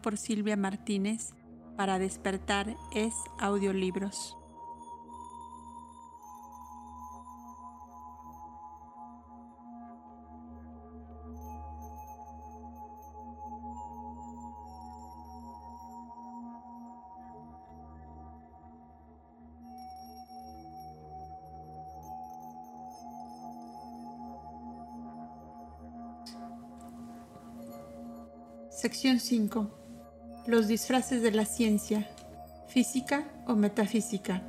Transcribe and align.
por 0.00 0.16
Silvia 0.16 0.56
Martínez 0.56 1.34
para 1.76 1.98
despertar 1.98 2.74
es 2.94 3.12
audiolibros. 3.38 4.35
Sección 28.76 29.20
5. 29.20 29.70
Los 30.46 30.68
disfraces 30.68 31.22
de 31.22 31.30
la 31.30 31.46
ciencia, 31.46 32.06
física 32.68 33.24
o 33.46 33.54
metafísica. 33.54 34.42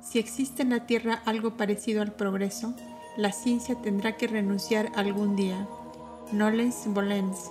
Si 0.00 0.18
existe 0.18 0.62
en 0.62 0.70
la 0.70 0.86
Tierra 0.86 1.20
algo 1.26 1.58
parecido 1.58 2.00
al 2.00 2.14
progreso, 2.14 2.72
la 3.18 3.30
ciencia 3.30 3.74
tendrá 3.82 4.16
que 4.16 4.26
renunciar 4.26 4.90
algún 4.96 5.36
día, 5.36 5.68
nolens 6.32 6.84
volens, 6.86 7.50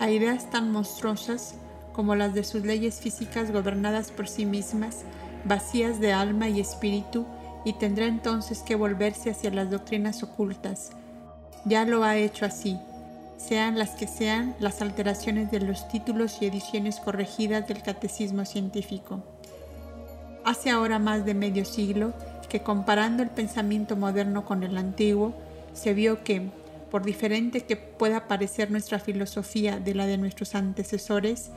a 0.00 0.10
ideas 0.10 0.50
tan 0.50 0.70
monstruosas 0.70 1.54
como 1.94 2.14
las 2.14 2.34
de 2.34 2.44
sus 2.44 2.62
leyes 2.62 3.00
físicas 3.00 3.50
gobernadas 3.50 4.10
por 4.10 4.28
sí 4.28 4.44
mismas, 4.44 4.98
vacías 5.46 5.98
de 5.98 6.12
alma 6.12 6.50
y 6.50 6.60
espíritu, 6.60 7.24
y 7.64 7.72
tendrá 7.72 8.04
entonces 8.04 8.58
que 8.58 8.74
volverse 8.74 9.30
hacia 9.30 9.50
las 9.50 9.70
doctrinas 9.70 10.22
ocultas. 10.22 10.90
Ya 11.64 11.86
lo 11.86 12.04
ha 12.04 12.18
hecho 12.18 12.44
así 12.44 12.78
sean 13.38 13.78
las 13.78 13.90
que 13.90 14.06
sean 14.06 14.54
las 14.58 14.82
alteraciones 14.82 15.50
de 15.50 15.60
los 15.60 15.88
títulos 15.88 16.42
y 16.42 16.46
ediciones 16.46 17.00
corregidas 17.00 17.66
del 17.66 17.82
catecismo 17.82 18.44
científico. 18.44 19.22
Hace 20.44 20.70
ahora 20.70 20.98
más 20.98 21.24
de 21.24 21.34
medio 21.34 21.64
siglo 21.64 22.12
que 22.48 22.62
comparando 22.62 23.22
el 23.22 23.30
pensamiento 23.30 23.96
moderno 23.96 24.44
con 24.44 24.64
el 24.64 24.76
antiguo, 24.76 25.34
se 25.72 25.94
vio 25.94 26.24
que, 26.24 26.50
por 26.90 27.04
diferente 27.04 27.60
que 27.60 27.76
pueda 27.76 28.26
parecer 28.26 28.70
nuestra 28.70 28.98
filosofía 28.98 29.78
de 29.78 29.94
la 29.94 30.06
de 30.06 30.18
nuestros 30.18 30.54
antecesores, 30.54 31.50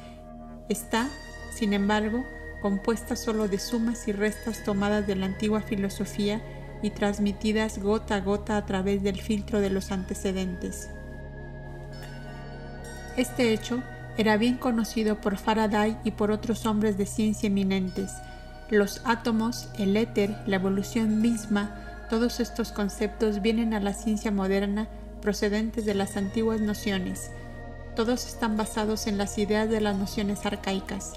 está, 0.69 1.09
sin 1.55 1.73
embargo, 1.73 2.23
compuesta 2.61 3.15
solo 3.15 3.47
de 3.47 3.57
sumas 3.57 4.07
y 4.07 4.11
restas 4.11 4.63
tomadas 4.63 5.07
de 5.07 5.15
la 5.15 5.25
antigua 5.25 5.61
filosofía 5.61 6.41
y 6.83 6.91
transmitidas 6.91 7.79
gota 7.79 8.15
a 8.15 8.21
gota 8.21 8.57
a 8.57 8.65
través 8.65 9.01
del 9.01 9.19
filtro 9.19 9.61
de 9.61 9.69
los 9.69 9.91
antecedentes. 9.91 10.89
Este 13.17 13.53
hecho 13.53 13.83
era 14.17 14.37
bien 14.37 14.57
conocido 14.57 15.19
por 15.19 15.37
Faraday 15.37 15.97
y 16.03 16.11
por 16.11 16.31
otros 16.31 16.65
hombres 16.65 16.97
de 16.97 17.05
ciencia 17.05 17.47
eminentes. 17.47 18.11
Los 18.69 19.01
átomos, 19.03 19.67
el 19.77 19.97
éter, 19.97 20.35
la 20.47 20.55
evolución 20.55 21.21
misma, 21.21 21.75
todos 22.09 22.39
estos 22.39 22.71
conceptos 22.71 23.41
vienen 23.41 23.73
a 23.73 23.79
la 23.79 23.93
ciencia 23.93 24.31
moderna 24.31 24.87
procedentes 25.21 25.85
de 25.85 25.93
las 25.93 26.17
antiguas 26.17 26.61
nociones. 26.61 27.31
Todos 27.95 28.25
están 28.25 28.57
basados 28.57 29.07
en 29.07 29.17
las 29.17 29.37
ideas 29.37 29.69
de 29.69 29.81
las 29.81 29.97
nociones 29.97 30.45
arcaicas. 30.45 31.13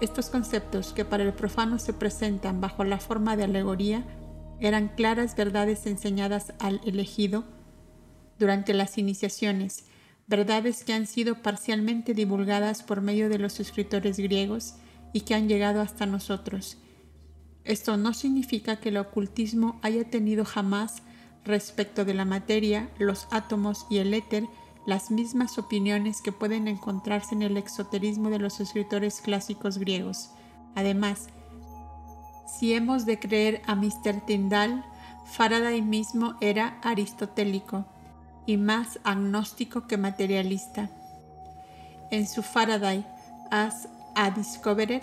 Estos 0.00 0.28
conceptos, 0.28 0.92
que 0.92 1.04
para 1.04 1.22
el 1.22 1.32
profano 1.32 1.78
se 1.78 1.92
presentan 1.92 2.60
bajo 2.60 2.84
la 2.84 2.98
forma 2.98 3.36
de 3.36 3.44
alegoría, 3.44 4.04
eran 4.60 4.88
claras 4.88 5.36
verdades 5.36 5.86
enseñadas 5.86 6.52
al 6.58 6.80
elegido 6.84 7.44
durante 8.38 8.74
las 8.74 8.98
iniciaciones, 8.98 9.84
verdades 10.26 10.84
que 10.84 10.92
han 10.92 11.06
sido 11.06 11.42
parcialmente 11.42 12.14
divulgadas 12.14 12.82
por 12.82 13.00
medio 13.00 13.28
de 13.28 13.38
los 13.38 13.60
escritores 13.60 14.18
griegos 14.18 14.74
y 15.12 15.20
que 15.20 15.34
han 15.34 15.48
llegado 15.48 15.80
hasta 15.80 16.06
nosotros. 16.06 16.78
Esto 17.64 17.96
no 17.96 18.14
significa 18.14 18.76
que 18.76 18.90
el 18.90 18.96
ocultismo 18.96 19.78
haya 19.82 20.08
tenido 20.08 20.44
jamás 20.44 21.02
respecto 21.44 22.04
de 22.04 22.14
la 22.14 22.24
materia, 22.24 22.90
los 22.98 23.28
átomos 23.30 23.86
y 23.90 23.98
el 23.98 24.14
éter 24.14 24.44
las 24.86 25.10
mismas 25.10 25.58
opiniones 25.58 26.22
que 26.22 26.30
pueden 26.30 26.68
encontrarse 26.68 27.34
en 27.34 27.42
el 27.42 27.56
exoterismo 27.56 28.30
de 28.30 28.38
los 28.38 28.60
escritores 28.60 29.20
clásicos 29.20 29.78
griegos. 29.78 30.30
Además, 30.76 31.26
si 32.46 32.72
hemos 32.72 33.04
de 33.04 33.18
creer 33.18 33.62
a 33.66 33.74
Mr. 33.74 34.24
Tyndall, 34.24 34.84
Faraday 35.24 35.82
mismo 35.82 36.36
era 36.40 36.78
aristotélico 36.82 37.84
y 38.46 38.56
más 38.56 38.98
agnóstico 39.04 39.86
que 39.86 39.96
materialista. 39.96 40.88
En 42.10 42.26
su 42.26 42.42
Faraday 42.42 43.04
as 43.50 43.88
a 44.14 44.30
Discoverer, 44.30 45.02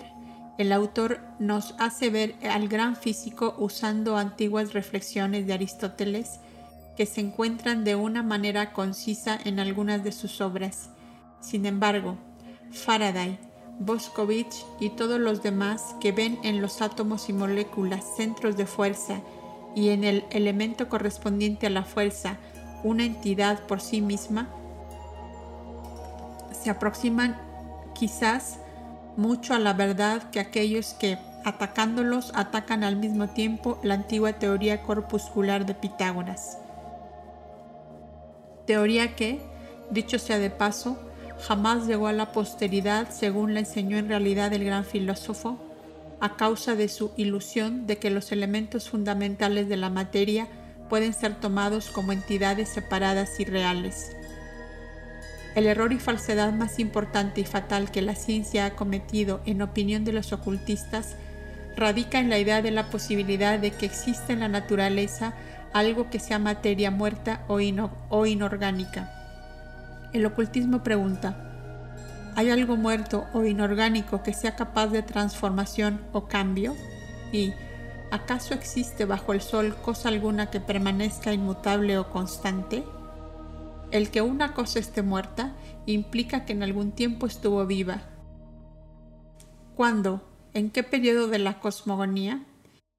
el 0.58 0.72
autor 0.72 1.20
nos 1.40 1.76
hace 1.80 2.10
ver 2.10 2.36
al 2.50 2.68
gran 2.68 2.96
físico 2.96 3.56
usando 3.58 4.18
antiguas 4.18 4.74
reflexiones 4.74 5.46
de 5.48 5.54
Aristóteles 5.54 6.40
que 6.96 7.06
se 7.06 7.22
encuentran 7.22 7.84
de 7.84 7.96
una 7.96 8.24
manera 8.24 8.72
concisa 8.72 9.38
en 9.44 9.60
algunas 9.60 10.04
de 10.04 10.12
sus 10.12 10.42
obras. 10.42 10.90
Sin 11.42 11.66
embargo, 11.66 12.18
Faraday, 12.72 13.40
Boscovich 13.80 14.66
y 14.80 14.90
todos 14.90 15.20
los 15.20 15.42
demás 15.42 15.96
que 16.00 16.12
ven 16.12 16.40
en 16.44 16.62
los 16.62 16.82
átomos 16.82 17.30
y 17.30 17.34
moléculas 17.34 18.06
centros 18.16 18.56
de 18.56 18.68
fuerza 18.68 19.22
y 19.76 19.90
en 19.90 20.04
el 20.04 20.24
elemento 20.30 20.88
correspondiente 20.88 21.66
a 21.66 21.72
la 21.72 21.84
fuerza 21.84 22.38
una 22.84 23.06
entidad 23.06 23.60
por 23.62 23.82
sí 23.82 24.02
misma, 24.02 24.50
se 26.64 26.70
aproximan 26.70 27.38
quizás 27.94 28.60
mucho 29.18 29.54
a 29.54 29.60
la 29.60 29.74
verdad 29.74 30.30
que 30.32 30.40
aquellos 30.40 30.94
que, 30.94 31.18
atacándolos, 31.44 32.32
atacan 32.36 32.84
al 32.84 32.96
mismo 32.96 33.30
tiempo 33.30 33.80
la 33.84 33.96
antigua 33.96 34.34
teoría 34.34 34.82
corpuscular 34.82 35.66
de 35.66 35.76
Pitágoras. 35.76 36.58
Teoría 38.66 39.16
que, 39.16 39.42
dicho 39.92 40.20
sea 40.20 40.40
de 40.40 40.50
paso, 40.50 40.98
jamás 41.42 41.86
llegó 41.86 42.08
a 42.08 42.14
la 42.14 42.32
posteridad 42.32 43.10
según 43.10 43.54
la 43.54 43.60
enseñó 43.60 43.98
en 43.98 44.08
realidad 44.08 44.54
el 44.54 44.64
gran 44.64 44.86
filósofo, 44.86 45.58
a 46.22 46.38
causa 46.38 46.76
de 46.76 46.88
su 46.88 47.12
ilusión 47.18 47.86
de 47.86 47.98
que 47.98 48.10
los 48.10 48.32
elementos 48.32 48.90
fundamentales 48.90 49.68
de 49.68 49.76
la 49.76 49.90
materia 49.90 50.48
pueden 50.94 51.14
ser 51.14 51.34
tomados 51.34 51.90
como 51.90 52.12
entidades 52.12 52.70
separadas 52.70 53.40
y 53.40 53.46
reales. 53.46 54.16
El 55.56 55.66
error 55.66 55.92
y 55.92 55.98
falsedad 55.98 56.54
más 56.54 56.78
importante 56.78 57.42
y 57.42 57.46
fatal 57.46 57.90
que 57.90 58.04
la 58.04 58.14
ciencia 58.14 58.68
ha 58.68 58.76
cometido, 58.76 59.42
en 59.48 59.64
opinión 59.64 60.06
de 60.06 60.14
los 60.14 60.34
ocultistas, 60.34 61.16
radica 61.76 62.20
en 62.20 62.30
la 62.30 62.38
idea 62.38 62.62
de 62.62 62.70
la 62.70 62.92
posibilidad 62.92 63.58
de 63.58 63.72
que 63.72 63.88
existe 63.88 64.34
en 64.34 64.42
la 64.42 64.50
naturaleza 64.50 65.34
algo 65.74 66.12
que 66.12 66.20
sea 66.20 66.38
materia 66.38 66.92
muerta 66.92 67.42
o, 67.48 67.58
o 68.10 68.26
inorgánica. 68.28 69.12
El 70.14 70.28
ocultismo 70.28 70.84
pregunta, 70.84 71.36
¿hay 72.36 72.52
algo 72.52 72.76
muerto 72.76 73.26
o 73.34 73.46
inorgánico 73.46 74.22
que 74.22 74.34
sea 74.34 74.56
capaz 74.56 74.90
de 74.90 75.02
transformación 75.02 76.02
o 76.12 76.28
cambio? 76.28 76.76
Y, 77.32 77.56
¿acaso 78.14 78.54
existe 78.54 79.06
bajo 79.06 79.34
el 79.34 79.42
sol 79.42 79.76
cosa 79.82 80.10
alguna 80.10 80.52
que 80.52 80.60
permanezca 80.60 81.34
inmutable 81.34 81.98
o 81.98 82.12
constante? 82.12 82.84
El 83.90 84.12
que 84.12 84.22
una 84.22 84.54
cosa 84.54 84.78
esté 84.78 85.02
muerta 85.02 85.56
implica 85.88 86.46
que 86.46 86.54
en 86.54 86.62
algún 86.62 86.92
tiempo 86.92 87.26
estuvo 87.26 87.66
viva. 87.66 88.04
¿Cuándo? 89.76 90.22
¿En 90.54 90.70
qué 90.70 90.84
periodo 90.84 91.28
de 91.28 91.40
la 91.40 91.60
cosmogonía? 91.60 92.44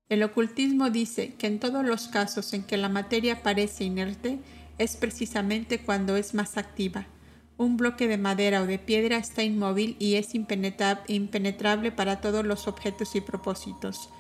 El 0.09 0.25
ocultismo 0.25 0.91
dice 0.91 1.35
que 1.35 1.47
en 1.47 1.61
todos 1.61 1.85
los 1.85 2.09
casos 2.09 2.53
en 2.53 2.65
que 2.65 2.77
la 2.77 2.89
materia 2.89 3.45
parece 3.45 3.85
inerte 3.85 4.41
es 4.79 4.97
precisamente 4.97 5.79
cuando 5.79 6.17
es 6.17 6.35
más 6.35 6.59
activa. 6.59 7.07
Un 7.57 7.77
bloque 7.77 8.09
de 8.09 8.19
madera 8.19 8.63
o 8.63 8.67
de 8.67 8.81
piedra 8.81 9.19
está 9.19 9.45
inmóvil 9.45 9.95
y 10.01 10.17
es 10.17 10.35
impenetrable 10.35 11.93
para 11.93 12.21
todos 12.21 12.45
los 12.45 12.67
objetos 12.67 13.15
y 13.15 13.21
propósitos. 13.21 14.11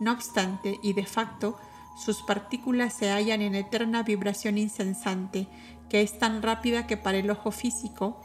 No 0.00 0.12
obstante, 0.12 0.78
y 0.82 0.92
de 0.92 1.06
facto, 1.06 1.56
sus 1.96 2.22
partículas 2.22 2.92
se 2.94 3.10
hallan 3.10 3.42
en 3.42 3.54
eterna 3.54 4.02
vibración 4.02 4.58
incesante, 4.58 5.46
que 5.88 6.02
es 6.02 6.18
tan 6.18 6.42
rápida 6.42 6.86
que 6.86 6.96
para 6.96 7.18
el 7.18 7.30
ojo 7.30 7.50
físico 7.50 8.20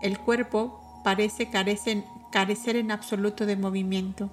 el 0.00 0.18
cuerpo 0.18 1.00
parece 1.04 1.50
carecer 1.50 2.76
en 2.76 2.90
absoluto 2.90 3.46
de 3.46 3.56
movimiento, 3.56 4.30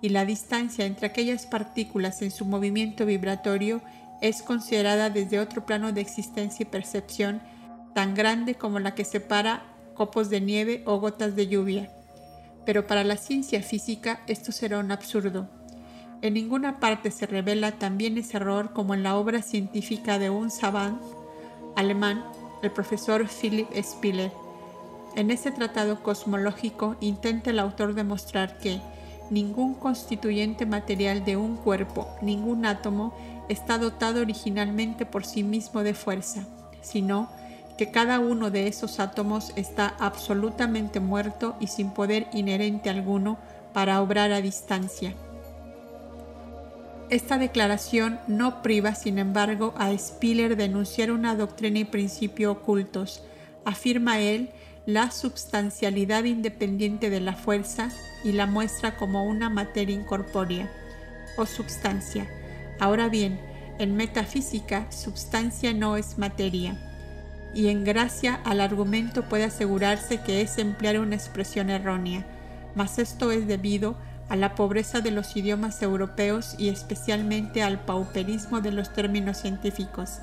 y 0.00 0.08
la 0.08 0.24
distancia 0.24 0.84
entre 0.84 1.06
aquellas 1.06 1.46
partículas 1.46 2.22
en 2.22 2.30
su 2.30 2.44
movimiento 2.44 3.06
vibratorio 3.06 3.82
es 4.20 4.42
considerada 4.42 5.10
desde 5.10 5.38
otro 5.38 5.64
plano 5.64 5.92
de 5.92 6.00
existencia 6.00 6.64
y 6.64 6.66
percepción 6.66 7.40
tan 7.94 8.14
grande 8.14 8.56
como 8.56 8.78
la 8.78 8.94
que 8.94 9.04
separa 9.04 9.62
copos 9.94 10.28
de 10.30 10.40
nieve 10.40 10.82
o 10.86 10.98
gotas 10.98 11.36
de 11.36 11.46
lluvia. 11.46 11.92
Pero 12.64 12.86
para 12.86 13.04
la 13.04 13.16
ciencia 13.16 13.62
física 13.62 14.22
esto 14.26 14.50
será 14.50 14.78
un 14.78 14.92
absurdo 14.92 15.61
en 16.22 16.34
ninguna 16.34 16.78
parte 16.78 17.10
se 17.10 17.26
revela 17.26 17.72
también 17.72 18.16
ese 18.16 18.36
error 18.36 18.72
como 18.72 18.94
en 18.94 19.02
la 19.02 19.16
obra 19.16 19.42
científica 19.42 20.20
de 20.20 20.30
un 20.30 20.50
savant 20.50 21.02
alemán, 21.74 22.24
el 22.62 22.70
profesor 22.70 23.26
Philipp 23.28 23.68
Spiller, 23.82 24.30
En 25.14 25.30
ese 25.30 25.50
tratado 25.50 26.02
cosmológico 26.02 26.96
intenta 27.00 27.50
el 27.50 27.58
autor 27.58 27.94
demostrar 27.94 28.56
que 28.58 28.80
ningún 29.30 29.74
constituyente 29.74 30.64
material 30.64 31.24
de 31.24 31.36
un 31.36 31.56
cuerpo, 31.56 32.08
ningún 32.22 32.64
átomo, 32.64 33.12
está 33.50 33.76
dotado 33.76 34.22
originalmente 34.22 35.04
por 35.04 35.26
sí 35.26 35.42
mismo 35.42 35.82
de 35.82 35.92
fuerza, 35.92 36.46
sino 36.80 37.28
que 37.76 37.90
cada 37.90 38.20
uno 38.20 38.50
de 38.50 38.68
esos 38.68 39.00
átomos 39.00 39.52
está 39.56 39.94
absolutamente 39.98 41.00
muerto 41.00 41.56
y 41.60 41.66
sin 41.66 41.90
poder 41.90 42.28
inherente 42.32 42.88
alguno 42.88 43.38
para 43.74 44.00
obrar 44.00 44.32
a 44.32 44.40
distancia. 44.40 45.14
Esta 47.12 47.36
declaración 47.36 48.18
no 48.26 48.62
priva, 48.62 48.94
sin 48.94 49.18
embargo, 49.18 49.74
a 49.76 49.94
Spiller 49.98 50.56
de 50.56 50.64
enunciar 50.64 51.12
una 51.12 51.36
doctrina 51.36 51.80
y 51.80 51.84
principio 51.84 52.50
ocultos. 52.50 53.22
Afirma 53.66 54.18
él 54.18 54.48
la 54.86 55.10
substancialidad 55.10 56.24
independiente 56.24 57.10
de 57.10 57.20
la 57.20 57.34
fuerza 57.34 57.90
y 58.24 58.32
la 58.32 58.46
muestra 58.46 58.96
como 58.96 59.26
una 59.26 59.50
materia 59.50 59.94
incorpórea 59.94 60.72
o 61.36 61.44
substancia. 61.44 62.26
Ahora 62.80 63.10
bien, 63.10 63.38
en 63.78 63.94
metafísica, 63.94 64.90
substancia 64.90 65.74
no 65.74 65.98
es 65.98 66.16
materia, 66.16 66.78
y 67.54 67.68
en 67.68 67.84
gracia 67.84 68.40
al 68.42 68.58
argumento 68.58 69.28
puede 69.28 69.44
asegurarse 69.44 70.22
que 70.22 70.40
es 70.40 70.56
emplear 70.56 70.98
una 70.98 71.16
expresión 71.16 71.68
errónea, 71.68 72.24
mas 72.74 72.98
esto 72.98 73.32
es 73.32 73.46
debido 73.46 73.90
a 73.90 74.11
la 74.36 74.54
pobreza 74.54 75.00
de 75.00 75.10
los 75.10 75.36
idiomas 75.36 75.82
europeos 75.82 76.54
y 76.58 76.68
especialmente 76.68 77.62
al 77.62 77.84
pauperismo 77.84 78.60
de 78.60 78.72
los 78.72 78.92
términos 78.92 79.38
científicos. 79.38 80.18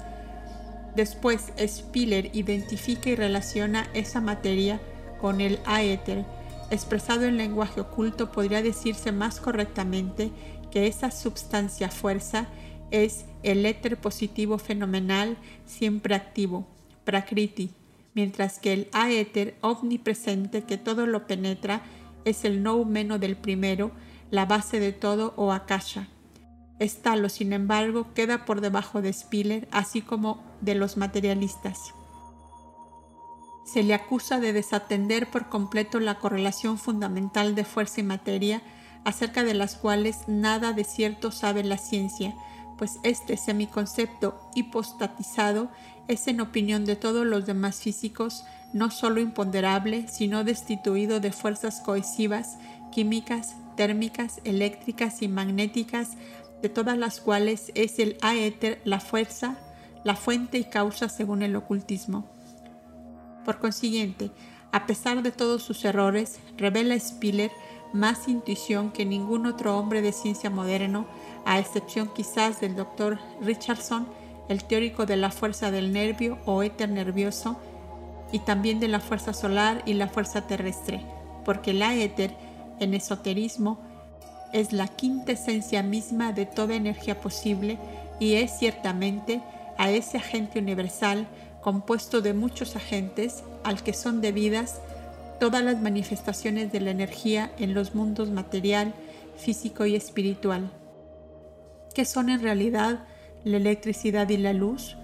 Después, 0.96 1.54
Spiller 1.66 2.30
identifica 2.34 3.10
y 3.10 3.16
relaciona 3.16 3.88
esa 3.94 4.22
materia 4.22 4.82
con 5.22 5.42
el 5.42 5.60
aéter. 5.66 6.26
Expresado 6.72 7.26
en 7.26 7.38
lenguaje 7.38 7.82
oculto, 7.82 8.32
podría 8.32 8.62
decirse 8.62 9.12
más 9.12 9.40
correctamente 9.40 10.32
que 10.72 10.88
esa 10.88 11.12
substancia 11.12 11.90
fuerza 11.90 12.48
es 12.92 13.26
el 13.44 13.66
éter 13.66 13.98
positivo 13.98 14.58
fenomenal 14.58 15.38
siempre 15.66 16.16
activo, 16.16 16.68
prakriti, 17.04 17.72
mientras 18.14 18.60
que 18.60 18.74
el 18.74 18.88
aéter 18.92 19.56
omnipresente 19.62 20.64
que 20.64 20.78
todo 20.78 21.06
lo 21.06 21.28
penetra 21.28 21.82
es 22.26 22.46
el 22.46 22.64
no 22.64 22.76
humano 22.76 23.20
del 23.20 23.36
primero, 23.36 23.92
la 24.32 24.46
base 24.46 24.80
de 24.80 24.92
todo 24.94 25.34
o 25.36 25.52
akasha. 25.52 26.08
Estalo, 26.80 27.30
sin 27.30 27.52
embargo, 27.52 28.14
queda 28.14 28.46
por 28.46 28.62
debajo 28.62 29.02
de 29.02 29.12
Spiller, 29.12 29.68
así 29.72 30.02
como 30.02 30.44
de 30.62 30.76
los 30.76 30.98
materialistas. 30.98 31.94
Se 33.66 33.84
le 33.84 33.94
acusa 33.94 34.40
de 34.40 34.54
desatender 34.54 35.30
por 35.30 35.50
completo 35.50 36.00
la 36.00 36.20
correlación 36.20 36.78
fundamental 36.78 37.54
de 37.54 37.66
fuerza 37.66 38.02
y 38.02 38.04
materia, 38.04 38.62
acerca 39.04 39.44
de 39.44 39.54
las 39.54 39.76
cuales 39.76 40.28
nada 40.28 40.74
de 40.74 40.84
cierto 40.84 41.32
sabe 41.32 41.64
la 41.64 41.78
ciencia, 41.78 42.34
pues 42.78 42.98
este 43.04 43.36
semiconcepto 43.36 44.40
hipostatizado 44.56 45.70
es 46.08 46.28
en 46.28 46.42
opinión 46.42 46.86
de 46.86 46.96
todos 46.96 47.26
los 47.26 47.46
demás 47.46 47.82
físicos 47.82 48.46
no 48.74 48.92
solo 48.92 49.20
imponderable, 49.20 50.08
sino 50.08 50.44
destituido 50.44 51.20
de 51.20 51.32
fuerzas 51.32 51.82
cohesivas, 51.82 52.58
químicas, 52.92 53.56
térmicas, 53.76 54.42
eléctricas 54.44 55.22
y 55.22 55.28
magnéticas, 55.28 56.12
de 56.62 56.70
todas 56.70 56.98
las 56.98 57.22
cuales 57.22 57.72
es 57.76 58.00
el 58.00 58.18
aéter 58.22 58.82
la 58.84 59.00
fuerza, 59.00 59.58
la 60.04 60.16
fuente 60.16 60.58
y 60.58 60.66
causa 60.66 61.10
según 61.10 61.42
el 61.42 61.56
ocultismo. 61.56 62.30
Por 63.46 63.60
consiguiente, 63.60 64.32
a 64.72 64.86
pesar 64.86 65.24
de 65.24 65.32
todos 65.32 65.64
sus 65.64 65.84
errores, 65.86 66.40
revela 66.58 67.00
Spiller 67.00 67.52
más 67.94 68.28
intuición 68.28 68.92
que 68.92 69.06
ningún 69.06 69.46
otro 69.48 69.78
hombre 69.78 70.02
de 70.02 70.12
ciencia 70.12 70.50
moderno, 70.50 71.08
a 71.46 71.60
excepción 71.60 72.10
quizás 72.14 72.62
del 72.62 72.76
doctor 72.76 73.18
Richardson, 73.42 74.08
el 74.48 74.64
teórico 74.64 75.06
de 75.06 75.18
la 75.18 75.32
fuerza 75.32 75.72
del 75.72 75.92
nervio 75.92 76.38
o 76.46 76.62
éter 76.64 76.90
nervioso, 76.90 77.60
y 78.32 78.40
también 78.40 78.80
de 78.80 78.88
la 78.88 79.00
fuerza 79.00 79.34
solar 79.34 79.82
y 79.86 79.94
la 79.94 80.08
fuerza 80.08 80.48
terrestre, 80.48 81.02
porque 81.46 81.74
la 81.74 81.96
éter, 81.96 82.32
en 82.80 82.94
esoterismo, 82.94 83.80
es 84.54 84.74
la 84.74 84.88
quinta 84.88 85.34
esencia 85.34 85.84
misma 85.84 86.34
de 86.34 86.46
toda 86.46 86.76
energía 86.76 87.20
posible 87.22 87.78
y 88.20 88.36
es 88.36 88.58
ciertamente 88.58 89.42
a 89.78 89.92
ese 89.92 90.18
agente 90.18 90.60
universal 90.60 91.28
compuesto 91.62 92.22
de 92.22 92.34
muchos 92.34 92.76
agentes 92.76 93.44
al 93.64 93.84
que 93.84 93.94
son 93.94 94.22
debidas 94.22 94.82
todas 95.40 95.64
las 95.64 95.80
manifestaciones 95.82 96.72
de 96.72 96.82
la 96.82 96.92
energía 96.92 97.52
en 97.58 97.74
los 97.74 97.96
mundos 97.96 98.30
material, 98.30 98.94
físico 99.38 99.86
y 99.86 99.96
espiritual. 99.96 100.70
¿Qué 101.94 102.06
son 102.06 102.30
en 102.30 102.42
realidad 102.42 103.06
la 103.44 103.58
electricidad 103.58 104.28
y 104.30 104.38
la 104.38 104.54
luz? 104.54 104.98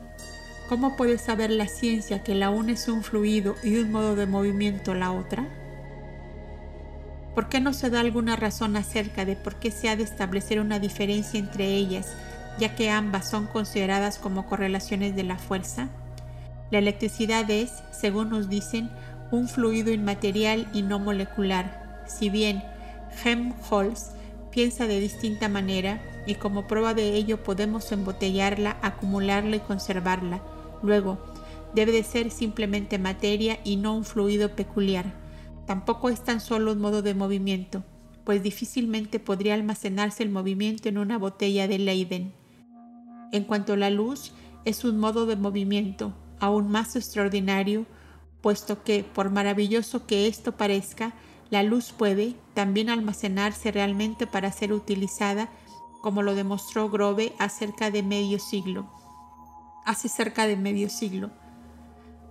¿Cómo 0.68 0.96
puede 0.96 1.20
saber 1.20 1.52
la 1.52 1.68
ciencia 1.68 2.24
que 2.24 2.34
la 2.34 2.50
una 2.50 2.72
es 2.72 2.88
un 2.88 3.04
fluido 3.04 3.56
y 3.64 3.78
un 3.78 3.92
modo 3.92 4.16
de 4.16 4.26
movimiento 4.26 4.96
la 4.96 5.12
otra? 5.12 5.48
¿Por 7.36 7.50
qué 7.50 7.60
no 7.60 7.72
se 7.72 7.92
da 7.92 8.00
alguna 8.00 8.36
razón 8.36 8.76
acerca 8.76 9.26
de 9.26 9.36
por 9.36 9.58
qué 9.58 9.70
se 9.70 9.90
ha 9.90 9.96
de 9.96 10.02
establecer 10.02 10.60
una 10.60 10.80
diferencia 10.80 11.40
entre 11.40 11.68
ellas, 11.68 12.14
ya 12.58 12.76
que 12.76 12.90
ambas 12.90 13.30
son 13.30 13.46
consideradas 13.46 14.18
como 14.18 14.48
correlaciones 14.48 15.16
de 15.16 15.24
la 15.24 15.38
fuerza? 15.38 15.90
La 16.72 16.80
electricidad 16.80 17.48
es, 17.52 17.72
según 17.92 18.32
nos 18.32 18.50
dicen, 18.50 18.90
un 19.30 19.48
fluido 19.48 19.94
inmaterial 19.94 20.68
y 20.74 20.82
no 20.82 20.98
molecular, 20.98 22.04
si 22.08 22.32
bien 22.32 22.64
Helmholtz 23.24 24.14
piensa 24.50 24.88
de 24.88 25.00
distinta 25.00 25.48
manera 25.48 26.02
y 26.26 26.36
como 26.36 26.66
prueba 26.66 26.96
de 26.96 27.14
ello 27.14 27.44
podemos 27.44 27.92
embotellarla, 27.92 28.78
acumularla 28.82 29.58
y 29.58 29.60
conservarla. 29.60 30.42
Luego, 30.86 31.18
debe 31.74 31.92
de 31.92 32.04
ser 32.04 32.30
simplemente 32.30 33.00
materia 33.00 33.60
y 33.64 33.76
no 33.76 33.96
un 33.96 34.06
fluido 34.06 34.56
peculiar. 34.56 35.14
Tampoco 35.66 36.10
es 36.10 36.24
tan 36.24 36.40
solo 36.40 36.74
un 36.74 36.80
modo 36.80 37.02
de 37.02 37.16
movimiento, 37.16 37.84
pues 38.24 38.44
difícilmente 38.44 39.20
podría 39.20 39.56
almacenarse 39.56 40.22
el 40.22 40.30
movimiento 40.30 40.90
en 40.90 41.00
una 41.00 41.18
botella 41.18 41.68
de 41.68 41.80
Leiden. 41.80 42.34
En 43.32 43.44
cuanto 43.44 43.74
a 43.74 43.78
la 43.78 43.90
luz, 43.90 44.32
es 44.64 44.84
un 44.84 45.00
modo 45.00 45.26
de 45.26 45.36
movimiento 45.36 46.14
aún 46.40 46.70
más 46.70 46.96
extraordinario, 46.96 47.86
puesto 48.42 48.84
que, 48.84 49.04
por 49.04 49.32
maravilloso 49.32 50.06
que 50.06 50.28
esto 50.28 50.52
parezca, 50.52 51.14
la 51.50 51.64
luz 51.64 51.92
puede 51.92 52.36
también 52.54 52.90
almacenarse 52.90 53.72
realmente 53.72 54.28
para 54.28 54.52
ser 54.52 54.72
utilizada, 54.72 55.50
como 56.02 56.22
lo 56.22 56.36
demostró 56.36 56.90
Grove 56.90 57.34
acerca 57.40 57.90
de 57.90 58.04
medio 58.04 58.38
siglo. 58.38 58.88
Hace 59.86 60.10
cerca 60.10 60.48
de 60.48 60.58
medio 60.58 60.90
siglo. 60.90 61.30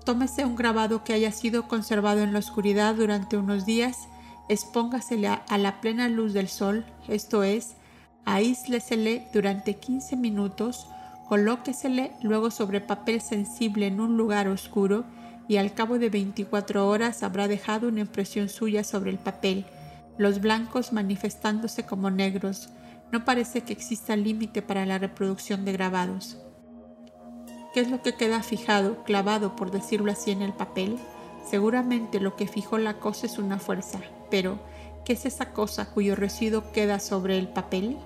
Tómese 0.04 0.44
un 0.44 0.56
grabado 0.56 1.04
que 1.04 1.12
haya 1.12 1.30
sido 1.30 1.68
conservado 1.68 2.20
en 2.20 2.32
la 2.32 2.40
oscuridad 2.40 2.96
durante 2.96 3.36
unos 3.36 3.64
días, 3.64 4.08
expóngasele 4.48 5.28
a 5.28 5.58
la 5.58 5.80
plena 5.80 6.08
luz 6.08 6.32
del 6.34 6.48
sol, 6.48 6.84
esto 7.08 7.44
es, 7.44 7.76
aíslesele 8.24 9.28
durante 9.32 9.76
15 9.76 10.16
minutos, 10.16 10.88
colóquesele 11.28 12.10
luego 12.22 12.50
sobre 12.50 12.80
papel 12.80 13.20
sensible 13.20 13.86
en 13.86 14.00
un 14.00 14.16
lugar 14.16 14.48
oscuro 14.48 15.04
y 15.48 15.56
al 15.56 15.74
cabo 15.74 15.98
de 15.98 16.10
24 16.10 16.88
horas 16.88 17.22
habrá 17.22 17.48
dejado 17.48 17.88
una 17.88 18.00
impresión 18.00 18.48
suya 18.48 18.82
sobre 18.82 19.10
el 19.10 19.18
papel, 19.18 19.64
los 20.18 20.40
blancos 20.40 20.92
manifestándose 20.92 21.84
como 21.84 22.10
negros. 22.10 22.70
No 23.12 23.24
parece 23.24 23.62
que 23.62 23.72
exista 23.72 24.16
límite 24.16 24.60
para 24.60 24.86
la 24.86 24.98
reproducción 24.98 25.64
de 25.64 25.72
grabados. 25.72 26.38
¿Qué 27.74 27.80
es 27.80 27.90
lo 27.90 28.02
que 28.02 28.14
queda 28.14 28.40
fijado, 28.40 29.02
clavado, 29.02 29.56
por 29.56 29.72
decirlo 29.72 30.12
así, 30.12 30.30
en 30.30 30.42
el 30.42 30.52
papel? 30.52 30.96
Seguramente 31.44 32.20
lo 32.20 32.36
que 32.36 32.46
fijó 32.46 32.78
la 32.78 33.00
cosa 33.00 33.26
es 33.26 33.36
una 33.36 33.58
fuerza, 33.58 33.98
pero 34.30 34.60
¿qué 35.04 35.14
es 35.14 35.26
esa 35.26 35.50
cosa 35.50 35.90
cuyo 35.90 36.14
residuo 36.14 36.70
queda 36.70 37.00
sobre 37.00 37.36
el 37.36 37.48
papel? 37.48 37.96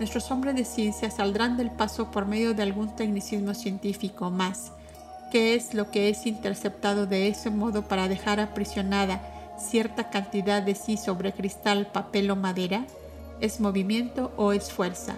Nuestros 0.00 0.28
hombres 0.32 0.56
de 0.56 0.64
ciencia 0.64 1.08
saldrán 1.08 1.56
del 1.56 1.70
paso 1.70 2.10
por 2.10 2.26
medio 2.26 2.52
de 2.52 2.64
algún 2.64 2.96
tecnicismo 2.96 3.54
científico 3.54 4.28
más, 4.32 4.72
qué 5.30 5.54
es 5.54 5.72
lo 5.72 5.92
que 5.92 6.08
es 6.08 6.26
interceptado 6.26 7.06
de 7.06 7.28
ese 7.28 7.50
modo 7.50 7.86
para 7.86 8.08
dejar 8.08 8.40
aprisionada 8.40 9.20
cierta 9.56 10.10
cantidad 10.10 10.64
de 10.64 10.74
sí 10.74 10.96
sobre 10.96 11.32
cristal, 11.32 11.86
papel 11.92 12.28
o 12.32 12.34
madera? 12.34 12.86
¿Es 13.40 13.60
movimiento 13.60 14.32
o 14.36 14.52
es 14.52 14.72
fuerza? 14.72 15.14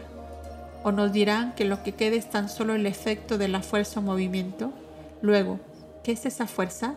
¿O 0.88 0.92
nos 0.92 1.12
dirán 1.12 1.54
que 1.54 1.66
lo 1.66 1.83
que 1.83 1.92
queda 1.92 2.16
es 2.16 2.30
tan 2.30 2.49
solo 2.49 2.75
el 2.75 2.87
efecto 2.87 3.37
de 3.37 3.47
la 3.47 3.61
fuerza 3.61 4.00
o 4.00 4.02
movimiento? 4.02 4.73
Luego, 5.21 5.61
¿qué 6.02 6.12
es 6.12 6.25
esa 6.25 6.47
fuerza? 6.47 6.95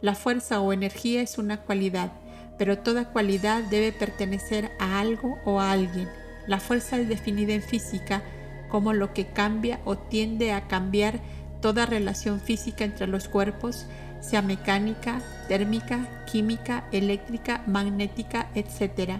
La 0.00 0.14
fuerza 0.14 0.60
o 0.60 0.72
energía 0.72 1.22
es 1.22 1.38
una 1.38 1.60
cualidad, 1.60 2.12
pero 2.56 2.78
toda 2.78 3.10
cualidad 3.10 3.64
debe 3.64 3.90
pertenecer 3.90 4.70
a 4.78 5.00
algo 5.00 5.38
o 5.44 5.58
a 5.58 5.72
alguien. 5.72 6.08
La 6.46 6.60
fuerza 6.60 7.00
es 7.00 7.08
definida 7.08 7.52
en 7.52 7.62
física 7.62 8.22
como 8.68 8.92
lo 8.92 9.12
que 9.12 9.26
cambia 9.26 9.80
o 9.84 9.98
tiende 9.98 10.52
a 10.52 10.68
cambiar 10.68 11.18
toda 11.60 11.84
relación 11.84 12.38
física 12.38 12.84
entre 12.84 13.08
los 13.08 13.26
cuerpos 13.26 13.86
sea 14.20 14.40
mecánica, 14.40 15.20
térmica, 15.48 16.24
química, 16.30 16.84
eléctrica, 16.92 17.64
magnética, 17.66 18.50
etc. 18.54 19.18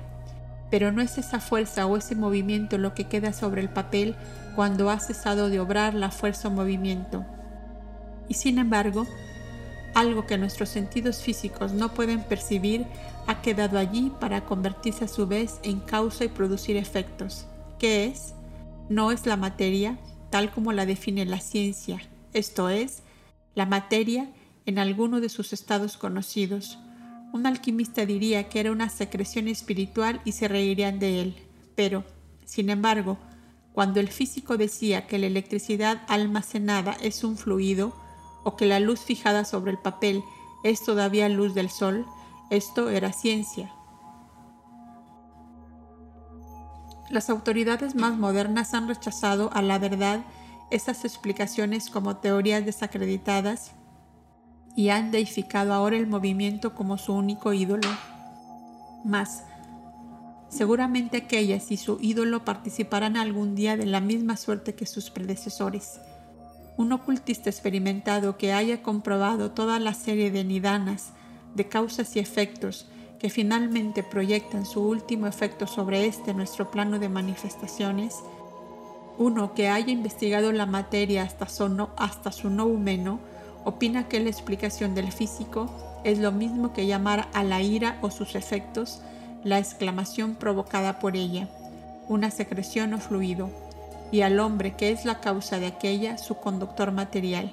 Pero 0.73 0.91
no 0.91 1.03
es 1.03 1.19
esa 1.19 1.39
fuerza 1.39 1.87
o 1.87 1.99
ese 1.99 2.15
movimiento 2.15 2.79
lo 2.79 2.95
que 2.95 3.05
queda 3.05 3.35
sobre 3.35 3.61
el 3.61 3.69
papel 3.69 4.17
cuando 4.57 4.89
ha 4.89 4.99
cesado 4.99 5.51
de 5.51 5.61
obrar 5.61 5.93
la 5.93 6.11
fuerza 6.11 6.49
o 6.49 6.51
movimiento. 6.51 7.27
Y 8.27 8.35
sin 8.35 8.57
embargo, 8.59 9.07
algo 9.93 10.25
que 10.27 10.39
nuestros 10.39 10.71
sentidos 10.71 11.21
físicos 11.21 11.73
no 11.73 11.93
pueden 11.93 12.23
percibir 12.23 12.87
ha 13.27 13.43
quedado 13.43 13.79
allí 13.79 14.11
para 14.19 14.47
convertirse 14.47 15.05
a 15.05 15.09
su 15.09 15.27
vez 15.27 15.61
en 15.63 15.81
causa 15.81 16.25
y 16.25 16.29
producir 16.29 16.79
efectos. 16.79 17.45
¿Qué 17.79 18.07
es? 18.07 18.33
No 18.89 19.13
es 19.13 19.27
la 19.27 19.37
materia 19.37 19.99
tal 20.31 20.51
como 20.51 20.73
la 20.73 20.87
define 20.87 21.27
la 21.27 21.41
ciencia, 21.41 22.01
esto 22.33 22.71
es, 22.71 23.03
la 23.55 23.67
materia 23.67 24.31
en 24.65 24.79
alguno 24.79 25.21
de 25.21 25.29
sus 25.29 25.53
estados 25.53 25.99
conocidos. 25.99 26.79
Un 27.33 27.47
alquimista 27.47 28.05
diría 28.05 28.51
que 28.51 28.61
era 28.61 28.73
una 28.73 28.91
secreción 28.91 29.49
espiritual 29.49 30.21
y 30.27 30.33
se 30.33 30.49
reirían 30.49 30.99
de 30.99 31.23
él. 31.23 31.37
Pero, 31.75 32.05
sin 32.45 32.69
embargo, 32.69 33.17
cuando 33.73 34.01
el 34.01 34.09
físico 34.09 34.59
decía 34.59 35.07
que 35.07 35.19
la 35.19 35.27
electricidad 35.27 36.03
almacenada 36.09 36.93
es 37.01 37.25
un 37.25 37.39
fluido, 37.39 37.95
o 38.45 38.57
que 38.57 38.67
la 38.67 38.81
luz 38.81 39.01
fijada 39.01 39.45
sobre 39.45 39.71
el 39.71 39.79
papel 39.79 40.23
es 40.63 40.85
todavía 40.85 41.29
luz 41.29 41.55
del 41.55 41.71
sol, 41.71 42.05
esto 42.51 42.91
era 42.91 43.13
ciencia. 43.13 43.73
Las 47.09 47.31
autoridades 47.31 47.95
más 47.95 48.19
modernas 48.19 48.75
han 48.75 48.89
rechazado 48.89 49.51
a 49.55 49.63
la 49.63 49.79
verdad 49.79 50.21
esas 50.71 51.05
explicaciones 51.05 51.89
como 51.89 52.17
teorías 52.17 52.65
desacreditadas 52.65 53.73
y 54.75 54.89
han 54.89 55.11
deificado 55.11 55.73
ahora 55.73 55.97
el 55.97 56.07
movimiento 56.07 56.75
como 56.75 56.99
su 56.99 57.13
único 57.15 57.53
ídolo. 57.53 57.89
Mas, 59.05 59.45
seguramente 60.49 61.19
aquellas 61.19 61.71
y 61.71 61.77
su 61.77 61.99
ídolo 62.01 62.45
participarán 62.45 63.17
algún 63.17 63.55
día 63.55 63.77
de 63.77 63.87
la 63.87 64.01
misma 64.01 64.37
suerte 64.37 64.75
que 64.75 64.87
sus 64.87 65.11
predecesores 65.11 66.01
un 66.77 66.93
ocultista 66.93 67.51
experimentado 67.51 68.37
que 68.37 68.53
haya 68.53 68.83
comprobado 68.83 69.51
toda 69.51 69.79
la 69.79 69.95
serie 69.95 70.31
de 70.31 70.45
nidanas, 70.45 71.13
de 71.55 71.69
causas 71.69 72.17
y 72.17 72.19
efectos, 72.19 72.87
que 73.19 73.31
finalmente 73.31 74.03
proyectan 74.03 74.67
su 74.67 74.83
último 74.83 75.27
efecto 75.27 75.67
sobre 75.67 76.07
este 76.07 76.35
nuestro 76.35 76.71
plano 76.71 76.99
de 76.99 77.09
manifestaciones, 77.09 78.17
uno 79.19 79.55
que 79.55 79.69
haya 79.69 79.93
investigado 79.93 80.51
la 80.53 80.67
materia 80.67 81.23
hasta 81.23 81.49
su 81.49 81.69
no, 81.69 81.91
hasta 81.97 82.33
su 82.33 82.51
no 82.51 82.67
humano, 82.67 83.21
opina 83.65 84.09
que 84.09 84.21
la 84.21 84.31
explicación 84.31 84.95
del 84.95 85.13
físico 85.13 85.71
es 86.05 86.19
lo 86.19 86.33
mismo 86.33 86.73
que 86.73 86.87
llamar 86.87 87.29
a 87.33 87.45
la 87.45 87.63
ira 87.63 87.99
o 88.03 88.11
sus 88.11 88.35
efectos 88.35 89.01
la 89.45 89.59
exclamación 89.59 90.35
provocada 90.35 90.99
por 90.99 91.17
ella, 91.17 91.49
una 92.09 92.31
secreción 92.31 92.95
o 92.95 92.99
fluido, 92.99 93.51
y 94.11 94.23
al 94.23 94.39
hombre 94.41 94.77
que 94.77 94.91
es 94.91 95.05
la 95.05 95.21
causa 95.21 95.59
de 95.59 95.67
aquella 95.67 96.19
su 96.19 96.37
conductor 96.37 96.93
material. 96.93 97.53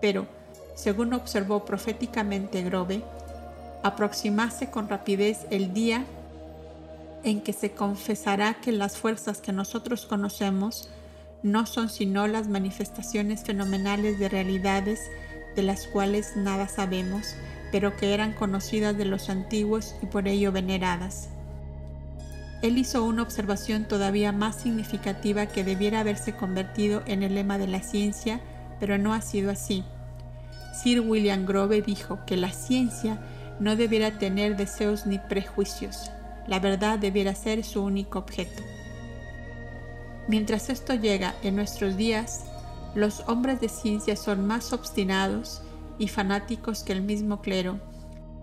Pero, 0.00 0.26
según 0.74 1.12
observó 1.14 1.64
proféticamente 1.64 2.62
Grove, 2.62 3.02
aproximase 3.82 4.70
con 4.70 4.88
rapidez 4.88 5.46
el 5.50 5.72
día 5.72 6.04
en 7.24 7.40
que 7.40 7.52
se 7.52 7.72
confesará 7.72 8.54
que 8.54 8.72
las 8.72 8.96
fuerzas 8.96 9.40
que 9.40 9.52
nosotros 9.52 10.06
conocemos 10.06 10.88
no 11.42 11.66
son 11.66 11.88
sino 11.88 12.26
las 12.26 12.48
manifestaciones 12.48 13.42
fenomenales 13.42 14.18
de 14.18 14.28
realidades 14.28 15.00
de 15.56 15.62
las 15.62 15.86
cuales 15.88 16.36
nada 16.36 16.68
sabemos, 16.68 17.34
pero 17.72 17.96
que 17.96 18.14
eran 18.14 18.32
conocidas 18.32 18.96
de 18.96 19.06
los 19.06 19.28
antiguos 19.28 19.96
y 20.02 20.06
por 20.06 20.28
ello 20.28 20.52
veneradas. 20.52 21.30
Él 22.62 22.78
hizo 22.78 23.04
una 23.04 23.22
observación 23.22 23.84
todavía 23.86 24.32
más 24.32 24.56
significativa 24.56 25.46
que 25.46 25.64
debiera 25.64 26.00
haberse 26.00 26.32
convertido 26.32 27.02
en 27.06 27.22
el 27.22 27.34
lema 27.34 27.58
de 27.58 27.66
la 27.66 27.82
ciencia, 27.82 28.40
pero 28.80 28.98
no 28.98 29.12
ha 29.12 29.20
sido 29.20 29.50
así. 29.50 29.84
Sir 30.74 31.00
William 31.00 31.46
Grove 31.46 31.82
dijo 31.82 32.20
que 32.26 32.36
la 32.36 32.52
ciencia 32.52 33.18
no 33.60 33.76
debiera 33.76 34.18
tener 34.18 34.56
deseos 34.56 35.06
ni 35.06 35.18
prejuicios. 35.18 36.10
La 36.46 36.60
verdad 36.60 36.98
debiera 36.98 37.34
ser 37.34 37.64
su 37.64 37.82
único 37.82 38.18
objeto. 38.18 38.62
Mientras 40.28 40.70
esto 40.70 40.94
llega 40.94 41.34
en 41.42 41.56
nuestros 41.56 41.96
días, 41.96 42.44
los 42.96 43.22
hombres 43.28 43.60
de 43.60 43.68
ciencia 43.68 44.16
son 44.16 44.46
más 44.46 44.72
obstinados 44.72 45.62
y 45.98 46.08
fanáticos 46.08 46.82
que 46.82 46.92
el 46.92 47.02
mismo 47.02 47.40
clero 47.40 47.80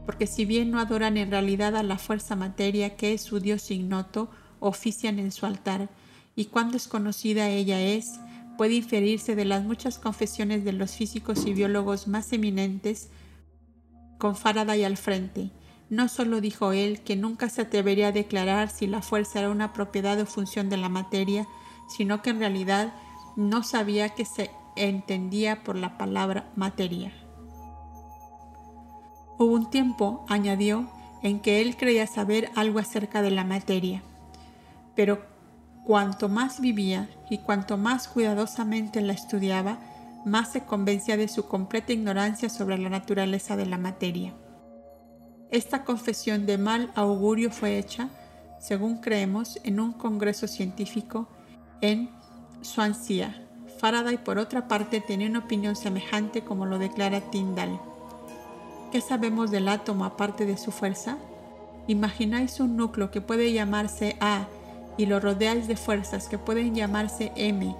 porque 0.06 0.28
si 0.28 0.46
bien 0.46 0.72
no 0.72 0.80
adoran 0.80 1.18
en 1.18 1.32
realidad 1.32 1.76
a 1.76 1.84
la 1.84 1.98
fuerza 1.98 2.36
materia 2.36 2.96
que 2.96 3.14
es 3.14 3.22
su 3.22 3.40
Dios 3.40 3.72
ignoto, 3.72 4.30
ofician 4.60 5.20
en 5.20 5.32
su 5.32 5.46
altar, 5.46 5.90
y 6.36 6.46
cuán 6.46 6.72
desconocida 6.72 7.50
ella 7.50 7.80
es, 7.82 8.20
puede 8.58 8.74
inferirse 8.74 9.36
de 9.36 9.46
las 9.46 9.64
muchas 9.64 10.00
confesiones 10.00 10.64
de 10.64 10.74
los 10.74 10.92
físicos 10.92 11.46
y 11.46 11.54
biólogos 11.54 12.08
más 12.08 12.34
eminentes 12.34 13.10
con 14.18 14.36
Faraday 14.36 14.84
al 14.84 14.98
frente. 14.98 15.52
No 15.90 16.08
solo 16.08 16.42
dijo 16.42 16.72
él 16.72 17.02
que 17.02 17.16
nunca 17.16 17.50
se 17.50 17.62
atrevería 17.62 18.08
a 18.08 18.12
declarar 18.12 18.70
si 18.70 18.88
la 18.88 19.02
fuerza 19.02 19.40
era 19.40 19.50
una 19.50 19.74
propiedad 19.74 20.20
o 20.20 20.26
función 20.26 20.70
de 20.70 20.78
la 20.78 20.90
materia, 20.90 21.48
sino 21.96 22.22
que 22.22 22.32
en 22.32 22.40
realidad 22.40 22.94
no 23.36 23.64
sabía 23.64 24.10
que 24.10 24.26
se 24.26 24.52
entendía 24.76 25.64
por 25.64 25.76
la 25.76 25.98
palabra 25.98 26.52
materia. 26.56 27.12
Hubo 29.38 29.54
un 29.54 29.70
tiempo, 29.70 30.26
añadió, 30.30 30.88
en 31.22 31.40
que 31.40 31.62
él 31.62 31.78
creía 31.78 32.06
saber 32.06 32.50
algo 32.56 32.80
acerca 32.80 33.22
de 33.22 33.32
la 33.32 33.44
materia, 33.44 34.04
pero 34.96 35.22
cuanto 35.86 36.30
más 36.30 36.60
vivía 36.60 37.10
y 37.30 37.40
cuanto 37.40 37.78
más 37.78 38.08
cuidadosamente 38.08 39.02
la 39.02 39.14
estudiaba, 39.14 39.80
más 40.26 40.52
se 40.52 40.64
convencía 40.64 41.18
de 41.18 41.28
su 41.28 41.48
completa 41.48 41.94
ignorancia 41.94 42.50
sobre 42.50 42.78
la 42.78 42.90
naturaleza 42.90 43.56
de 43.56 43.66
la 43.66 43.78
materia. 43.78 44.34
Esta 45.52 45.84
confesión 45.84 46.46
de 46.46 46.58
mal 46.58 46.92
augurio 46.96 47.52
fue 47.52 47.78
hecha, 47.78 48.10
según 48.60 48.98
creemos, 48.98 49.60
en 49.64 49.80
un 49.80 49.92
congreso 49.94 50.48
científico 50.48 51.28
en 51.82 52.10
Swansea. 52.64 53.36
Faraday, 53.80 54.18
por 54.18 54.38
otra 54.38 54.68
parte, 54.68 55.02
tenía 55.02 55.28
una 55.30 55.40
opinión 55.40 55.76
semejante 55.76 56.44
como 56.44 56.66
lo 56.66 56.80
declara 56.80 57.22
Tyndall. 57.22 57.80
¿Qué 58.92 59.02
sabemos 59.02 59.52
del 59.52 59.68
átomo 59.68 60.06
aparte 60.06 60.46
de 60.46 60.58
su 60.58 60.72
fuerza? 60.72 61.18
Imagináis 61.88 62.60
un 62.60 62.78
núcleo 62.78 63.12
que 63.12 63.22
puede 63.22 63.52
llamarse 63.52 64.16
A 64.22 64.48
y 64.98 65.06
lo 65.06 65.20
rodeáis 65.20 65.68
de 65.68 65.76
fuerzas 65.76 66.28
que 66.28 66.38
pueden 66.38 66.76
llamarse 66.76 67.32
M. 67.36 67.76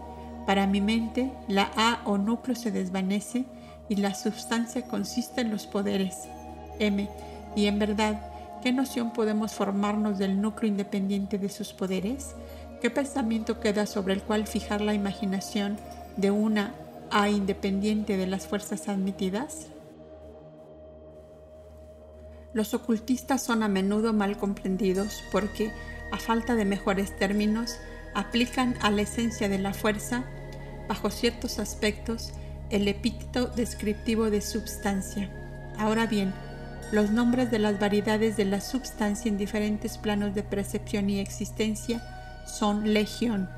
Para 0.46 0.68
mi 0.68 0.82
mente, 0.82 1.32
la 1.48 1.72
A 1.78 2.02
o 2.06 2.18
núcleo 2.18 2.56
se 2.56 2.72
desvanece 2.72 3.46
y 3.88 3.96
la 3.96 4.14
sustancia 4.14 4.82
consiste 4.88 5.42
en 5.42 5.52
los 5.52 5.68
poderes 5.68 6.28
M. 6.80 7.08
Y 7.56 7.68
en 7.68 7.80
verdad, 7.80 8.20
¿qué 8.62 8.74
noción 8.74 9.14
podemos 9.14 9.54
formarnos 9.54 10.18
del 10.18 10.42
núcleo 10.42 10.70
independiente 10.70 11.38
de 11.38 11.50
sus 11.50 11.72
poderes? 11.72 12.36
¿Qué 12.84 12.90
pensamiento 12.90 13.62
queda 13.62 13.86
sobre 13.86 14.14
el 14.14 14.22
cual 14.22 14.46
fijar 14.46 14.82
la 14.82 14.94
imaginación 14.94 15.78
de 16.18 16.32
una 16.32 16.76
A 17.12 17.30
independiente 17.30 18.18
de 18.18 18.28
las 18.28 18.46
fuerzas 18.46 18.90
admitidas? 18.90 19.68
Los 22.52 22.74
ocultistas 22.74 23.42
son 23.42 23.64
a 23.64 23.70
menudo 23.70 24.12
mal 24.12 24.36
comprendidos 24.38 25.24
porque, 25.32 25.72
a 26.12 26.18
falta 26.18 26.56
de 26.56 26.66
mejores 26.66 27.16
términos, 27.16 27.78
aplican 28.16 28.76
a 28.82 28.92
la 28.92 29.04
esencia 29.04 29.48
de 29.48 29.60
la 29.60 29.74
fuerza, 29.74 30.26
bajo 30.90 31.10
ciertos 31.10 31.60
aspectos, 31.60 32.34
el 32.70 32.90
epíteto 32.90 33.48
descriptivo 33.48 34.30
de 34.30 34.42
substancia. 34.42 35.30
Ahora 35.78 36.06
bien, 36.06 36.34
los 36.92 37.12
nombres 37.12 37.50
de 37.50 37.60
las 37.60 37.80
variedades 37.80 38.36
de 38.36 38.44
la 38.44 38.60
substancia 38.60 39.30
en 39.30 39.38
diferentes 39.38 39.98
planos 39.98 40.36
de 40.36 40.44
percepción 40.44 41.10
y 41.10 41.22
existencia 41.22 42.13
son 42.46 42.94
legión. 42.94 43.50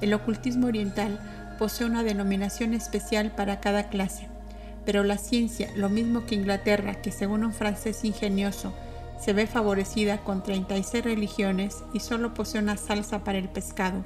El 0.00 0.14
ocultismo 0.14 0.66
oriental 0.66 1.18
posee 1.58 1.86
una 1.86 2.02
denominación 2.02 2.74
especial 2.74 3.32
para 3.32 3.60
cada 3.60 3.88
clase 3.88 4.30
pero 4.84 5.04
la 5.04 5.18
ciencia, 5.18 5.70
lo 5.76 5.88
mismo 5.88 6.26
que 6.26 6.34
Inglaterra, 6.34 7.00
que 7.00 7.12
según 7.12 7.44
un 7.44 7.52
francés 7.52 8.04
ingenioso, 8.04 8.72
se 9.20 9.32
ve 9.32 9.46
favorecida 9.46 10.18
con 10.18 10.42
36 10.42 11.04
religiones 11.04 11.84
y 11.92 12.00
solo 12.00 12.32
posee 12.32 12.60
una 12.60 12.76
salsa 12.76 13.22
para 13.22 13.38
el 13.38 13.48
pescado, 13.48 14.04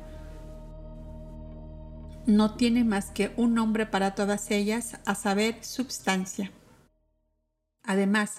no 2.27 2.55
tiene 2.55 2.85
más 2.85 3.11
que 3.11 3.33
un 3.37 3.55
nombre 3.55 3.87
para 3.87 4.14
todas 4.14 4.50
ellas, 4.50 4.98
a 5.05 5.14
saber, 5.14 5.62
substancia. 5.62 6.50
Además, 7.83 8.37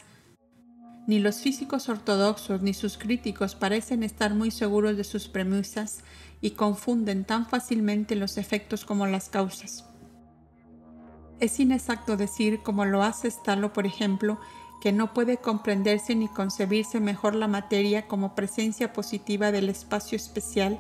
ni 1.08 1.20
los 1.20 1.42
físicos 1.42 1.90
ortodoxos 1.90 2.62
ni 2.62 2.74
sus 2.74 2.98
críticos 2.98 3.56
parecen 3.56 4.04
estar 4.04 4.34
muy 4.34 4.52
seguros 4.52 4.98
de 4.98 5.04
sus 5.04 5.28
premisas 5.28 6.00
y 6.42 6.52
confunden 6.52 7.26
tan 7.26 7.46
fácilmente 7.46 8.16
los 8.16 8.38
efectos 8.38 8.86
como 8.86 9.06
las 9.06 9.30
causas. 9.30 9.86
Es 11.40 11.60
inexacto 11.60 12.18
decir, 12.18 12.62
como 12.64 12.86
lo 12.86 13.04
hace 13.04 13.30
Stalo, 13.30 13.74
por 13.74 13.86
ejemplo, 13.86 14.40
que 14.82 14.92
no 14.92 15.14
puede 15.14 15.38
comprenderse 15.38 16.16
ni 16.16 16.28
concebirse 16.28 17.00
mejor 17.00 17.36
la 17.36 17.48
materia 17.48 18.08
como 18.08 18.36
presencia 18.36 18.94
positiva 18.94 19.52
del 19.52 19.70
espacio 19.70 20.16
especial 20.16 20.80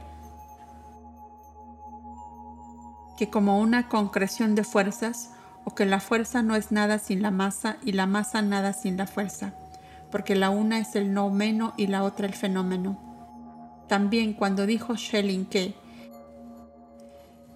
que 3.18 3.30
como 3.30 3.60
una 3.60 3.88
concreción 3.88 4.56
de 4.56 4.64
fuerzas, 4.64 5.32
o 5.64 5.74
que 5.74 5.86
la 5.86 6.00
fuerza 6.00 6.44
no 6.44 6.56
es 6.56 6.72
nada 6.72 7.00
sin 7.00 7.22
la 7.22 7.32
masa 7.32 7.78
y 7.84 7.94
la 7.94 8.06
masa 8.06 8.42
nada 8.42 8.74
sin 8.74 8.98
la 8.98 9.08
fuerza, 9.08 9.56
porque 10.16 10.34
la 10.34 10.50
una 10.50 10.80
es 10.80 10.96
el 10.96 11.14
noumeno 11.14 11.74
y 11.76 11.88
la 11.88 12.06
otra 12.06 12.26
el 12.26 12.34
fenómeno. 12.34 12.98
También 13.90 14.32
cuando 14.32 14.66
dijo 14.66 14.96
Schelling 14.96 15.44
que 15.46 15.74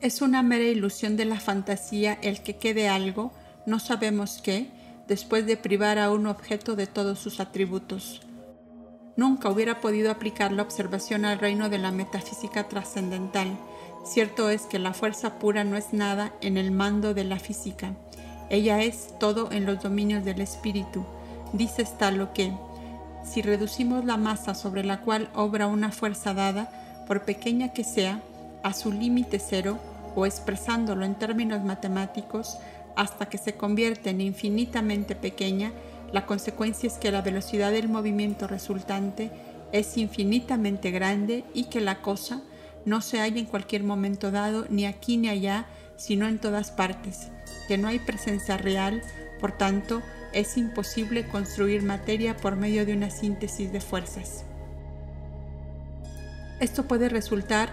es 0.02 0.22
una 0.22 0.44
mera 0.44 0.66
ilusión 0.66 1.16
de 1.16 1.24
la 1.24 1.40
fantasía 1.40 2.20
el 2.22 2.44
que 2.44 2.58
quede 2.58 2.90
algo, 2.90 3.32
no 3.66 3.80
sabemos 3.80 4.42
qué, 4.44 4.68
después 5.08 5.46
de 5.46 5.56
privar 5.56 6.00
a 6.00 6.12
un 6.12 6.28
objeto 6.28 6.76
de 6.76 6.86
todos 6.86 7.20
sus 7.20 7.40
atributos. 7.40 8.24
Nunca 9.16 9.50
hubiera 9.50 9.80
podido 9.80 10.12
aplicar 10.12 10.52
la 10.52 10.64
observación 10.64 11.24
al 11.24 11.40
reino 11.40 11.70
de 11.70 11.78
la 11.78 11.94
metafísica 11.94 12.68
trascendental. 12.68 13.58
Cierto 14.04 14.50
es 14.50 14.64
que 14.64 14.80
la 14.80 14.94
fuerza 14.94 15.40
pura 15.40 15.64
no 15.64 15.78
es 15.78 15.94
nada 15.94 16.34
en 16.42 16.58
el 16.58 16.72
mando 16.72 17.14
de 17.14 17.24
la 17.24 17.40
física. 17.40 17.94
Ella 18.50 18.84
es 18.84 19.18
todo 19.18 19.50
en 19.54 19.66
los 19.66 19.82
dominios 19.82 20.26
del 20.26 20.42
espíritu. 20.42 21.06
Dice 21.54 21.86
lo 22.12 22.32
que, 22.34 22.54
si 23.24 23.42
reducimos 23.42 24.06
la 24.06 24.18
masa 24.18 24.54
sobre 24.54 24.84
la 24.84 25.02
cual 25.02 25.30
obra 25.34 25.68
una 25.68 25.92
fuerza 25.92 26.34
dada, 26.34 26.70
por 27.08 27.24
pequeña 27.24 27.74
que 27.74 27.84
sea, 27.84 28.22
a 28.64 28.74
su 28.74 28.92
límite 28.92 29.40
cero, 29.40 29.80
o 30.16 30.26
expresándolo 30.26 31.06
en 31.06 31.16
términos 31.16 31.64
matemáticos, 31.64 32.58
hasta 32.96 33.28
que 33.28 33.38
se 33.38 33.54
convierte 33.54 34.10
en 34.10 34.22
infinitamente 34.22 35.16
pequeña, 35.16 35.72
la 36.12 36.26
consecuencia 36.26 36.88
es 36.88 36.94
que 36.94 37.12
la 37.12 37.22
velocidad 37.22 37.72
del 37.72 37.88
movimiento 37.88 38.48
resultante 38.48 39.32
es 39.72 39.98
infinitamente 39.98 40.92
grande 40.92 41.46
y 41.54 41.66
que 41.66 41.82
la 41.82 42.02
cosa 42.02 42.42
no 42.86 43.02
se 43.02 43.20
halla 43.20 43.40
en 43.40 43.46
cualquier 43.46 43.84
momento 43.84 44.32
dado 44.32 44.66
ni 44.70 44.86
aquí 44.86 45.18
ni 45.18 45.30
allá, 45.30 45.66
sino 45.96 46.28
en 46.28 46.40
todas 46.40 46.72
partes, 46.72 47.30
que 47.68 47.78
no 47.78 47.88
hay 47.88 48.00
presencia 48.00 48.58
real, 48.58 49.02
por 49.40 49.52
tanto, 49.58 50.02
es 50.34 50.58
imposible 50.58 51.28
construir 51.28 51.84
materia 51.84 52.36
por 52.36 52.56
medio 52.56 52.86
de 52.86 52.94
una 52.94 53.10
síntesis 53.10 53.72
de 53.72 53.82
fuerzas. 53.82 54.44
Esto 56.60 56.88
puede 56.88 57.10
resultar 57.10 57.70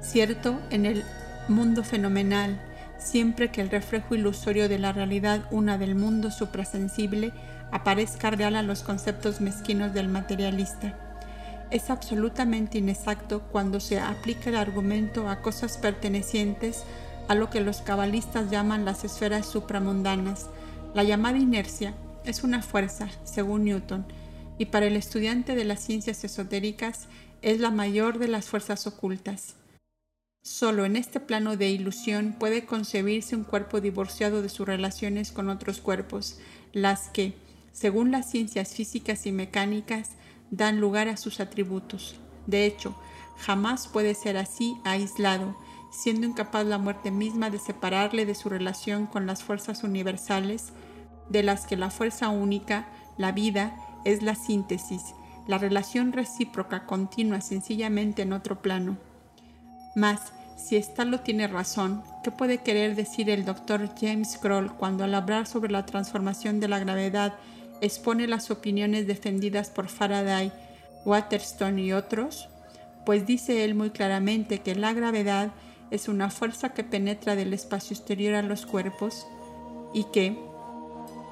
cierto 0.00 0.60
en 0.70 0.86
el 0.86 1.04
mundo 1.48 1.82
fenomenal, 1.84 2.60
siempre 2.98 3.50
que 3.50 3.60
el 3.60 3.70
reflejo 3.70 4.14
ilusorio 4.14 4.68
de 4.68 4.78
la 4.78 4.92
realidad 4.92 5.46
una 5.50 5.78
del 5.78 5.94
mundo 5.94 6.30
suprasensible 6.30 7.32
aparezca 7.72 8.30
real 8.30 8.56
a 8.56 8.62
los 8.62 8.82
conceptos 8.82 9.40
mezquinos 9.40 9.94
del 9.94 10.08
materialista. 10.08 10.94
Es 11.70 11.88
absolutamente 11.88 12.78
inexacto 12.78 13.42
cuando 13.52 13.78
se 13.80 14.00
aplica 14.00 14.50
el 14.50 14.56
argumento 14.56 15.28
a 15.28 15.40
cosas 15.40 15.78
pertenecientes 15.78 16.84
a 17.28 17.34
lo 17.36 17.48
que 17.48 17.60
los 17.60 17.80
cabalistas 17.80 18.50
llaman 18.50 18.84
las 18.84 19.04
esferas 19.04 19.46
supramundanas. 19.46 20.48
La 20.92 21.04
llamada 21.04 21.38
inercia 21.38 21.94
es 22.24 22.42
una 22.42 22.62
fuerza, 22.62 23.08
según 23.22 23.64
Newton, 23.64 24.06
y 24.58 24.66
para 24.66 24.86
el 24.86 24.96
estudiante 24.96 25.54
de 25.54 25.64
las 25.64 25.80
ciencias 25.80 26.24
esotéricas 26.24 27.08
es 27.42 27.60
la 27.60 27.70
mayor 27.70 28.18
de 28.18 28.28
las 28.28 28.46
fuerzas 28.46 28.86
ocultas. 28.86 29.54
Solo 30.42 30.84
en 30.84 30.96
este 30.96 31.20
plano 31.20 31.56
de 31.56 31.70
ilusión 31.70 32.34
puede 32.38 32.66
concebirse 32.66 33.36
un 33.36 33.44
cuerpo 33.44 33.80
divorciado 33.80 34.42
de 34.42 34.48
sus 34.48 34.66
relaciones 34.66 35.32
con 35.32 35.48
otros 35.48 35.80
cuerpos, 35.80 36.40
las 36.72 37.08
que, 37.08 37.34
según 37.72 38.10
las 38.10 38.30
ciencias 38.30 38.74
físicas 38.74 39.26
y 39.26 39.32
mecánicas, 39.32 40.10
dan 40.50 40.80
lugar 40.80 41.08
a 41.08 41.16
sus 41.16 41.40
atributos. 41.40 42.16
De 42.46 42.66
hecho, 42.66 42.96
jamás 43.38 43.86
puede 43.86 44.14
ser 44.14 44.36
así 44.36 44.74
aislado, 44.84 45.56
siendo 45.90 46.26
incapaz 46.26 46.66
la 46.66 46.78
muerte 46.78 47.10
misma 47.10 47.50
de 47.50 47.58
separarle 47.58 48.26
de 48.26 48.34
su 48.34 48.48
relación 48.48 49.06
con 49.06 49.26
las 49.26 49.42
fuerzas 49.42 49.82
universales, 49.82 50.72
de 51.28 51.42
las 51.42 51.66
que 51.66 51.76
la 51.76 51.90
fuerza 51.90 52.28
única, 52.28 52.86
la 53.18 53.32
vida, 53.32 53.76
es 54.04 54.22
la 54.22 54.34
síntesis, 54.34 55.14
la 55.46 55.58
relación 55.58 56.12
recíproca 56.12 56.86
continua 56.86 57.40
sencillamente 57.40 58.22
en 58.22 58.32
otro 58.32 58.62
plano. 58.62 58.96
Mas, 59.94 60.32
si 60.56 60.80
Stalo 60.80 61.20
tiene 61.20 61.48
razón, 61.48 62.02
¿qué 62.22 62.30
puede 62.30 62.58
querer 62.58 62.94
decir 62.94 63.30
el 63.30 63.44
doctor 63.44 63.90
James 63.98 64.38
Kroll 64.38 64.72
cuando 64.76 65.04
al 65.04 65.14
hablar 65.14 65.46
sobre 65.46 65.72
la 65.72 65.86
transformación 65.86 66.60
de 66.60 66.68
la 66.68 66.78
gravedad 66.78 67.34
expone 67.80 68.26
las 68.26 68.50
opiniones 68.50 69.06
defendidas 69.06 69.70
por 69.70 69.88
Faraday, 69.88 70.52
Waterstone 71.04 71.80
y 71.80 71.92
otros? 71.92 72.48
Pues 73.06 73.26
dice 73.26 73.64
él 73.64 73.74
muy 73.74 73.90
claramente 73.90 74.60
que 74.60 74.74
la 74.74 74.92
gravedad 74.92 75.50
es 75.90 76.08
una 76.08 76.30
fuerza 76.30 76.70
que 76.70 76.84
penetra 76.84 77.36
del 77.36 77.52
espacio 77.52 77.96
exterior 77.96 78.34
a 78.34 78.42
los 78.42 78.66
cuerpos 78.66 79.26
y 79.92 80.04
que, 80.04 80.38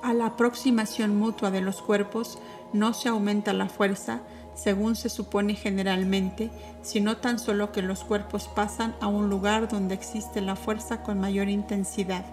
a 0.03 0.13
la 0.13 0.27
aproximación 0.27 1.17
mutua 1.17 1.51
de 1.51 1.61
los 1.61 1.81
cuerpos, 1.83 2.39
no 2.73 2.93
se 2.95 3.09
aumenta 3.09 3.53
la 3.53 3.69
fuerza, 3.69 4.21
según 4.55 4.97
se 4.97 5.09
supone 5.09 5.55
generalmente, 5.55 6.51
sino 6.83 7.19
tan 7.19 7.39
solo 7.39 7.71
que 7.71 7.83
los 7.83 8.03
cuerpos 8.05 8.49
pasan 8.49 8.95
a 9.01 9.07
un 9.07 9.31
lugar 9.31 9.69
donde 9.69 9.95
existe 9.95 10.41
la 10.41 10.57
fuerza 10.57 11.03
con 11.03 11.21
mayor 11.21 11.49
intensidad. 11.49 12.25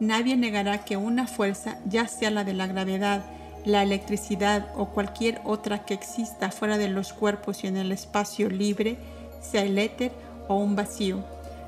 Nadie 0.00 0.36
negará 0.36 0.84
que 0.84 0.96
una 0.96 1.26
fuerza, 1.26 1.78
ya 1.86 2.08
sea 2.08 2.30
la 2.30 2.44
de 2.44 2.54
la 2.54 2.66
gravedad, 2.66 3.24
la 3.64 3.82
electricidad 3.82 4.68
o 4.76 4.88
cualquier 4.88 5.40
otra 5.44 5.84
que 5.84 5.94
exista 5.94 6.50
fuera 6.50 6.78
de 6.78 6.88
los 6.88 7.12
cuerpos 7.12 7.64
y 7.64 7.66
en 7.66 7.76
el 7.76 7.92
espacio 7.92 8.50
libre, 8.50 8.98
sea 9.40 9.62
el 9.62 9.78
éter 9.78 10.12
o 10.48 10.56
un 10.56 10.76
vacío, 10.76 11.24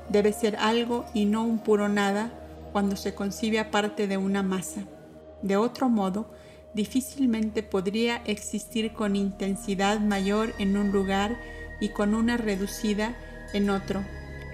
debe 0.09 0.33
ser 0.33 0.55
algo 0.57 1.05
y 1.13 1.25
no 1.25 1.43
un 1.43 1.59
puro 1.59 1.89
nada 1.89 2.31
cuando 2.71 2.95
se 2.95 3.13
concibe 3.13 3.59
aparte 3.59 4.07
de 4.07 4.17
una 4.17 4.43
masa. 4.43 4.81
De 5.41 5.57
otro 5.57 5.89
modo, 5.89 6.31
difícilmente 6.73 7.63
podría 7.63 8.17
existir 8.25 8.93
con 8.93 9.15
intensidad 9.15 9.99
mayor 9.99 10.53
en 10.59 10.77
un 10.77 10.91
lugar 10.91 11.37
y 11.79 11.89
con 11.89 12.13
una 12.13 12.37
reducida 12.37 13.15
en 13.53 13.69
otro. 13.69 14.03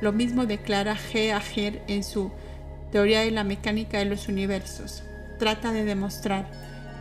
Lo 0.01 0.11
mismo 0.11 0.45
declara 0.45 0.95
G. 0.95 1.31
Ager 1.33 1.81
en 1.87 2.03
su 2.03 2.31
Teoría 2.93 3.21
de 3.21 3.31
la 3.31 3.43
mecánica 3.43 3.97
de 3.97 4.05
los 4.05 4.27
universos. 4.27 5.01
Trata 5.39 5.71
de 5.71 5.83
demostrar 5.83 6.45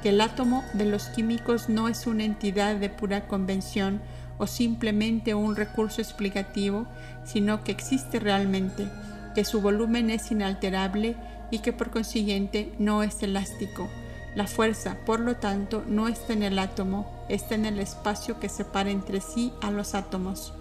que 0.03 0.09
el 0.09 0.23
átomo 0.23 0.65
de 0.73 0.87
los 0.87 1.11
químicos 1.11 1.69
no 1.69 1.87
es 1.87 2.07
una 2.07 2.25
entidad 2.25 2.77
de 2.77 2.89
pura 2.89 3.29
convención 3.29 4.01
o 4.43 4.49
simplemente 4.49 5.37
un 5.37 5.55
recurso 5.55 6.01
explicativo, 6.01 6.89
sino 7.25 7.63
que 7.63 7.71
existe 7.71 8.19
realmente, 8.19 8.89
que 9.37 9.45
su 9.45 9.61
volumen 9.61 10.11
es 10.11 10.33
inalterable 10.33 11.15
y 11.53 11.61
que 11.61 11.73
por 11.73 11.91
consiguiente 11.91 12.73
no 12.81 13.05
es 13.05 13.23
elástico. 13.23 13.89
La 14.35 14.49
fuerza, 14.49 14.97
por 15.07 15.21
lo 15.21 15.37
tanto, 15.37 15.85
no 15.87 16.09
está 16.09 16.33
en 16.33 16.43
el 16.43 16.59
átomo, 16.59 17.25
está 17.29 17.55
en 17.55 17.67
el 17.67 17.79
espacio 17.79 18.41
que 18.41 18.49
separa 18.49 18.91
entre 18.91 19.21
sí 19.21 19.53
a 19.61 19.71
los 19.71 19.95
átomos. 19.95 20.53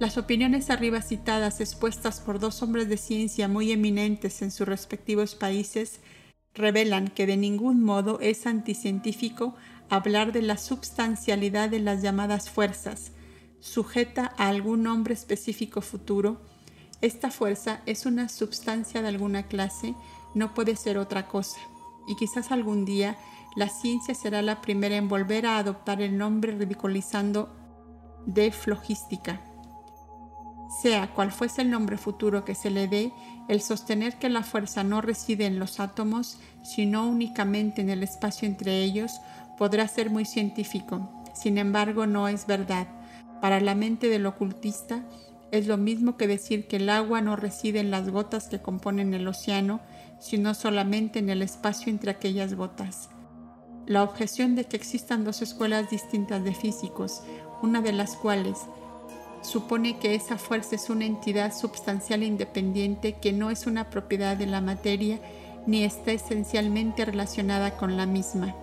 Las 0.00 0.18
opiniones 0.18 0.70
arriba 0.70 1.02
citadas 1.02 1.60
expuestas 1.60 2.18
por 2.18 2.40
dos 2.40 2.64
hombres 2.64 2.88
de 2.88 2.96
ciencia 2.96 3.46
muy 3.46 3.70
eminentes 3.70 4.42
en 4.42 4.50
sus 4.50 4.66
respectivos 4.66 5.36
países 5.36 6.00
revelan 6.52 7.08
que 7.08 7.26
de 7.26 7.36
ningún 7.36 7.80
modo 7.80 8.18
es 8.20 8.44
anticientífico 8.46 9.54
hablar 9.90 10.32
de 10.32 10.42
la 10.42 10.56
substancialidad 10.56 11.68
de 11.70 11.80
las 11.80 12.02
llamadas 12.02 12.50
fuerzas, 12.50 13.12
sujeta 13.60 14.32
a 14.36 14.48
algún 14.48 14.82
nombre 14.82 15.14
específico 15.14 15.80
futuro. 15.80 16.40
Esta 17.00 17.30
fuerza 17.30 17.80
es 17.86 18.06
una 18.06 18.28
substancia 18.28 19.02
de 19.02 19.08
alguna 19.08 19.44
clase, 19.44 19.94
no 20.34 20.54
puede 20.54 20.76
ser 20.76 20.98
otra 20.98 21.28
cosa, 21.28 21.58
y 22.08 22.16
quizás 22.16 22.52
algún 22.52 22.84
día 22.84 23.16
la 23.56 23.68
ciencia 23.68 24.14
será 24.14 24.42
la 24.42 24.60
primera 24.60 24.96
en 24.96 25.08
volver 25.08 25.46
a 25.46 25.58
adoptar 25.58 26.02
el 26.02 26.18
nombre 26.18 26.52
ridiculizando 26.52 27.54
de 28.26 28.52
flogística. 28.52 29.40
Sea 30.82 31.14
cual 31.14 31.32
fuese 31.32 31.62
el 31.62 31.70
nombre 31.70 31.96
futuro 31.96 32.44
que 32.44 32.54
se 32.54 32.70
le 32.70 32.88
dé, 32.88 33.12
el 33.48 33.62
sostener 33.62 34.18
que 34.18 34.28
la 34.28 34.42
fuerza 34.42 34.82
no 34.84 35.00
reside 35.00 35.46
en 35.46 35.58
los 35.58 35.80
átomos, 35.80 36.38
sino 36.64 37.06
únicamente 37.08 37.80
en 37.80 37.88
el 37.88 38.02
espacio 38.02 38.46
entre 38.46 38.82
ellos, 38.82 39.20
podrá 39.58 39.88
ser 39.88 40.10
muy 40.10 40.24
científico. 40.24 41.10
Sin 41.34 41.58
embargo, 41.58 42.06
no 42.06 42.28
es 42.28 42.46
verdad. 42.46 42.88
Para 43.40 43.60
la 43.60 43.74
mente 43.74 44.08
del 44.08 44.26
ocultista, 44.26 45.02
es 45.50 45.66
lo 45.66 45.76
mismo 45.76 46.16
que 46.16 46.26
decir 46.26 46.66
que 46.66 46.76
el 46.76 46.88
agua 46.88 47.20
no 47.20 47.36
reside 47.36 47.80
en 47.80 47.90
las 47.90 48.10
gotas 48.10 48.48
que 48.48 48.60
componen 48.60 49.14
el 49.14 49.28
océano, 49.28 49.80
sino 50.18 50.54
solamente 50.54 51.18
en 51.18 51.30
el 51.30 51.42
espacio 51.42 51.90
entre 51.90 52.10
aquellas 52.10 52.54
gotas. 52.54 53.10
La 53.86 54.02
objeción 54.02 54.56
de 54.56 54.64
que 54.64 54.76
existan 54.76 55.24
dos 55.24 55.42
escuelas 55.42 55.90
distintas 55.90 56.42
de 56.42 56.54
físicos, 56.54 57.22
una 57.62 57.80
de 57.80 57.92
las 57.92 58.16
cuales 58.16 58.58
supone 59.42 59.98
que 59.98 60.14
esa 60.14 60.38
fuerza 60.38 60.74
es 60.74 60.90
una 60.90 61.04
entidad 61.04 61.54
substancial 61.54 62.22
e 62.22 62.26
independiente 62.26 63.14
que 63.20 63.32
no 63.32 63.50
es 63.50 63.66
una 63.66 63.90
propiedad 63.90 64.36
de 64.36 64.46
la 64.46 64.60
materia 64.60 65.20
ni 65.66 65.84
está 65.84 66.12
esencialmente 66.12 67.04
relacionada 67.04 67.76
con 67.76 67.96
la 67.96 68.06
misma. 68.06 68.54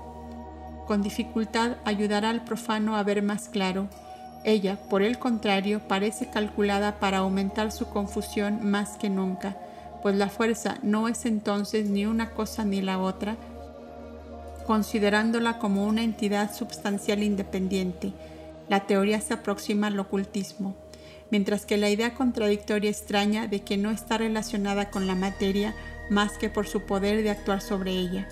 Con 0.87 1.01
dificultad 1.01 1.77
ayudará 1.85 2.29
al 2.29 2.43
profano 2.43 2.95
a 2.95 3.03
ver 3.03 3.21
más 3.21 3.49
claro. 3.49 3.87
Ella, 4.43 4.77
por 4.89 5.01
el 5.01 5.17
contrario, 5.17 5.81
parece 5.87 6.29
calculada 6.29 6.99
para 6.99 7.19
aumentar 7.19 7.71
su 7.71 7.87
confusión 7.87 8.69
más 8.69 8.97
que 8.97 9.09
nunca, 9.09 9.55
pues 10.01 10.15
la 10.15 10.27
fuerza 10.27 10.79
no 10.83 11.07
es 11.07 11.25
entonces 11.25 11.89
ni 11.89 12.05
una 12.05 12.31
cosa 12.31 12.65
ni 12.65 12.81
la 12.81 12.99
otra, 12.99 13.37
considerándola 14.67 15.59
como 15.59 15.85
una 15.85 16.03
entidad 16.03 16.53
substancial 16.53 17.23
independiente. 17.23 18.11
La 18.67 18.81
teoría 18.81 19.21
se 19.21 19.33
aproxima 19.33 19.87
al 19.87 19.99
ocultismo, 19.99 20.75
mientras 21.31 21.65
que 21.65 21.77
la 21.77 21.89
idea 21.89 22.13
contradictoria 22.13 22.89
extraña 22.89 23.47
de 23.47 23.61
que 23.61 23.77
no 23.77 23.91
está 23.91 24.17
relacionada 24.17 24.91
con 24.91 25.07
la 25.07 25.15
materia 25.15 25.73
más 26.09 26.37
que 26.37 26.49
por 26.49 26.67
su 26.67 26.81
poder 26.81 27.23
de 27.23 27.29
actuar 27.29 27.61
sobre 27.61 27.91
ella. 27.91 28.27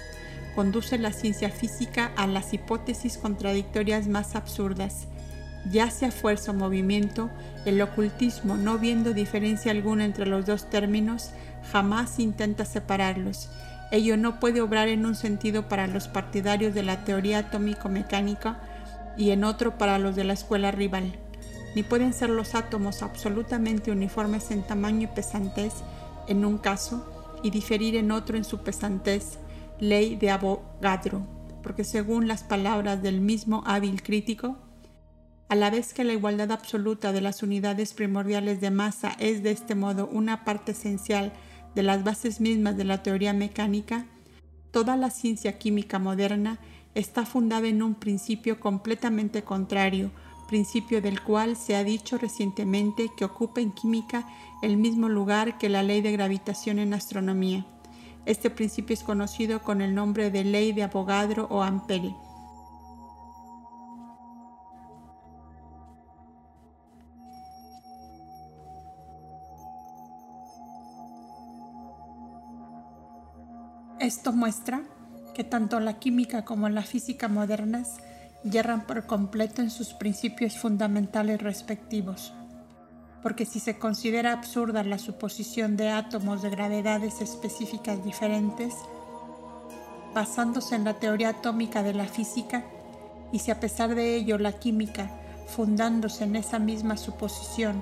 Conduce 0.55 0.97
la 0.97 1.13
ciencia 1.13 1.49
física 1.49 2.11
a 2.15 2.27
las 2.27 2.53
hipótesis 2.53 3.17
contradictorias 3.17 4.07
más 4.07 4.35
absurdas. 4.35 5.07
Ya 5.69 5.89
sea 5.91 6.11
fuerza 6.11 6.51
o 6.51 6.53
movimiento, 6.55 7.29
el 7.65 7.81
ocultismo, 7.81 8.57
no 8.57 8.77
viendo 8.77 9.13
diferencia 9.13 9.71
alguna 9.71 10.05
entre 10.05 10.25
los 10.25 10.45
dos 10.45 10.69
términos, 10.69 11.31
jamás 11.71 12.19
intenta 12.19 12.65
separarlos. 12.65 13.49
Ello 13.91 14.17
no 14.17 14.39
puede 14.39 14.61
obrar 14.61 14.87
en 14.87 15.05
un 15.05 15.15
sentido 15.15 15.67
para 15.67 15.87
los 15.87 16.07
partidarios 16.07 16.73
de 16.73 16.83
la 16.83 17.03
teoría 17.03 17.39
atómico-mecánica 17.39 18.59
y 19.17 19.31
en 19.31 19.43
otro 19.43 19.77
para 19.77 19.99
los 19.99 20.15
de 20.15 20.23
la 20.23 20.33
escuela 20.33 20.71
rival. 20.71 21.13
Ni 21.75 21.83
pueden 21.83 22.13
ser 22.13 22.29
los 22.29 22.55
átomos 22.55 23.03
absolutamente 23.03 23.91
uniformes 23.91 24.51
en 24.51 24.63
tamaño 24.63 25.03
y 25.03 25.15
pesantez 25.15 25.73
en 26.27 26.45
un 26.45 26.57
caso 26.57 27.05
y 27.43 27.49
diferir 27.49 27.95
en 27.95 28.11
otro 28.11 28.37
en 28.37 28.43
su 28.43 28.59
pesantez, 28.59 29.37
ley 29.81 30.15
de 30.15 30.29
Avogadro, 30.29 31.27
porque 31.63 31.83
según 31.83 32.27
las 32.27 32.43
palabras 32.43 33.01
del 33.01 33.19
mismo 33.19 33.63
hábil 33.65 34.01
crítico, 34.03 34.57
a 35.49 35.55
la 35.55 35.69
vez 35.69 35.93
que 35.93 36.03
la 36.05 36.13
igualdad 36.13 36.51
absoluta 36.51 37.11
de 37.11 37.19
las 37.19 37.43
unidades 37.43 37.93
primordiales 37.93 38.61
de 38.61 38.71
masa 38.71 39.17
es 39.19 39.43
de 39.43 39.51
este 39.51 39.75
modo 39.75 40.07
una 40.07 40.45
parte 40.45 40.71
esencial 40.71 41.33
de 41.75 41.83
las 41.83 42.03
bases 42.03 42.39
mismas 42.39 42.77
de 42.77 42.83
la 42.83 43.01
teoría 43.01 43.33
mecánica, 43.33 44.05
toda 44.69 44.95
la 44.95 45.09
ciencia 45.09 45.57
química 45.57 45.97
moderna 45.97 46.59
está 46.93 47.25
fundada 47.25 47.67
en 47.67 47.81
un 47.81 47.95
principio 47.95 48.59
completamente 48.59 49.43
contrario, 49.43 50.11
principio 50.47 51.01
del 51.01 51.21
cual 51.23 51.55
se 51.55 51.75
ha 51.75 51.83
dicho 51.83 52.19
recientemente 52.19 53.09
que 53.17 53.25
ocupa 53.25 53.61
en 53.61 53.71
química 53.71 54.27
el 54.61 54.77
mismo 54.77 55.09
lugar 55.09 55.57
que 55.57 55.69
la 55.69 55.81
ley 55.81 56.01
de 56.01 56.11
gravitación 56.11 56.77
en 56.77 56.93
astronomía. 56.93 57.65
Este 58.25 58.49
principio 58.49 58.93
es 58.93 59.03
conocido 59.03 59.61
con 59.61 59.81
el 59.81 59.95
nombre 59.95 60.29
de 60.29 60.43
ley 60.43 60.73
de 60.73 60.83
Avogadro 60.83 61.47
o 61.49 61.63
Ampere. 61.63 62.13
Esto 73.99 74.31
muestra 74.33 74.81
que 75.35 75.43
tanto 75.43 75.79
la 75.79 75.99
química 75.99 76.43
como 76.43 76.69
la 76.69 76.81
física 76.81 77.27
modernas 77.27 77.97
yerran 78.43 78.87
por 78.87 79.05
completo 79.05 79.61
en 79.61 79.69
sus 79.69 79.93
principios 79.93 80.57
fundamentales 80.57 81.41
respectivos. 81.41 82.33
Porque 83.21 83.45
si 83.45 83.59
se 83.59 83.77
considera 83.77 84.33
absurda 84.33 84.83
la 84.83 84.97
suposición 84.97 85.77
de 85.77 85.89
átomos 85.89 86.41
de 86.41 86.49
gravedades 86.49 87.21
específicas 87.21 88.03
diferentes, 88.03 88.73
basándose 90.13 90.75
en 90.75 90.83
la 90.83 90.95
teoría 90.95 91.29
atómica 91.29 91.83
de 91.83 91.93
la 91.93 92.05
física, 92.05 92.63
y 93.31 93.39
si 93.39 93.51
a 93.51 93.59
pesar 93.59 93.95
de 93.95 94.15
ello 94.15 94.37
la 94.37 94.53
química, 94.53 95.09
fundándose 95.47 96.23
en 96.23 96.35
esa 96.35 96.59
misma 96.59 96.97
suposición, 96.97 97.81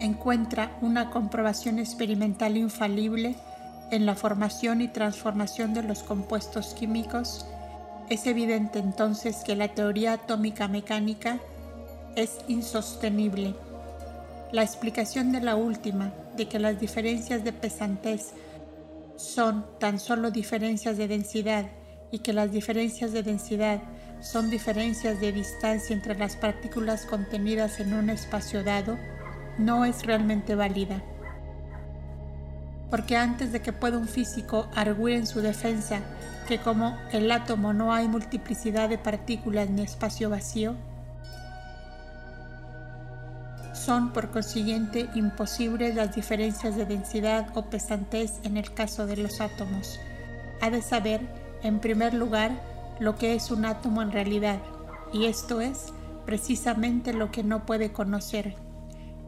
encuentra 0.00 0.76
una 0.80 1.10
comprobación 1.10 1.78
experimental 1.78 2.56
infalible 2.56 3.36
en 3.90 4.06
la 4.06 4.14
formación 4.14 4.80
y 4.80 4.88
transformación 4.88 5.74
de 5.74 5.82
los 5.82 6.02
compuestos 6.02 6.74
químicos, 6.74 7.46
es 8.08 8.26
evidente 8.26 8.78
entonces 8.78 9.42
que 9.44 9.56
la 9.56 9.68
teoría 9.68 10.14
atómica 10.14 10.68
mecánica 10.68 11.38
es 12.22 12.38
insostenible. 12.48 13.54
La 14.52 14.62
explicación 14.62 15.32
de 15.32 15.40
la 15.40 15.56
última, 15.56 16.12
de 16.36 16.48
que 16.48 16.58
las 16.58 16.80
diferencias 16.80 17.44
de 17.44 17.52
pesantez 17.52 18.32
son 19.16 19.66
tan 19.78 19.98
solo 19.98 20.30
diferencias 20.30 20.96
de 20.96 21.08
densidad 21.08 21.66
y 22.10 22.20
que 22.20 22.32
las 22.32 22.52
diferencias 22.52 23.12
de 23.12 23.22
densidad 23.22 23.80
son 24.20 24.50
diferencias 24.50 25.20
de 25.20 25.32
distancia 25.32 25.94
entre 25.94 26.18
las 26.18 26.36
partículas 26.36 27.06
contenidas 27.06 27.80
en 27.80 27.94
un 27.94 28.10
espacio 28.10 28.64
dado, 28.64 28.98
no 29.58 29.84
es 29.84 30.04
realmente 30.04 30.54
válida 30.54 31.02
porque 32.90 33.16
antes 33.16 33.52
de 33.52 33.60
que 33.60 33.72
pueda 33.72 33.98
un 33.98 34.08
físico 34.08 34.68
arguir 34.74 35.16
en 35.16 35.26
su 35.26 35.40
defensa 35.40 36.00
que 36.46 36.58
como 36.58 36.96
el 37.12 37.30
átomo 37.30 37.72
no 37.72 37.92
hay 37.92 38.08
multiplicidad 38.08 38.88
de 38.88 38.96
partículas 38.96 39.68
ni 39.68 39.82
espacio 39.82 40.30
vacío, 40.30 40.74
son 43.88 44.12
por 44.12 44.30
consiguiente 44.30 45.08
imposibles 45.14 45.94
las 45.94 46.14
diferencias 46.14 46.76
de 46.76 46.84
densidad 46.84 47.56
o 47.56 47.70
pesantez 47.70 48.34
en 48.42 48.58
el 48.58 48.74
caso 48.74 49.06
de 49.06 49.16
los 49.16 49.40
átomos. 49.40 49.98
Ha 50.60 50.68
de 50.68 50.82
saber, 50.82 51.22
en 51.62 51.80
primer 51.80 52.12
lugar, 52.12 52.50
lo 53.00 53.16
que 53.16 53.34
es 53.34 53.50
un 53.50 53.64
átomo 53.64 54.02
en 54.02 54.12
realidad, 54.12 54.60
y 55.10 55.24
esto 55.24 55.62
es 55.62 55.86
precisamente 56.26 57.14
lo 57.14 57.30
que 57.30 57.42
no 57.42 57.64
puede 57.64 57.90
conocer, 57.90 58.56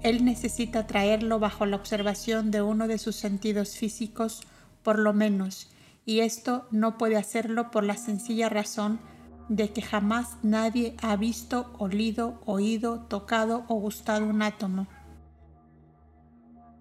él 0.02 0.26
necesita 0.26 0.86
traerlo 0.86 1.38
bajo 1.38 1.64
la 1.64 1.76
observación 1.76 2.50
de 2.50 2.60
uno 2.60 2.86
de 2.86 2.98
sus 2.98 3.16
sentidos 3.16 3.76
físicos, 3.76 4.42
por 4.82 4.98
lo 4.98 5.14
menos, 5.14 5.70
y 6.04 6.20
esto 6.20 6.66
no 6.70 6.98
puede 6.98 7.16
hacerlo 7.16 7.70
por 7.70 7.82
la 7.82 7.96
sencilla 7.96 8.50
razón 8.50 9.00
de 9.50 9.74
que 9.74 9.82
jamás 9.82 10.38
nadie 10.42 10.96
ha 11.02 11.14
visto, 11.16 11.74
olido, 11.78 12.40
oído, 12.46 13.00
tocado 13.00 13.64
o 13.68 13.74
gustado 13.74 14.24
un 14.24 14.40
átomo. 14.40 14.86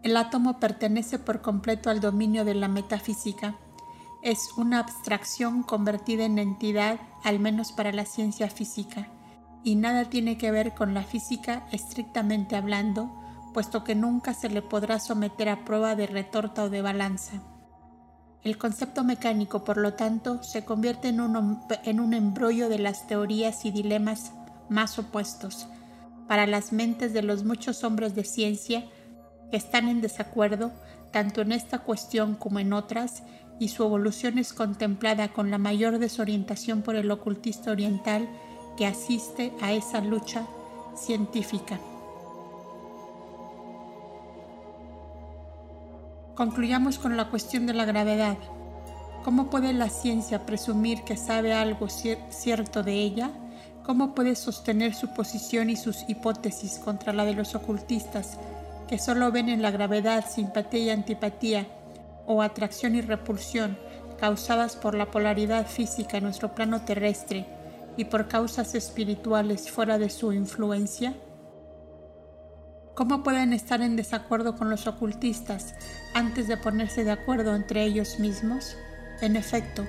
El 0.03 0.15
átomo 0.15 0.62
pertenece 0.62 1.19
por 1.19 1.41
completo 1.41 1.89
al 1.89 1.99
dominio 1.99 2.45
de 2.45 2.53
la 2.53 2.69
metafísica. 2.69 3.58
Es 4.23 4.51
una 4.55 4.79
abstracción 4.79 5.63
convertida 5.63 6.23
en 6.23 6.39
entidad, 6.39 7.01
al 7.25 7.41
menos 7.41 7.73
para 7.73 7.91
la 7.91 8.05
ciencia 8.05 8.49
física 8.49 9.10
y 9.63 9.75
nada 9.75 10.05
tiene 10.10 10.38
que 10.38 10.51
ver 10.51 10.73
con 10.73 10.93
la 10.93 11.03
física 11.03 11.67
estrictamente 11.71 12.55
hablando, 12.55 13.12
puesto 13.53 13.84
que 13.84 13.95
nunca 13.95 14.34
se 14.34 14.49
le 14.49 14.62
podrá 14.62 14.99
someter 14.99 15.49
a 15.49 15.65
prueba 15.65 15.95
de 15.95 16.08
retorta 16.08 16.63
o 16.63 16.69
de 16.69 16.82
balanza. 16.82 17.41
El 18.43 18.58
concepto 18.58 19.04
mecánico, 19.04 19.63
por 19.63 19.78
lo 19.78 19.93
tanto, 19.93 20.41
se 20.43 20.63
convierte 20.63 21.10
en 21.10 21.19
un, 21.19 21.60
en 21.84 21.99
un 21.99 22.13
embrollo 22.13 22.69
de 22.69 22.80
las 22.80 23.08
teorías 23.08 23.65
y 23.65 23.71
dilemas 23.71 24.32
más 24.69 24.97
opuestos 24.97 25.67
para 26.28 26.47
las 26.47 26.71
mentes 26.71 27.12
de 27.13 27.21
los 27.21 27.43
muchos 27.43 27.84
hombres 27.84 28.15
de 28.15 28.23
ciencia 28.23 28.86
que 29.52 29.58
están 29.58 29.89
en 29.89 29.99
desacuerdo 29.99 30.71
tanto 31.12 31.41
en 31.41 31.52
esta 31.52 31.80
cuestión 31.80 32.36
como 32.36 32.60
en 32.60 32.73
otras, 32.73 33.23
y 33.60 33.69
su 33.69 33.84
evolución 33.84 34.38
es 34.38 34.54
contemplada 34.54 35.30
con 35.30 35.52
la 35.52 35.58
mayor 35.58 35.99
desorientación 35.99 36.82
por 36.82 36.95
el 36.95 37.12
ocultista 37.12 37.71
oriental 37.71 38.30
que 38.78 38.86
asiste 38.86 39.52
a 39.62 39.73
esa 39.73 39.99
lucha 39.99 40.45
científica. 40.95 41.80
Concluyamos 46.39 46.99
con 46.99 47.17
la 47.17 47.30
cuestión 47.30 47.65
de 47.65 47.73
la 47.73 47.84
gravedad. 47.84 48.38
¿Cómo 49.25 49.49
puede 49.49 49.73
la 49.73 49.89
ciencia 49.89 50.45
presumir 50.45 51.04
que 51.04 51.17
sabe 51.17 51.54
algo 51.54 51.89
cierto 51.89 52.82
de 52.82 52.93
ella? 52.93 53.32
¿Cómo 53.84 54.15
puede 54.15 54.38
sostener 54.38 54.95
su 54.95 55.13
posición 55.13 55.69
y 55.69 55.75
sus 55.75 56.06
hipótesis 56.08 56.80
contra 56.80 57.12
la 57.12 57.25
de 57.25 57.34
los 57.34 57.56
ocultistas, 57.56 58.39
que 58.88 58.97
solo 58.97 59.34
ven 59.34 59.49
en 59.49 59.62
la 59.62 59.71
gravedad 59.71 60.23
simpatía 60.30 60.80
y 60.80 60.89
antipatía, 60.91 61.67
o 62.25 62.41
atracción 62.41 62.95
y 62.95 63.02
repulsión, 63.02 63.78
causadas 64.17 64.78
por 64.78 64.95
la 64.95 65.12
polaridad 65.12 65.67
física 65.67 66.19
en 66.19 66.23
nuestro 66.23 66.56
plano 66.56 66.84
terrestre, 66.84 67.47
y 67.97 68.06
por 68.06 68.30
causas 68.30 68.75
espirituales 68.75 69.69
fuera 69.69 69.97
de 69.97 70.10
su 70.10 70.32
influencia? 70.32 71.15
¿Cómo 73.00 73.24
pueden 73.24 73.54
estar 73.54 73.82
en 73.82 73.96
desacuerdo 73.96 74.58
con 74.58 74.70
los 74.70 74.86
ocultistas 74.86 75.74
antes 76.14 76.50
de 76.50 76.58
ponerse 76.58 77.06
de 77.06 77.12
acuerdo 77.12 77.56
entre 77.56 77.86
ellos 77.86 78.20
mismos? 78.20 78.76
En 79.22 79.38
efecto, 79.38 79.88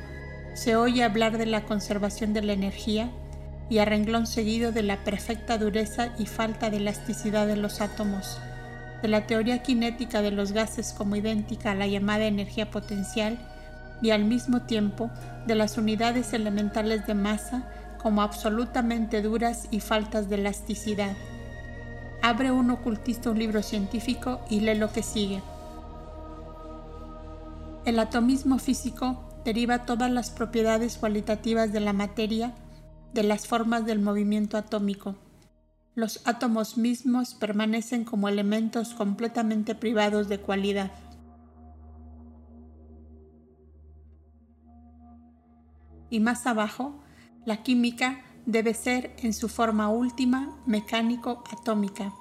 se 0.55 0.77
oye 0.77 1.03
hablar 1.03 1.37
de 1.37 1.47
la 1.47 1.65
conservación 1.65 2.33
de 2.35 2.43
la 2.43 2.53
energía 2.53 3.11
y 3.69 3.79
a 3.79 3.85
renglón 3.85 4.29
seguido 4.29 4.71
de 4.71 4.85
la 4.85 5.03
perfecta 5.03 5.59
dureza 5.59 6.13
y 6.21 6.27
falta 6.27 6.71
de 6.71 6.77
elasticidad 6.77 7.49
de 7.49 7.57
los 7.57 7.81
átomos, 7.81 8.39
de 9.03 9.09
la 9.09 9.27
teoría 9.27 9.59
cinética 9.65 10.23
de 10.23 10.31
los 10.31 10.53
gases 10.53 10.95
como 10.97 11.17
idéntica 11.17 11.73
a 11.73 11.75
la 11.75 11.89
llamada 11.89 12.27
energía 12.27 12.71
potencial 12.71 13.41
y 14.01 14.11
al 14.11 14.25
mismo 14.25 14.63
tiempo 14.63 15.11
de 15.49 15.57
las 15.57 15.79
unidades 15.79 16.33
elementales 16.33 17.09
de 17.09 17.15
masa 17.15 17.69
como 18.01 18.23
absolutamente 18.23 19.21
duras 19.21 19.67
y 19.73 19.81
faltas 19.81 20.29
de 20.29 20.37
elasticidad. 20.37 21.17
Abre 22.23 22.53
un 22.53 22.71
ocultista 22.71 23.31
un 23.31 23.39
libro 23.39 23.63
científico 23.63 24.41
y 24.51 24.61
lee 24.61 24.75
lo 24.75 24.93
que 24.93 25.03
sigue. 25.03 25.43
El 27.87 27.99
atomismo 27.99 28.59
físico 28.59 29.25
deriva 29.45 29.87
todas 29.87 30.11
las 30.11 30.31
propiedades 30.31 30.99
cualitativas 30.99 31.73
de 31.73 31.81
la 31.81 31.95
materia 31.95 32.55
de 33.15 33.23
las 33.23 33.47
formas 33.47 33.87
del 33.87 34.01
movimiento 34.01 34.59
atómico. 34.59 35.17
Los 35.95 36.21
átomos 36.27 36.77
mismos 36.77 37.35
permanecen 37.35 38.05
como 38.05 38.29
elementos 38.29 38.95
completamente 38.95 39.75
privados 39.75 40.29
de 40.29 40.39
cualidad. 40.39 40.91
Y 46.11 46.21
más 46.21 46.47
abajo, 46.47 47.01
la 47.45 47.63
química 47.63 48.21
debe 48.47 48.75
ser 48.75 49.15
en 49.19 49.33
su 49.33 49.49
forma 49.49 49.89
última 49.89 50.57
mecánico-atómica. 50.67 52.13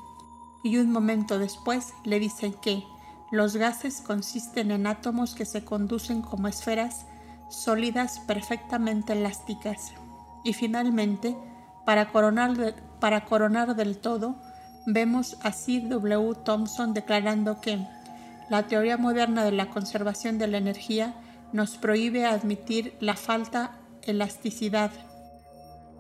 Y 0.64 0.78
un 0.78 0.92
momento 0.92 1.40
después 1.40 1.94
le 2.04 2.20
dicen 2.20 2.54
que 2.54 2.84
los 3.32 3.56
gases 3.56 4.02
consisten 4.02 4.72
en 4.72 4.88
átomos 4.88 5.36
que 5.36 5.46
se 5.46 5.64
conducen 5.64 6.22
como 6.22 6.48
esferas 6.48 7.06
sólidas 7.50 8.20
perfectamente 8.20 9.14
elásticas. 9.14 9.94
Y 10.44 10.54
finalmente, 10.54 11.36
para 11.86 12.12
coronar, 12.12 12.76
para 13.00 13.26
coronar 13.26 13.76
del 13.76 13.98
todo, 13.98 14.36
vemos 14.86 15.38
a 15.44 15.52
Sir 15.52 15.88
W. 15.90 16.36
Thomson 16.44 16.94
declarando 16.94 17.62
que 17.62 17.86
la 18.50 18.68
teoría 18.68 18.98
moderna 18.98 19.44
de 19.44 19.52
la 19.52 19.70
conservación 19.70 20.38
de 20.38 20.48
la 20.48 20.58
energía 20.58 21.14
nos 21.54 21.78
prohíbe 21.78 22.26
admitir 22.26 22.96
la 23.00 23.16
falta 23.16 23.72
elasticidad 24.04 24.92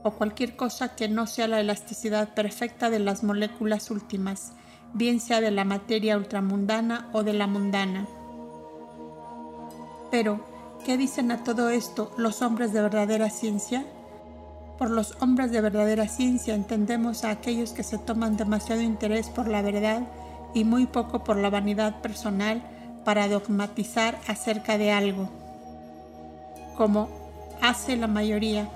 o 0.03 0.11
cualquier 0.11 0.55
cosa 0.55 0.95
que 0.95 1.09
no 1.09 1.27
sea 1.27 1.47
la 1.47 1.59
elasticidad 1.59 2.33
perfecta 2.33 2.89
de 2.89 2.99
las 2.99 3.23
moléculas 3.23 3.91
últimas, 3.91 4.53
bien 4.93 5.19
sea 5.19 5.41
de 5.41 5.51
la 5.51 5.65
materia 5.65 6.17
ultramundana 6.17 7.09
o 7.13 7.23
de 7.23 7.33
la 7.33 7.47
mundana. 7.47 8.07
Pero, 10.11 10.39
¿qué 10.85 10.97
dicen 10.97 11.31
a 11.31 11.43
todo 11.43 11.69
esto 11.69 12.11
los 12.17 12.41
hombres 12.41 12.73
de 12.73 12.81
verdadera 12.81 13.29
ciencia? 13.29 13.85
Por 14.77 14.89
los 14.89 15.15
hombres 15.21 15.51
de 15.51 15.61
verdadera 15.61 16.07
ciencia 16.07 16.55
entendemos 16.55 17.25
a 17.25 17.31
aquellos 17.31 17.73
que 17.73 17.83
se 17.83 17.97
toman 17.97 18.37
demasiado 18.37 18.81
interés 18.81 19.29
por 19.29 19.47
la 19.47 19.61
verdad 19.61 20.03
y 20.53 20.63
muy 20.63 20.87
poco 20.87 21.23
por 21.23 21.37
la 21.37 21.49
vanidad 21.49 22.01
personal 22.01 22.63
para 23.03 23.27
dogmatizar 23.27 24.17
acerca 24.27 24.77
de 24.77 24.91
algo, 24.91 25.29
como 26.77 27.09
hace 27.61 27.97
la 27.97 28.07
mayoría 28.07 28.69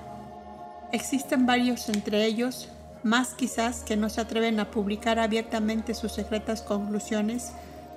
Existen 0.94 1.44
varios 1.44 1.88
entre 1.88 2.24
ellos, 2.24 2.68
más 3.02 3.34
quizás 3.34 3.82
que 3.82 3.96
no 3.96 4.08
se 4.08 4.20
atreven 4.20 4.60
a 4.60 4.70
publicar 4.70 5.18
abiertamente 5.18 5.92
sus 5.92 6.12
secretas 6.12 6.62
conclusiones 6.62 7.50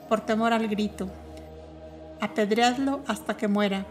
por 0.10 0.22
temor 0.22 0.52
al 0.52 0.68
grito. 0.68 1.08
Apedreadlo 2.22 3.04
hasta 3.06 3.38
que 3.38 3.48
muera, 3.48 3.86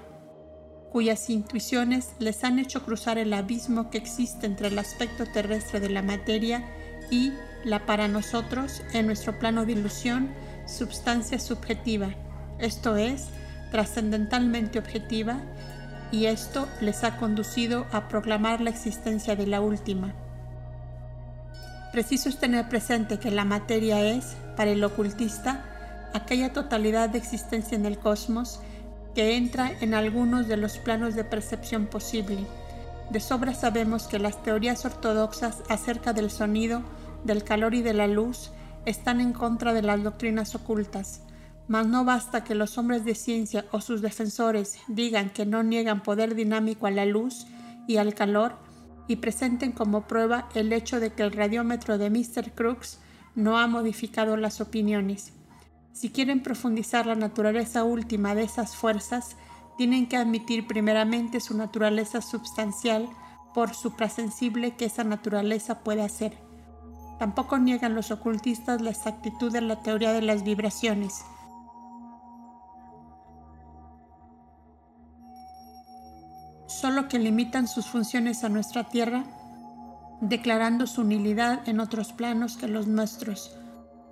cuyas 0.90 1.30
intuiciones 1.30 2.14
les 2.18 2.42
han 2.42 2.58
hecho 2.58 2.84
cruzar 2.84 3.16
el 3.16 3.32
abismo 3.32 3.90
que 3.90 3.98
existe 3.98 4.44
entre 4.44 4.66
el 4.66 4.78
aspecto 4.80 5.24
terrestre 5.24 5.78
de 5.78 5.90
la 5.90 6.02
materia 6.02 6.64
y 7.08 7.32
la 7.64 7.86
para 7.86 8.08
nosotros, 8.08 8.82
en 8.92 9.06
nuestro 9.06 9.38
plano 9.38 9.64
de 9.64 9.70
ilusión, 9.70 10.30
substancia 10.66 11.38
subjetiva, 11.38 12.08
esto 12.58 12.96
es, 12.96 13.26
trascendentalmente 13.70 14.80
objetiva 14.80 15.38
y 16.12 16.26
esto 16.26 16.68
les 16.80 17.04
ha 17.04 17.16
conducido 17.16 17.86
a 17.92 18.08
proclamar 18.08 18.60
la 18.60 18.70
existencia 18.70 19.36
de 19.36 19.46
la 19.46 19.60
última. 19.60 20.14
Preciso 21.92 22.28
es 22.28 22.38
tener 22.38 22.68
presente 22.68 23.18
que 23.18 23.30
la 23.30 23.44
materia 23.44 24.02
es, 24.02 24.36
para 24.56 24.70
el 24.70 24.84
ocultista, 24.84 25.64
aquella 26.14 26.52
totalidad 26.52 27.08
de 27.08 27.18
existencia 27.18 27.76
en 27.76 27.86
el 27.86 27.98
cosmos 27.98 28.60
que 29.14 29.36
entra 29.36 29.72
en 29.80 29.94
algunos 29.94 30.46
de 30.46 30.56
los 30.56 30.78
planos 30.78 31.14
de 31.14 31.24
percepción 31.24 31.86
posible. 31.86 32.38
De 33.10 33.20
sobra 33.20 33.54
sabemos 33.54 34.08
que 34.08 34.18
las 34.18 34.42
teorías 34.42 34.84
ortodoxas 34.84 35.62
acerca 35.68 36.12
del 36.12 36.30
sonido, 36.30 36.82
del 37.24 37.44
calor 37.44 37.74
y 37.74 37.82
de 37.82 37.94
la 37.94 38.06
luz 38.06 38.50
están 38.84 39.20
en 39.20 39.32
contra 39.32 39.72
de 39.72 39.82
las 39.82 40.02
doctrinas 40.02 40.54
ocultas, 40.54 41.22
mas 41.68 41.86
no 41.86 42.04
basta 42.04 42.44
que 42.44 42.54
los 42.54 42.78
hombres 42.78 43.04
de 43.04 43.14
ciencia 43.14 43.66
o 43.72 43.80
sus 43.80 44.00
defensores 44.00 44.78
digan 44.86 45.30
que 45.30 45.46
no 45.46 45.62
niegan 45.62 46.02
poder 46.02 46.34
dinámico 46.34 46.86
a 46.86 46.90
la 46.90 47.04
luz 47.06 47.46
y 47.88 47.96
al 47.96 48.14
calor 48.14 48.56
y 49.08 49.16
presenten 49.16 49.72
como 49.72 50.06
prueba 50.06 50.48
el 50.54 50.72
hecho 50.72 51.00
de 51.00 51.12
que 51.12 51.22
el 51.22 51.32
radiómetro 51.32 51.98
de 51.98 52.10
Mr. 52.10 52.52
Crooks 52.54 53.00
no 53.34 53.58
ha 53.58 53.66
modificado 53.66 54.36
las 54.36 54.60
opiniones. 54.60 55.32
Si 55.92 56.10
quieren 56.10 56.42
profundizar 56.42 57.06
la 57.06 57.14
naturaleza 57.14 57.84
última 57.84 58.34
de 58.34 58.42
esas 58.42 58.76
fuerzas, 58.76 59.36
tienen 59.76 60.08
que 60.08 60.16
admitir 60.16 60.66
primeramente 60.66 61.40
su 61.40 61.56
naturaleza 61.56 62.22
substancial 62.22 63.08
por 63.54 63.74
suprasensible 63.74 64.76
que 64.76 64.86
esa 64.86 65.04
naturaleza 65.04 65.80
puede 65.80 66.02
hacer. 66.02 66.36
Tampoco 67.18 67.58
niegan 67.58 67.94
los 67.94 68.10
ocultistas 68.10 68.82
la 68.82 68.90
exactitud 68.90 69.52
de 69.52 69.62
la 69.62 69.82
teoría 69.82 70.12
de 70.12 70.22
las 70.22 70.44
vibraciones 70.44 71.24
solo 76.76 77.08
que 77.08 77.18
limitan 77.18 77.68
sus 77.68 77.86
funciones 77.86 78.44
a 78.44 78.50
nuestra 78.50 78.84
Tierra, 78.84 79.24
declarando 80.20 80.86
su 80.86 81.04
nulidad 81.04 81.66
en 81.66 81.80
otros 81.80 82.12
planos 82.12 82.56
que 82.56 82.68
los 82.68 82.86
nuestros, 82.86 83.56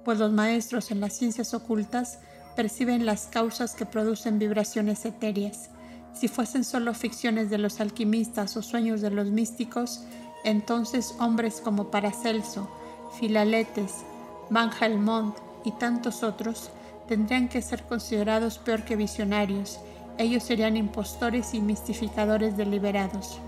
pues 0.05 0.18
los 0.18 0.33
maestros 0.33 0.90
en 0.90 1.00
las 1.00 1.12
ciencias 1.12 1.53
ocultas 1.53 2.18
perciben 2.57 3.05
las 3.05 3.27
causas 3.27 3.74
que 3.74 3.85
producen 3.85 4.38
vibraciones 4.38 5.05
etéreas. 5.05 5.70
Si 6.14 6.29
fuesen 6.29 6.64
solo 6.64 6.94
ficciones 6.94 7.50
de 7.50 7.59
los 7.59 7.81
alquimistas 7.81 8.57
o 8.57 8.62
sueños 8.62 9.00
de 9.03 9.11
los 9.11 9.29
místicos, 9.29 10.05
entonces 10.44 11.14
hombres 11.18 11.61
como 11.62 11.90
Paracelso, 11.90 12.70
Filaletes, 13.18 14.05
Van 14.50 14.70
Helmont 14.81 15.37
y 15.64 15.72
tantos 15.72 16.22
otros 16.22 16.70
tendrían 17.09 17.48
que 17.48 17.61
ser 17.61 17.83
considerados 17.83 18.59
peor 18.59 18.85
que 18.85 18.96
visionarios 18.96 19.81
ellos 20.18 20.42
serían 20.42 20.77
impostores 20.77 21.55
y 21.55 21.61
mistificadores 21.61 22.57
deliberados. 22.57 23.40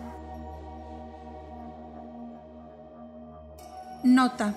Nota, 4.03 4.55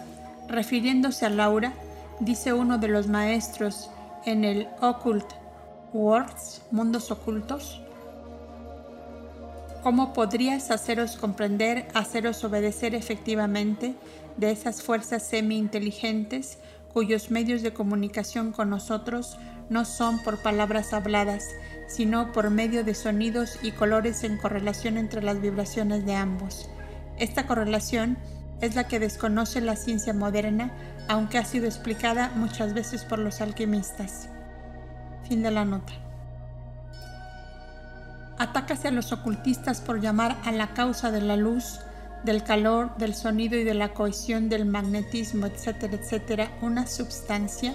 refiriéndose 0.47 1.25
a 1.25 1.29
Laura, 1.29 1.73
dice 2.19 2.53
uno 2.53 2.77
de 2.77 2.87
los 2.87 3.07
maestros 3.07 3.89
en 4.25 4.43
el 4.43 4.67
Occult 4.81 5.25
Words, 5.93 6.61
Mundos 6.71 7.09
Ocultos, 7.09 7.81
¿cómo 9.81 10.13
podrías 10.13 10.71
haceros 10.71 11.15
comprender, 11.15 11.87
haceros 11.93 12.43
obedecer 12.43 12.93
efectivamente 12.93 13.95
de 14.37 14.51
esas 14.51 14.83
fuerzas 14.83 15.23
semi-inteligentes 15.23 16.59
cuyos 16.93 17.31
medios 17.31 17.61
de 17.61 17.73
comunicación 17.73 18.51
con 18.51 18.69
nosotros 18.69 19.37
no 19.69 19.85
son 19.85 20.19
por 20.19 20.39
palabras 20.39 20.93
habladas, 20.93 21.49
sino 21.87 22.31
por 22.31 22.49
medio 22.49 22.83
de 22.83 22.93
sonidos 22.93 23.59
y 23.61 23.71
colores 23.71 24.23
en 24.23 24.37
correlación 24.37 24.97
entre 24.97 25.23
las 25.23 25.41
vibraciones 25.41 26.05
de 26.05 26.15
ambos. 26.15 26.69
Esta 27.17 27.47
correlación 27.47 28.17
es 28.61 28.75
la 28.75 28.87
que 28.87 28.99
desconoce 28.99 29.61
la 29.61 29.75
ciencia 29.75 30.13
moderna, 30.13 30.71
aunque 31.07 31.37
ha 31.37 31.45
sido 31.45 31.65
explicada 31.65 32.31
muchas 32.35 32.73
veces 32.73 33.03
por 33.03 33.19
los 33.19 33.41
alquimistas. 33.41 34.29
Fin 35.27 35.41
de 35.41 35.51
la 35.51 35.65
nota. 35.65 35.93
Atácase 38.37 38.87
a 38.87 38.91
los 38.91 39.11
ocultistas 39.11 39.81
por 39.81 39.99
llamar 39.99 40.37
a 40.45 40.51
la 40.51 40.73
causa 40.73 41.11
de 41.11 41.21
la 41.21 41.35
luz, 41.35 41.79
del 42.23 42.43
calor, 42.43 42.95
del 42.97 43.15
sonido 43.15 43.57
y 43.57 43.63
de 43.63 43.73
la 43.73 43.93
cohesión 43.93 44.49
del 44.49 44.65
magnetismo, 44.65 45.45
etcétera, 45.45 45.95
etcétera, 45.95 46.51
una 46.61 46.87
substancia 46.87 47.73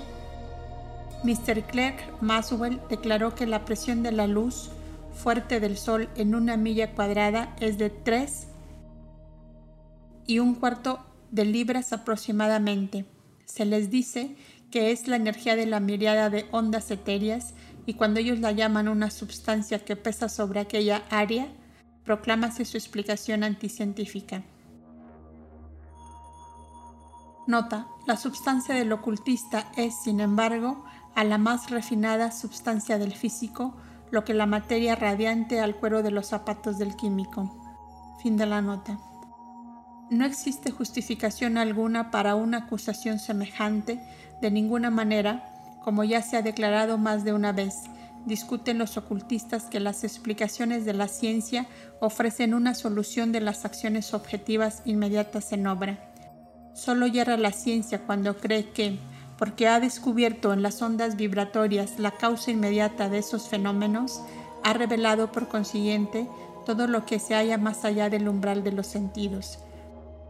Mr. 1.25 1.63
Clerk 1.63 2.21
Maswell 2.21 2.81
declaró 2.91 3.35
que 3.35 3.47
la 3.47 3.65
presión 3.65 4.03
de 4.03 4.13
la 4.13 4.27
luz 4.27 4.71
fuerte 5.15 5.59
del 5.59 5.79
Sol 5.79 6.11
en 6.17 6.35
una 6.35 6.59
milla 6.59 6.95
cuadrada 6.95 7.57
es 7.61 7.79
de 7.79 7.89
3 7.89 8.47
y 10.27 10.39
un 10.39 10.55
cuarto 10.55 11.01
de 11.31 11.47
libras 11.47 11.95
aproximadamente. 11.95 13.07
Se 13.47 13.65
les 13.65 13.91
dice 13.91 14.37
que 14.71 14.91
es 14.91 15.09
la 15.09 15.17
energía 15.17 15.57
de 15.57 15.65
la 15.65 15.81
miriada 15.81 16.29
de 16.29 16.47
ondas 16.51 16.91
etéreas 16.91 17.55
y 17.87 17.95
cuando 17.95 18.21
ellos 18.21 18.41
la 18.41 18.53
llaman 18.53 18.89
una 18.89 19.11
sustancia 19.11 19.79
que 19.83 19.97
pesa 19.97 20.29
sobre 20.29 20.61
aquella 20.61 21.05
área, 21.11 21.49
proclámase 22.05 22.67
su 22.67 22.77
explicación 22.77 23.45
anticientífica. 23.45 24.43
Nota, 27.47 27.87
la 28.07 28.17
substancia 28.17 28.75
del 28.75 28.93
ocultista 28.93 29.71
es, 29.77 30.03
sin 30.03 30.21
embargo, 30.21 30.85
a 31.15 31.25
la 31.25 31.39
más 31.39 31.71
refinada 31.71 32.31
substancia 32.33 32.99
del 32.99 33.15
físico, 33.15 33.77
lo 34.11 34.25
que 34.25 34.35
la 34.35 34.47
materia 34.47 34.97
radiante 34.97 35.61
al 35.61 35.77
cuero 35.77 36.03
de 36.03 36.11
los 36.11 36.27
zapatos 36.29 36.79
del 36.79 36.97
químico. 36.97 38.17
Fin 38.23 38.37
de 38.37 38.47
la 38.47 38.63
nota. 38.63 38.99
No 40.11 40.25
existe 40.25 40.71
justificación 40.71 41.57
alguna 41.57 42.11
para 42.11 42.35
una 42.35 42.59
acusación 42.59 43.19
semejante, 43.19 44.01
de 44.41 44.51
ninguna 44.51 44.91
manera, 44.91 45.51
como 45.83 46.05
ya 46.05 46.23
se 46.23 46.37
ha 46.37 46.43
declarado 46.43 46.99
más 46.99 47.25
de 47.25 47.33
una 47.33 47.53
vez. 47.53 47.75
Discuten 48.27 48.79
los 48.79 48.97
ocultistas 48.97 49.65
que 49.65 49.81
las 49.81 50.05
explicaciones 50.05 50.85
de 50.85 50.95
la 50.95 51.09
ciencia 51.09 51.67
ofrecen 52.01 52.55
una 52.55 52.75
solución 52.75 53.33
de 53.33 53.41
las 53.41 53.65
acciones 53.65 54.15
objetivas 54.15 54.83
inmediatas 54.85 55.53
en 55.53 55.67
obra. 55.67 56.11
Solo 56.75 57.07
yerra 57.07 57.37
la 57.37 57.53
ciencia 57.53 58.01
cuando 58.07 58.37
cree 58.37 58.71
que, 58.71 58.99
porque 59.39 59.69
ha 59.69 59.81
descubierto 59.81 60.53
en 60.53 60.63
las 60.63 60.81
ondas 60.83 61.17
vibratorias 61.17 61.99
la 61.99 62.13
causa 62.13 62.51
inmediata 62.51 63.09
de 63.09 63.19
esos 63.19 63.49
fenómenos, 63.49 64.23
ha 64.63 64.73
revelado 64.73 65.33
por 65.33 65.49
consiguiente 65.49 66.27
todo 66.65 66.87
lo 66.87 67.05
que 67.05 67.19
se 67.19 67.35
halla 67.35 67.59
más 67.59 67.85
allá 67.85 68.09
del 68.09 68.29
umbral 68.29 68.65
de 68.65 68.73
los 68.73 68.87
sentidos. 68.87 69.59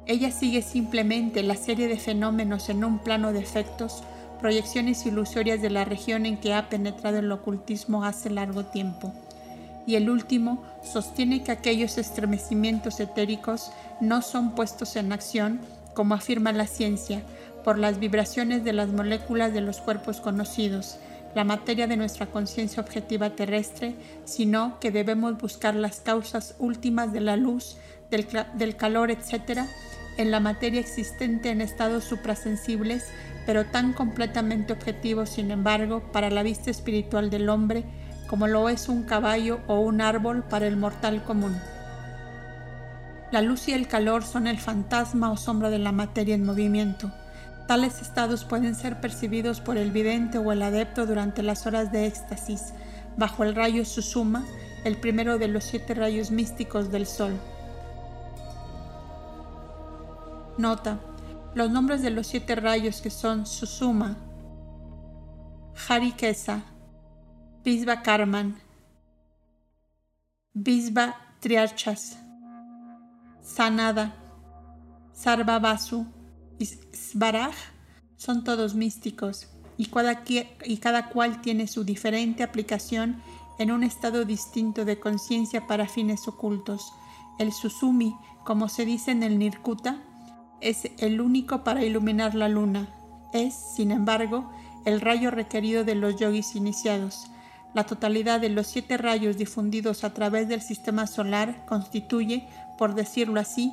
Ella 0.07 0.31
sigue 0.31 0.62
simplemente 0.62 1.43
la 1.43 1.57
serie 1.57 1.88
de 1.88 1.99
fenómenos 1.99 2.69
en 2.69 2.85
un 2.85 2.99
plano 2.99 3.33
de 3.33 3.40
efectos, 3.40 4.03
proyecciones 4.38 5.07
ilusorias 5.07 5.62
de 5.62 5.71
la 5.71 5.85
región 5.85 6.27
en 6.27 6.37
que 6.37 6.53
ha 6.53 6.69
penetrado 6.69 7.19
el 7.19 7.33
ocultismo 7.33 8.05
hace 8.05 8.29
largo 8.29 8.67
tiempo. 8.67 9.12
Y 9.87 9.95
el 9.97 10.11
último 10.11 10.62
sostiene 10.83 11.43
que 11.43 11.53
aquellos 11.53 11.97
estremecimientos 11.97 13.01
etéricos 13.01 13.71
no 14.01 14.23
son 14.23 14.55
puestos 14.55 14.97
en 14.97 15.12
acción, 15.12 15.61
como 15.95 16.14
afirma 16.14 16.53
la 16.53 16.67
ciencia, 16.67 17.23
por 17.64 17.79
las 17.79 17.98
vibraciones 17.98 18.62
de 18.62 18.75
las 18.75 18.90
moléculas 18.90 19.52
de 19.54 19.62
los 19.62 19.81
cuerpos 19.81 20.21
conocidos, 20.21 20.98
la 21.35 21.44
materia 21.44 21.87
de 21.87 21.96
nuestra 21.96 22.27
conciencia 22.27 22.83
objetiva 22.83 23.31
terrestre, 23.31 23.96
sino 24.25 24.79
que 24.79 24.90
debemos 24.90 25.37
buscar 25.38 25.75
las 25.75 26.00
causas 26.00 26.54
últimas 26.58 27.12
de 27.12 27.21
la 27.21 27.37
luz, 27.37 27.79
del, 28.10 28.77
calor, 28.77 29.10
etc., 29.10 29.62
en 30.17 30.31
la 30.31 30.38
materia 30.38 30.79
existente 30.79 31.50
en 31.50 31.60
estados 31.60 32.04
suprasensibles, 32.04 33.08
pero 33.46 33.65
tan 33.65 33.92
completamente 33.92 34.73
objetivos, 34.73 35.31
sin 35.31 35.50
embargo, 35.50 36.04
para 36.12 36.31
la 36.31 36.44
vista 36.44 36.71
espiritual 36.71 37.31
del 37.31 37.48
hombre, 37.48 37.85
como 38.29 38.46
lo 38.46 38.69
es 38.69 38.88
un 38.88 39.02
caballo 39.02 39.60
o 39.67 39.81
un 39.81 40.00
árbol 40.00 40.44
para 40.44 40.69
el 40.69 40.77
mortal 40.77 41.25
común. 41.25 41.56
La 43.33 43.42
luz 43.42 43.67
y 43.67 43.73
el 43.73 43.88
calor 43.88 44.23
son 44.23 44.46
el 44.46 44.58
fantasma 44.58 45.33
o 45.33 45.37
sombra 45.37 45.69
de 45.71 45.81
la 45.81 45.90
materia 45.90 46.37
en 46.37 46.46
movimiento. 46.46 47.10
Tales 47.67 48.02
estados 48.02 48.44
pueden 48.44 48.75
ser 48.75 49.00
percibidos 49.00 49.60
por 49.60 49.79
el 49.79 49.90
vidente 49.90 50.38
o 50.38 50.52
el 50.52 50.62
adepto 50.62 51.06
durante 51.06 51.42
las 51.42 51.67
horas 51.67 51.90
de 51.90 52.06
éxtasis, 52.06 52.75
bajo 53.17 53.42
el 53.42 53.54
rayo 53.54 53.85
Susuma, 53.85 54.44
el 54.85 54.98
primero 54.98 55.38
de 55.38 55.48
los 55.48 55.65
siete 55.65 55.94
rayos 55.94 56.31
místicos 56.31 56.90
del 56.90 57.06
Sol. 57.06 57.33
Nota. 60.58 61.00
Los 61.54 61.71
nombres 61.71 62.02
de 62.02 62.10
los 62.10 62.27
siete 62.27 62.56
rayos 62.56 63.00
que 63.00 63.10
son 63.10 63.46
Susuma, 63.46 64.17
Harikesa, 65.88 66.62
Bisba 67.62 68.02
Karman, 68.02 68.56
Bisba 70.52 71.15
Triarchas, 71.38 72.19
Sanada, 73.40 74.17
Sarvabasu, 75.12 76.06
y 76.59 76.67
Svaraj 76.67 77.55
son 78.17 78.44
todos 78.44 78.75
místicos 78.75 79.48
y 79.77 79.87
cada, 79.87 80.23
y 80.65 80.77
cada 80.79 81.09
cual 81.09 81.40
tiene 81.40 81.67
su 81.67 81.85
diferente 81.85 82.42
aplicación 82.42 83.21
en 83.59 83.71
un 83.71 83.85
estado 83.85 84.25
distinto 84.25 84.85
de 84.85 84.98
conciencia 84.98 85.67
para 85.67 85.88
fines 85.88 86.27
ocultos. 86.29 86.92
El 87.38 87.52
Susumi, 87.52 88.17
como 88.44 88.69
se 88.69 88.85
dice 88.85 89.11
en 89.11 89.23
el 89.23 89.38
Nirkuta, 89.38 90.00
es 90.61 90.88
el 90.98 91.21
único 91.21 91.65
para 91.65 91.85
iluminar 91.85 92.35
la 92.35 92.48
luna. 92.48 92.88
Es, 93.33 93.55
sin 93.55 93.90
embargo, 93.90 94.50
el 94.85 95.00
rayo 95.00 95.31
requerido 95.31 95.85
de 95.85 95.94
los 95.94 96.17
yogis 96.17 96.55
iniciados. 96.55 97.27
La 97.75 97.85
totalidad 97.85 98.40
de 98.40 98.50
los 98.50 98.69
siete 98.69 98.96
rayos 98.96 99.37
difundidos 99.37 100.05
a 100.05 100.15
través 100.15 100.48
del 100.48 100.63
sistema 100.63 101.07
solar 101.07 101.67
constituye, 101.67 102.48
por 102.79 102.94
decirlo 102.94 103.40
así, 103.40 103.73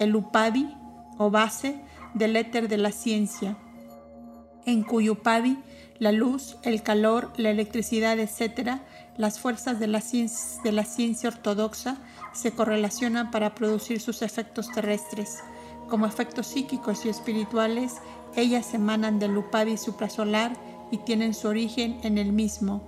el 0.00 0.16
upadi 0.16 0.74
o 1.18 1.30
base 1.30 1.80
del 2.14 2.36
éter 2.36 2.68
de 2.68 2.78
la 2.78 2.92
ciencia, 2.92 3.56
en 4.66 4.82
cuyo 4.82 5.22
padi 5.22 5.58
la 5.98 6.12
luz, 6.12 6.56
el 6.62 6.82
calor, 6.82 7.32
la 7.36 7.50
electricidad, 7.50 8.18
etc., 8.18 8.80
las 9.16 9.38
fuerzas 9.38 9.78
de 9.78 9.86
la, 9.86 10.00
ciencia, 10.00 11.28
ortodoxa 11.28 11.98
se 12.32 12.50
correlacionan 12.50 13.30
para 13.30 13.54
producir 13.54 14.00
sus 14.00 14.22
efectos 14.22 14.72
terrestres. 14.72 15.38
Como 15.88 16.06
efectos 16.06 16.48
psíquicos 16.48 17.04
y 17.04 17.10
espirituales, 17.10 17.94
ellas 18.34 18.74
emanan 18.74 19.20
del 19.20 19.36
upadi 19.36 19.76
suprasolar 19.76 20.56
y 20.90 20.98
tienen 20.98 21.32
su 21.32 21.46
origen 21.46 22.00
en 22.02 22.18
el 22.18 22.32
mismo, 22.32 22.82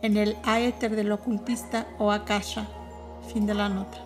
en 0.00 0.16
el 0.16 0.36
aéter 0.44 0.96
del 0.96 1.12
ocultista 1.12 1.86
o 1.98 2.10
akasha. 2.10 2.66
Fin 3.32 3.44
de 3.44 3.54
la 3.54 3.68
nota. 3.68 3.98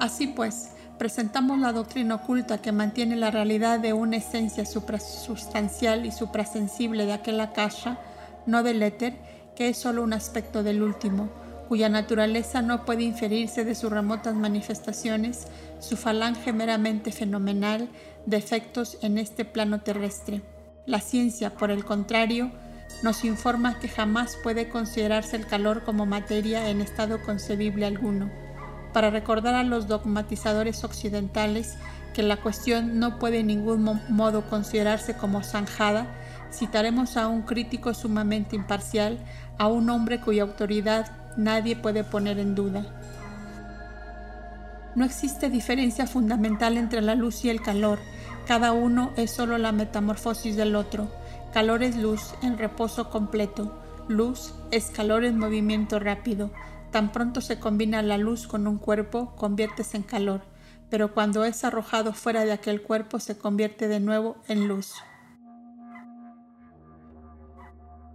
Así 0.00 0.26
pues, 0.26 0.72
presentamos 0.98 1.58
la 1.58 1.72
doctrina 1.72 2.16
oculta 2.16 2.58
que 2.58 2.72
mantiene 2.72 3.16
la 3.16 3.30
realidad 3.30 3.80
de 3.80 3.92
una 3.92 4.16
esencia 4.16 4.64
suprasustancial 4.64 6.06
y 6.06 6.12
suprasensible 6.12 7.06
de 7.06 7.12
aquel 7.12 7.40
akasha, 7.40 7.98
no 8.46 8.62
del 8.62 8.82
éter, 8.82 9.16
que 9.56 9.68
es 9.68 9.78
solo 9.78 10.02
un 10.02 10.12
aspecto 10.12 10.62
del 10.62 10.82
último, 10.82 11.30
cuya 11.68 11.88
naturaleza 11.88 12.62
no 12.62 12.84
puede 12.84 13.02
inferirse 13.02 13.64
de 13.64 13.74
sus 13.74 13.90
remotas 13.90 14.34
manifestaciones, 14.34 15.48
su 15.80 15.96
falange 15.96 16.52
meramente 16.52 17.10
fenomenal 17.10 17.88
de 18.26 18.36
efectos 18.36 18.98
en 19.02 19.18
este 19.18 19.44
plano 19.44 19.80
terrestre. 19.80 20.42
La 20.86 21.00
ciencia, 21.00 21.54
por 21.54 21.70
el 21.70 21.84
contrario, 21.84 22.52
nos 23.02 23.24
informa 23.24 23.78
que 23.80 23.88
jamás 23.88 24.36
puede 24.42 24.68
considerarse 24.68 25.36
el 25.36 25.46
calor 25.46 25.82
como 25.84 26.06
materia 26.06 26.68
en 26.68 26.80
estado 26.80 27.20
concebible 27.22 27.86
alguno 27.86 28.43
para 28.94 29.10
recordar 29.10 29.54
a 29.56 29.64
los 29.64 29.88
dogmatizadores 29.88 30.84
occidentales 30.84 31.76
que 32.14 32.22
la 32.22 32.38
cuestión 32.38 33.00
no 33.00 33.18
puede 33.18 33.40
en 33.40 33.48
ningún 33.48 34.00
modo 34.08 34.48
considerarse 34.48 35.16
como 35.16 35.42
zanjada, 35.42 36.06
citaremos 36.52 37.16
a 37.16 37.26
un 37.26 37.42
crítico 37.42 37.92
sumamente 37.92 38.56
imparcial, 38.56 39.18
a 39.58 39.66
un 39.66 39.90
hombre 39.90 40.20
cuya 40.20 40.44
autoridad 40.44 41.10
nadie 41.36 41.74
puede 41.74 42.04
poner 42.04 42.38
en 42.38 42.54
duda. 42.54 42.86
No 44.94 45.04
existe 45.04 45.50
diferencia 45.50 46.06
fundamental 46.06 46.78
entre 46.78 47.02
la 47.02 47.16
luz 47.16 47.44
y 47.44 47.50
el 47.50 47.60
calor, 47.60 47.98
cada 48.46 48.72
uno 48.72 49.10
es 49.16 49.30
solo 49.30 49.58
la 49.58 49.72
metamorfosis 49.72 50.54
del 50.54 50.76
otro. 50.76 51.08
Calor 51.52 51.82
es 51.82 51.96
luz 51.96 52.34
en 52.42 52.58
reposo 52.58 53.10
completo, 53.10 53.82
luz 54.06 54.54
es 54.70 54.90
calor 54.90 55.24
en 55.24 55.38
movimiento 55.38 55.98
rápido, 55.98 56.50
Tan 56.94 57.10
pronto 57.10 57.40
se 57.40 57.58
combina 57.58 58.02
la 58.02 58.18
luz 58.18 58.46
con 58.46 58.68
un 58.68 58.78
cuerpo, 58.78 59.34
conviertes 59.34 59.96
en 59.96 60.04
calor, 60.04 60.42
pero 60.90 61.12
cuando 61.12 61.44
es 61.44 61.64
arrojado 61.64 62.12
fuera 62.12 62.44
de 62.44 62.52
aquel 62.52 62.82
cuerpo 62.82 63.18
se 63.18 63.36
convierte 63.36 63.88
de 63.88 63.98
nuevo 63.98 64.36
en 64.46 64.68
luz. 64.68 64.94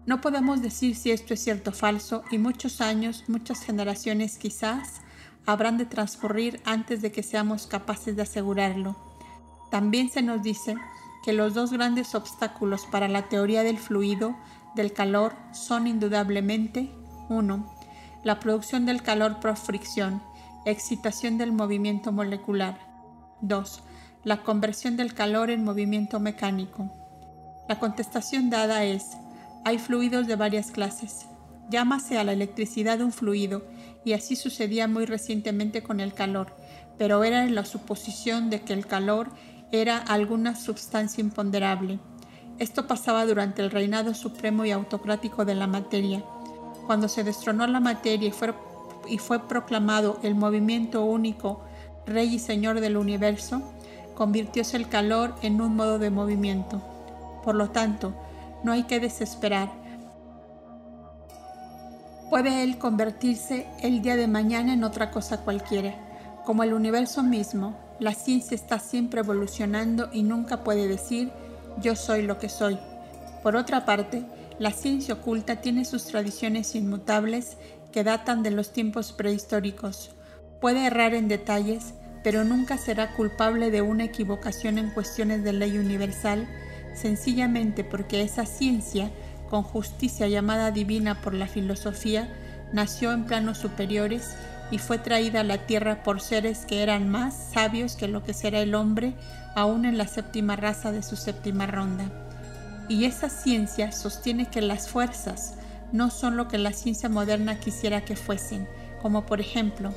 No 0.05 0.21
podemos 0.21 0.61
decir 0.61 0.95
si 0.95 1.11
esto 1.11 1.34
es 1.34 1.43
cierto 1.43 1.71
o 1.71 1.73
falso 1.73 2.23
y 2.32 2.38
muchos 2.38 2.80
años, 2.80 3.25
muchas 3.27 3.59
generaciones 3.63 4.38
quizás 4.38 5.01
habrán 5.45 5.77
de 5.77 5.86
transcurrir 5.86 6.61
antes 6.63 7.01
de 7.01 7.11
que 7.11 7.21
seamos 7.21 7.67
capaces 7.67 8.15
de 8.15 8.21
asegurarlo. 8.21 8.95
También 9.71 10.09
se 10.09 10.21
nos 10.21 10.41
dice 10.41 10.77
que 11.25 11.34
los 11.34 11.53
dos 11.53 11.73
grandes 11.73 12.15
obstáculos 12.15 12.86
para 12.86 13.09
la 13.09 13.27
teoría 13.27 13.63
del 13.63 13.77
fluido, 13.77 14.38
del 14.73 14.93
calor, 14.93 15.34
son 15.51 15.86
indudablemente 15.86 16.89
uno, 17.27 17.77
la 18.24 18.39
producción 18.39 18.86
del 18.86 19.01
calor 19.01 19.39
por 19.39 19.55
fricción, 19.55 20.22
excitación 20.65 21.38
del 21.38 21.53
movimiento 21.53 22.11
molecular. 22.11 22.78
2. 23.41 23.82
La 24.26 24.43
conversión 24.43 24.97
del 24.97 25.13
calor 25.13 25.49
en 25.49 25.63
movimiento 25.63 26.20
mecánico. 26.20 26.91
La 27.70 27.80
contestación 27.80 28.49
dada 28.49 28.84
es, 28.84 29.11
hay 29.63 29.78
fluidos 29.78 30.28
de 30.28 30.36
varias 30.36 30.72
clases. 30.72 31.28
Llámase 31.70 32.17
a 32.17 32.24
la 32.24 32.34
electricidad 32.34 32.99
un 32.99 33.13
fluido, 33.13 33.63
y 34.03 34.13
así 34.13 34.36
sucedía 34.36 34.88
muy 34.88 35.05
recientemente 35.05 35.84
con 35.84 35.99
el 35.99 36.13
calor, 36.13 36.55
pero 36.97 37.24
era 37.24 37.45
en 37.45 37.55
la 37.55 37.63
suposición 37.63 38.49
de 38.49 38.61
que 38.61 38.74
el 38.74 38.86
calor 38.86 39.30
era 39.72 39.97
alguna 39.97 40.55
sustancia 40.55 41.22
imponderable. 41.22 41.99
Esto 42.57 42.88
pasaba 42.88 43.26
durante 43.26 43.61
el 43.61 43.72
reinado 43.72 44.13
supremo 44.13 44.65
y 44.65 44.72
autocrático 44.72 45.45
de 45.45 45.55
la 45.55 45.67
materia 45.67 46.24
cuando 46.89 47.07
se 47.07 47.23
destronó 47.23 47.67
la 47.67 47.79
materia 47.79 48.29
y 48.29 48.31
fue, 48.31 48.51
y 49.07 49.19
fue 49.19 49.47
proclamado 49.47 50.17
el 50.23 50.33
movimiento 50.33 51.05
único, 51.05 51.61
Rey 52.07 52.33
y 52.33 52.39
Señor 52.39 52.79
del 52.79 52.97
universo, 52.97 53.61
convirtióse 54.15 54.75
el 54.75 54.89
calor 54.89 55.35
en 55.43 55.61
un 55.61 55.75
modo 55.75 55.99
de 55.99 56.09
movimiento. 56.09 56.81
Por 57.43 57.53
lo 57.53 57.69
tanto, 57.69 58.15
no 58.63 58.71
hay 58.71 58.85
que 58.85 58.99
desesperar. 58.99 59.71
Puede 62.31 62.63
él 62.63 62.79
convertirse 62.79 63.67
el 63.83 64.01
día 64.01 64.15
de 64.15 64.27
mañana 64.27 64.73
en 64.73 64.83
otra 64.83 65.11
cosa 65.11 65.41
cualquiera. 65.41 65.93
Como 66.43 66.63
el 66.63 66.73
universo 66.73 67.21
mismo, 67.21 67.77
la 67.99 68.15
ciencia 68.15 68.55
está 68.55 68.79
siempre 68.79 69.19
evolucionando 69.19 70.09
y 70.11 70.23
nunca 70.23 70.63
puede 70.63 70.87
decir 70.87 71.31
yo 71.79 71.95
soy 71.95 72.23
lo 72.23 72.39
que 72.39 72.49
soy. 72.49 72.79
Por 73.43 73.55
otra 73.55 73.85
parte, 73.85 74.25
la 74.60 74.72
ciencia 74.72 75.16
oculta 75.16 75.62
tiene 75.62 75.86
sus 75.86 76.05
tradiciones 76.05 76.76
inmutables 76.76 77.57
que 77.93 78.03
datan 78.03 78.43
de 78.43 78.51
los 78.51 78.74
tiempos 78.74 79.14
prehistóricos. 79.14 80.12
Puede 80.60 80.86
errar 80.86 81.14
en 81.14 81.30
detalles, 81.30 81.93
pero 82.24 82.43
nunca 82.43 82.78
será 82.78 83.16
culpable 83.16 83.72
de 83.72 83.82
una 83.82 84.03
equivocación 84.03 84.78
en 84.78 84.91
cuestiones 84.91 85.45
de 85.45 85.53
ley 85.53 85.78
universal, 85.78 86.47
sencillamente 86.93 87.86
porque 87.86 88.22
esa 88.22 88.45
ciencia, 88.45 89.10
con 89.49 89.64
justicia 89.64 90.28
llamada 90.28 90.72
divina 90.72 91.22
por 91.22 91.34
la 91.34 91.47
filosofía, 91.47 92.28
nació 92.74 93.14
en 93.14 93.26
planos 93.26 93.57
superiores 93.60 94.36
y 94.72 94.78
fue 94.78 94.97
traída 94.97 95.39
a 95.39 95.45
la 95.45 95.66
tierra 95.66 96.03
por 96.03 96.20
seres 96.20 96.66
que 96.66 96.84
eran 96.84 97.10
más 97.10 97.34
sabios 97.53 97.95
que 97.95 98.10
lo 98.10 98.24
que 98.24 98.34
será 98.34 98.60
el 98.60 98.76
hombre, 98.76 99.14
aún 99.55 99.86
en 99.86 99.97
la 99.97 100.05
séptima 100.05 100.57
raza 100.57 100.91
de 100.91 101.01
su 101.01 101.16
séptima 101.16 101.66
ronda. 101.66 102.28
Y 102.89 103.05
esa 103.05 103.29
ciencia 103.29 103.91
sostiene 103.91 104.49
que 104.49 104.61
las 104.61 104.89
fuerzas 104.89 105.53
no 105.91 106.09
son 106.09 106.35
lo 106.35 106.47
que 106.47 106.57
la 106.57 106.73
ciencia 106.73 107.07
moderna 107.07 107.59
quisiera 107.59 108.03
que 108.03 108.15
fuesen, 108.15 108.67
como 109.01 109.25
por 109.25 109.39
ejemplo, 109.39 109.93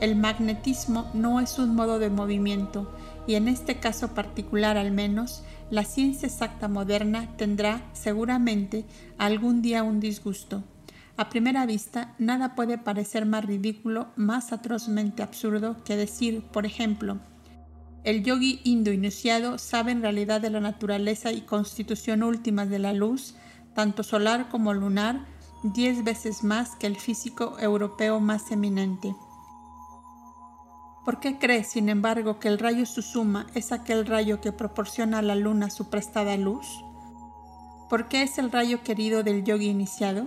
el 0.00 0.16
magnetismo 0.16 1.08
no 1.14 1.40
es 1.40 1.60
un 1.60 1.76
modo 1.76 2.00
de 2.00 2.10
movimiento, 2.10 2.92
y 3.28 3.36
en 3.36 3.46
este 3.46 3.78
caso 3.78 4.08
particular 4.14 4.76
al 4.76 4.90
menos, 4.90 5.44
la 5.70 5.84
ciencia 5.84 6.26
exacta 6.26 6.66
moderna 6.66 7.28
tendrá 7.36 7.88
seguramente 7.92 8.84
algún 9.16 9.62
día 9.62 9.84
un 9.84 10.00
disgusto. 10.00 10.64
A 11.16 11.28
primera 11.28 11.66
vista, 11.66 12.14
nada 12.18 12.56
puede 12.56 12.78
parecer 12.78 13.26
más 13.26 13.44
ridículo, 13.44 14.08
más 14.16 14.52
atrozmente 14.52 15.22
absurdo 15.22 15.76
que 15.84 15.96
decir, 15.96 16.42
por 16.52 16.66
ejemplo, 16.66 17.20
el 18.04 18.24
yogi 18.24 18.60
indo 18.64 18.92
iniciado 18.92 19.58
sabe 19.58 19.92
en 19.92 20.02
realidad 20.02 20.40
de 20.40 20.50
la 20.50 20.60
naturaleza 20.60 21.32
y 21.32 21.42
constitución 21.42 22.22
últimas 22.22 22.68
de 22.68 22.80
la 22.80 22.92
luz, 22.92 23.36
tanto 23.74 24.02
solar 24.02 24.48
como 24.48 24.74
lunar, 24.74 25.24
diez 25.62 26.02
veces 26.02 26.42
más 26.42 26.74
que 26.76 26.88
el 26.88 26.96
físico 26.96 27.56
europeo 27.60 28.18
más 28.18 28.50
eminente. 28.50 29.14
¿Por 31.04 31.20
qué 31.20 31.38
cree, 31.38 31.64
sin 31.64 31.88
embargo, 31.88 32.38
que 32.38 32.48
el 32.48 32.58
rayo 32.58 32.86
Susuma 32.86 33.46
es 33.54 33.72
aquel 33.72 34.06
rayo 34.06 34.40
que 34.40 34.52
proporciona 34.52 35.18
a 35.18 35.22
la 35.22 35.34
luna 35.34 35.70
su 35.70 35.90
prestada 35.90 36.36
luz? 36.36 36.66
¿Por 37.88 38.08
qué 38.08 38.22
es 38.22 38.38
el 38.38 38.50
rayo 38.50 38.82
querido 38.82 39.22
del 39.22 39.44
yogi 39.44 39.66
iniciado? 39.66 40.26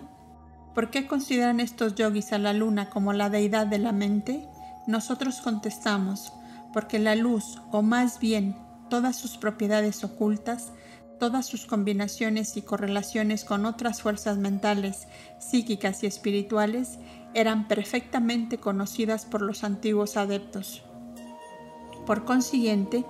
¿Por 0.74 0.90
qué 0.90 1.08
consideran 1.08 1.62
estos 1.62 1.96
yogis 1.96 2.34
a 2.34 2.38
la 2.38 2.52
luna 2.52 2.90
como 2.90 3.14
la 3.14 3.30
deidad 3.30 3.68
de 3.68 3.80
la 3.80 3.94
mente? 3.94 4.50
Nosotros 4.86 5.40
contestamos, 5.42 6.34
porque 6.76 7.00
la 7.00 7.16
luz, 7.16 7.62
o 7.72 7.82
más 7.82 8.20
bien 8.20 8.54
todas 8.90 9.16
sus 9.16 9.38
propiedades 9.38 10.04
ocultas, 10.04 10.74
todas 11.22 11.46
sus 11.46 11.66
combinaciones 11.66 12.58
y 12.58 12.64
correlaciones 12.64 13.46
con 13.46 13.66
otras 13.66 14.02
fuerzas 14.02 14.38
mentales, 14.38 15.08
psíquicas 15.40 16.04
y 16.04 16.08
espirituales, 16.08 17.00
eran 17.34 17.70
perfectamente 17.70 18.58
conocidas 18.58 19.24
por 19.24 19.42
los 19.42 19.64
antiguos 19.64 20.18
adeptos. 20.18 20.84
Por 22.06 22.26
consiguiente, 22.26 23.06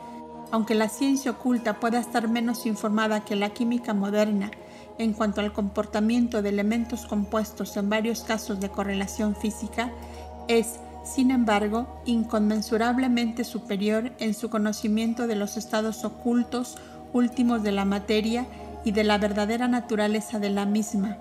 aunque 0.51 0.76
la 0.76 0.88
ciencia 0.88 1.32
oculta 1.32 1.80
pueda 1.80 1.99
estar 1.99 2.30
menos 2.30 2.68
informada 2.68 3.26
que 3.26 3.36
la 3.36 3.49
química 3.49 3.95
moderna 3.95 4.51
en 4.99 5.13
cuanto 5.13 5.41
al 5.41 5.53
comportamiento 5.53 6.43
de 6.43 6.49
elementos 6.49 7.07
compuestos 7.07 7.76
en 7.78 7.89
varios 7.89 8.22
casos 8.22 8.59
de 8.59 8.70
correlación 8.70 9.36
física, 9.36 9.91
es, 10.47 10.80
sin 11.06 11.30
embargo, 11.30 12.01
inconmensurablemente 12.06 13.43
superior 13.43 14.12
en 14.20 14.34
su 14.34 14.49
conocimiento 14.49 15.28
de 15.28 15.36
los 15.36 15.56
estados 15.56 16.03
ocultos 16.03 16.78
últimos 17.14 17.64
de 17.64 17.72
la 17.72 17.86
materia 17.86 18.47
y 18.84 18.91
de 18.91 19.03
la 19.03 19.18
verdadera 19.18 19.68
naturaleza 19.68 20.39
de 20.39 20.49
la 20.49 20.66
misma, 20.66 21.18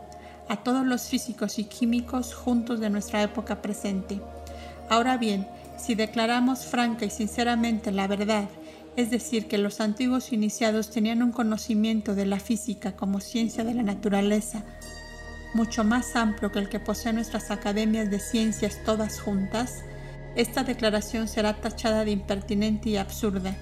a 0.48 0.56
todos 0.56 0.86
los 0.86 1.08
físicos 1.08 1.58
y 1.58 1.64
químicos 1.64 2.34
juntos 2.34 2.80
de 2.80 2.90
nuestra 2.90 3.22
época 3.22 3.60
presente. 3.60 4.20
Ahora 4.88 5.18
bien, 5.18 5.46
si 5.76 5.94
declaramos 5.94 6.64
franca 6.64 7.04
y 7.04 7.10
sinceramente 7.10 7.92
la 7.92 8.06
verdad, 8.06 8.48
es 8.96 9.10
decir, 9.10 9.48
que 9.48 9.58
los 9.58 9.80
antiguos 9.80 10.32
iniciados 10.32 10.90
tenían 10.90 11.22
un 11.22 11.32
conocimiento 11.32 12.14
de 12.14 12.26
la 12.26 12.38
física 12.38 12.92
como 12.92 13.20
ciencia 13.20 13.64
de 13.64 13.74
la 13.74 13.82
naturaleza 13.82 14.62
mucho 15.54 15.84
más 15.84 16.16
amplio 16.16 16.52
que 16.52 16.58
el 16.58 16.68
que 16.68 16.80
poseen 16.80 17.14
nuestras 17.16 17.50
academias 17.50 18.10
de 18.10 18.18
ciencias 18.18 18.80
todas 18.84 19.20
juntas, 19.20 19.84
esta 20.34 20.64
declaración 20.64 21.28
será 21.28 21.54
tachada 21.54 22.04
de 22.04 22.10
impertinente 22.10 22.90
y 22.90 22.96
absurda, 22.96 23.54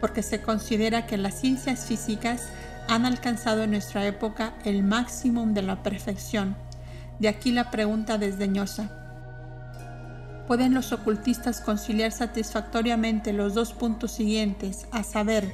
porque 0.00 0.22
se 0.22 0.42
considera 0.42 1.06
que 1.06 1.16
las 1.16 1.40
ciencias 1.40 1.86
físicas 1.86 2.48
han 2.88 3.06
alcanzado 3.06 3.62
en 3.62 3.70
nuestra 3.70 4.04
época 4.06 4.54
el 4.64 4.82
máximo 4.82 5.46
de 5.46 5.62
la 5.62 5.82
perfección. 5.82 6.56
De 7.20 7.28
aquí 7.28 7.52
la 7.52 7.70
pregunta 7.70 8.18
desdeñosa. 8.18 8.90
¿Pueden 10.48 10.74
los 10.74 10.92
ocultistas 10.92 11.60
conciliar 11.60 12.10
satisfactoriamente 12.10 13.32
los 13.32 13.54
dos 13.54 13.72
puntos 13.72 14.10
siguientes, 14.10 14.86
a 14.90 15.04
saber, 15.04 15.50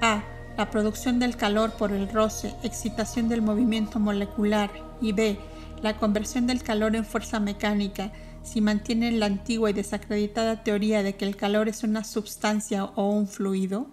a. 0.00 0.33
la 0.56 0.70
producción 0.70 1.18
del 1.18 1.36
calor 1.36 1.72
por 1.72 1.92
el 1.92 2.08
roce, 2.08 2.54
excitación 2.62 3.28
del 3.28 3.42
movimiento 3.42 3.98
molecular, 3.98 4.70
y 5.00 5.12
b. 5.12 5.38
la 5.82 5.96
conversión 5.96 6.46
del 6.46 6.62
calor 6.62 6.94
en 6.94 7.04
fuerza 7.04 7.40
mecánica, 7.40 8.12
si 8.42 8.60
mantienen 8.60 9.18
la 9.18 9.26
antigua 9.26 9.70
y 9.70 9.72
desacreditada 9.72 10.62
teoría 10.62 11.02
de 11.02 11.16
que 11.16 11.24
el 11.24 11.36
calor 11.36 11.68
es 11.68 11.82
una 11.82 12.04
sustancia 12.04 12.84
o 12.84 13.08
un 13.10 13.26
fluido? 13.26 13.88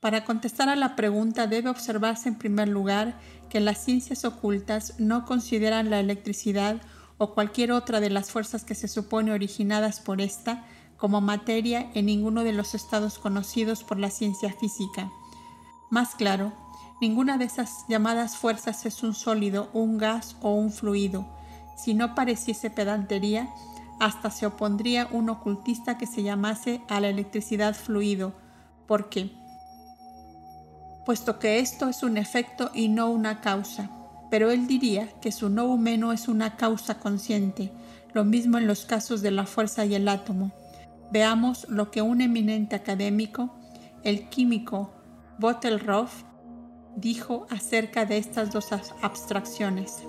Para 0.00 0.24
contestar 0.24 0.68
a 0.68 0.76
la 0.76 0.94
pregunta 0.94 1.48
debe 1.48 1.68
observarse 1.68 2.28
en 2.28 2.38
primer 2.38 2.68
lugar 2.68 3.18
que 3.50 3.60
las 3.60 3.84
ciencias 3.84 4.24
ocultas 4.24 4.94
no 4.98 5.24
consideran 5.24 5.90
la 5.90 5.98
electricidad 5.98 6.80
o 7.18 7.34
cualquier 7.34 7.72
otra 7.72 7.98
de 7.98 8.10
las 8.10 8.30
fuerzas 8.30 8.64
que 8.64 8.76
se 8.76 8.86
supone 8.86 9.32
originadas 9.32 9.98
por 9.98 10.20
esta 10.20 10.64
como 10.98 11.20
materia 11.20 11.90
en 11.94 12.06
ninguno 12.06 12.44
de 12.44 12.52
los 12.52 12.74
estados 12.74 13.18
conocidos 13.18 13.84
por 13.84 13.98
la 13.98 14.10
ciencia 14.10 14.52
física. 14.52 15.10
Más 15.90 16.14
claro, 16.14 16.52
ninguna 17.00 17.38
de 17.38 17.46
esas 17.46 17.86
llamadas 17.88 18.36
fuerzas 18.36 18.84
es 18.84 19.02
un 19.02 19.14
sólido, 19.14 19.70
un 19.72 19.96
gas 19.96 20.36
o 20.42 20.52
un 20.52 20.70
fluido. 20.70 21.24
Si 21.76 21.94
no 21.94 22.14
pareciese 22.14 22.68
pedantería, 22.68 23.48
hasta 24.00 24.30
se 24.30 24.46
opondría 24.46 25.08
un 25.10 25.30
ocultista 25.30 25.96
que 25.98 26.06
se 26.06 26.22
llamase 26.22 26.82
a 26.88 27.00
la 27.00 27.08
electricidad 27.08 27.74
fluido, 27.74 28.32
porque 28.86 29.32
puesto 31.06 31.38
que 31.38 31.60
esto 31.60 31.88
es 31.88 32.02
un 32.02 32.18
efecto 32.18 32.70
y 32.74 32.88
no 32.88 33.10
una 33.10 33.40
causa. 33.40 33.90
Pero 34.30 34.50
él 34.50 34.66
diría 34.66 35.08
que 35.20 35.32
su 35.32 35.48
no 35.48 35.64
humano 35.66 36.12
es 36.12 36.28
una 36.28 36.56
causa 36.56 36.98
consciente, 36.98 37.72
lo 38.12 38.24
mismo 38.24 38.58
en 38.58 38.66
los 38.66 38.84
casos 38.84 39.22
de 39.22 39.30
la 39.30 39.46
fuerza 39.46 39.86
y 39.86 39.94
el 39.94 40.06
átomo. 40.06 40.50
Veamos 41.10 41.66
lo 41.68 41.90
que 41.90 42.02
un 42.02 42.20
eminente 42.20 42.76
académico, 42.76 43.50
el 44.02 44.28
químico 44.28 44.90
Bottelroff, 45.38 46.24
dijo 46.96 47.46
acerca 47.50 48.04
de 48.04 48.18
estas 48.18 48.52
dos 48.52 48.68
abstracciones. 49.02 50.02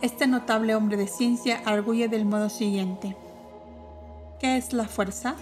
Este 0.00 0.26
notable 0.26 0.74
hombre 0.74 0.96
de 0.96 1.08
ciencia 1.08 1.60
arguye 1.64 2.08
del 2.08 2.24
modo 2.24 2.48
siguiente. 2.48 3.16
¿Qué 4.38 4.56
es 4.56 4.72
la 4.72 4.86
fuerza? 4.86 5.34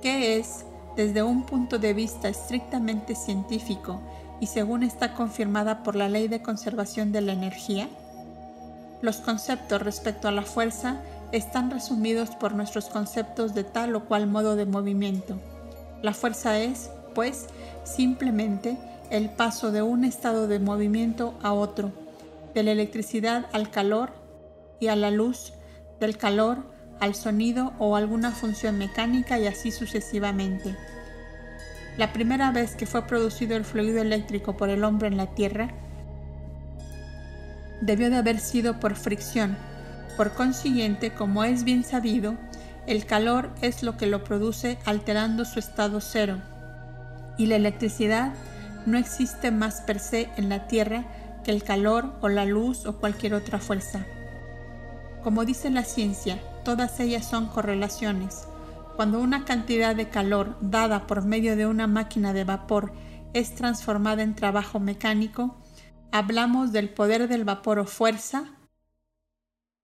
¿Qué 0.00 0.38
es 0.38 0.64
desde 0.96 1.22
un 1.22 1.44
punto 1.44 1.78
de 1.78 1.94
vista 1.94 2.28
estrictamente 2.28 3.14
científico 3.14 4.00
y 4.40 4.46
según 4.46 4.82
está 4.82 5.14
confirmada 5.14 5.82
por 5.82 5.96
la 5.96 6.08
ley 6.08 6.28
de 6.28 6.42
conservación 6.42 7.12
de 7.12 7.20
la 7.20 7.32
energía, 7.32 7.88
los 9.00 9.18
conceptos 9.18 9.82
respecto 9.82 10.28
a 10.28 10.32
la 10.32 10.42
fuerza 10.42 11.00
están 11.32 11.70
resumidos 11.70 12.30
por 12.30 12.54
nuestros 12.54 12.86
conceptos 12.86 13.54
de 13.54 13.64
tal 13.64 13.94
o 13.94 14.04
cual 14.04 14.26
modo 14.26 14.56
de 14.56 14.66
movimiento. 14.66 15.38
La 16.02 16.14
fuerza 16.14 16.58
es, 16.58 16.90
pues, 17.14 17.46
simplemente 17.84 18.76
el 19.10 19.30
paso 19.30 19.72
de 19.72 19.82
un 19.82 20.04
estado 20.04 20.48
de 20.48 20.58
movimiento 20.58 21.34
a 21.42 21.52
otro, 21.52 21.92
de 22.54 22.62
la 22.62 22.72
electricidad 22.72 23.46
al 23.52 23.70
calor 23.70 24.10
y 24.80 24.88
a 24.88 24.96
la 24.96 25.10
luz, 25.10 25.52
del 26.00 26.16
calor 26.16 26.58
al 27.00 27.14
sonido 27.14 27.72
o 27.78 27.96
alguna 27.96 28.32
función 28.32 28.78
mecánica 28.78 29.38
y 29.38 29.46
así 29.46 29.70
sucesivamente. 29.70 30.76
La 31.96 32.12
primera 32.12 32.52
vez 32.52 32.76
que 32.76 32.86
fue 32.86 33.06
producido 33.06 33.56
el 33.56 33.64
fluido 33.64 34.00
eléctrico 34.00 34.56
por 34.56 34.68
el 34.68 34.84
hombre 34.84 35.08
en 35.08 35.16
la 35.16 35.34
Tierra 35.34 35.70
debió 37.80 38.10
de 38.10 38.16
haber 38.16 38.40
sido 38.40 38.80
por 38.80 38.94
fricción. 38.94 39.56
Por 40.18 40.32
consiguiente, 40.32 41.14
como 41.14 41.44
es 41.44 41.62
bien 41.62 41.84
sabido, 41.84 42.34
El 42.88 43.06
calor 43.06 43.50
es 43.60 43.82
lo 43.82 43.96
que 43.96 44.06
lo 44.06 44.24
produce 44.24 44.78
alterando 44.84 45.44
su 45.44 45.58
estado 45.58 46.00
cero. 46.00 46.38
Y 47.36 47.46
la 47.46 47.56
electricidad 47.56 48.32
no 48.84 48.98
existe 48.98 49.50
más 49.50 49.82
per 49.82 50.00
se 50.00 50.28
en 50.36 50.48
la 50.48 50.66
Tierra 50.66 51.04
que 51.44 51.52
el 51.52 51.62
calor 51.62 52.14
o 52.20 52.28
la 52.28 52.46
luz 52.46 52.84
o 52.86 52.96
cualquier 52.98 53.34
otra 53.34 53.58
fuerza. 53.60 54.06
Como 55.22 55.44
dice 55.44 55.70
la 55.70 55.84
ciencia, 55.84 56.40
todas 56.64 56.98
ellas 56.98 57.24
son 57.26 57.46
correlaciones. 57.46 58.48
Cuando 58.96 59.20
una 59.20 59.44
cantidad 59.44 59.94
de 59.94 60.08
calor 60.08 60.56
dada 60.60 61.06
por 61.06 61.22
medio 61.24 61.54
de 61.56 61.66
una 61.66 61.86
máquina 61.86 62.32
de 62.32 62.44
vapor 62.44 62.92
es 63.34 63.54
transformada 63.54 64.22
en 64.22 64.34
trabajo 64.34 64.80
mecánico, 64.80 65.58
hablamos 66.10 66.72
del 66.72 66.88
poder 66.88 67.28
del 67.28 67.44
vapor 67.44 67.78
o 67.78 67.84
fuerza. 67.84 68.57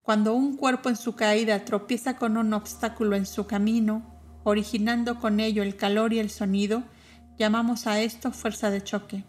Cuando 0.04 0.34
un 0.34 0.58
cuerpo 0.58 0.90
en 0.90 0.96
su 0.96 1.14
caída 1.14 1.64
tropieza 1.64 2.18
con 2.18 2.36
un 2.36 2.52
obstáculo 2.52 3.16
en 3.16 3.24
su 3.24 3.46
camino, 3.46 4.02
originando 4.44 5.18
con 5.18 5.40
ello 5.40 5.62
el 5.62 5.76
calor 5.76 6.12
y 6.12 6.18
el 6.18 6.28
sonido, 6.28 6.82
llamamos 7.38 7.86
a 7.86 7.98
esto 8.00 8.30
fuerza 8.30 8.70
de 8.70 8.84
choque. 8.84 9.24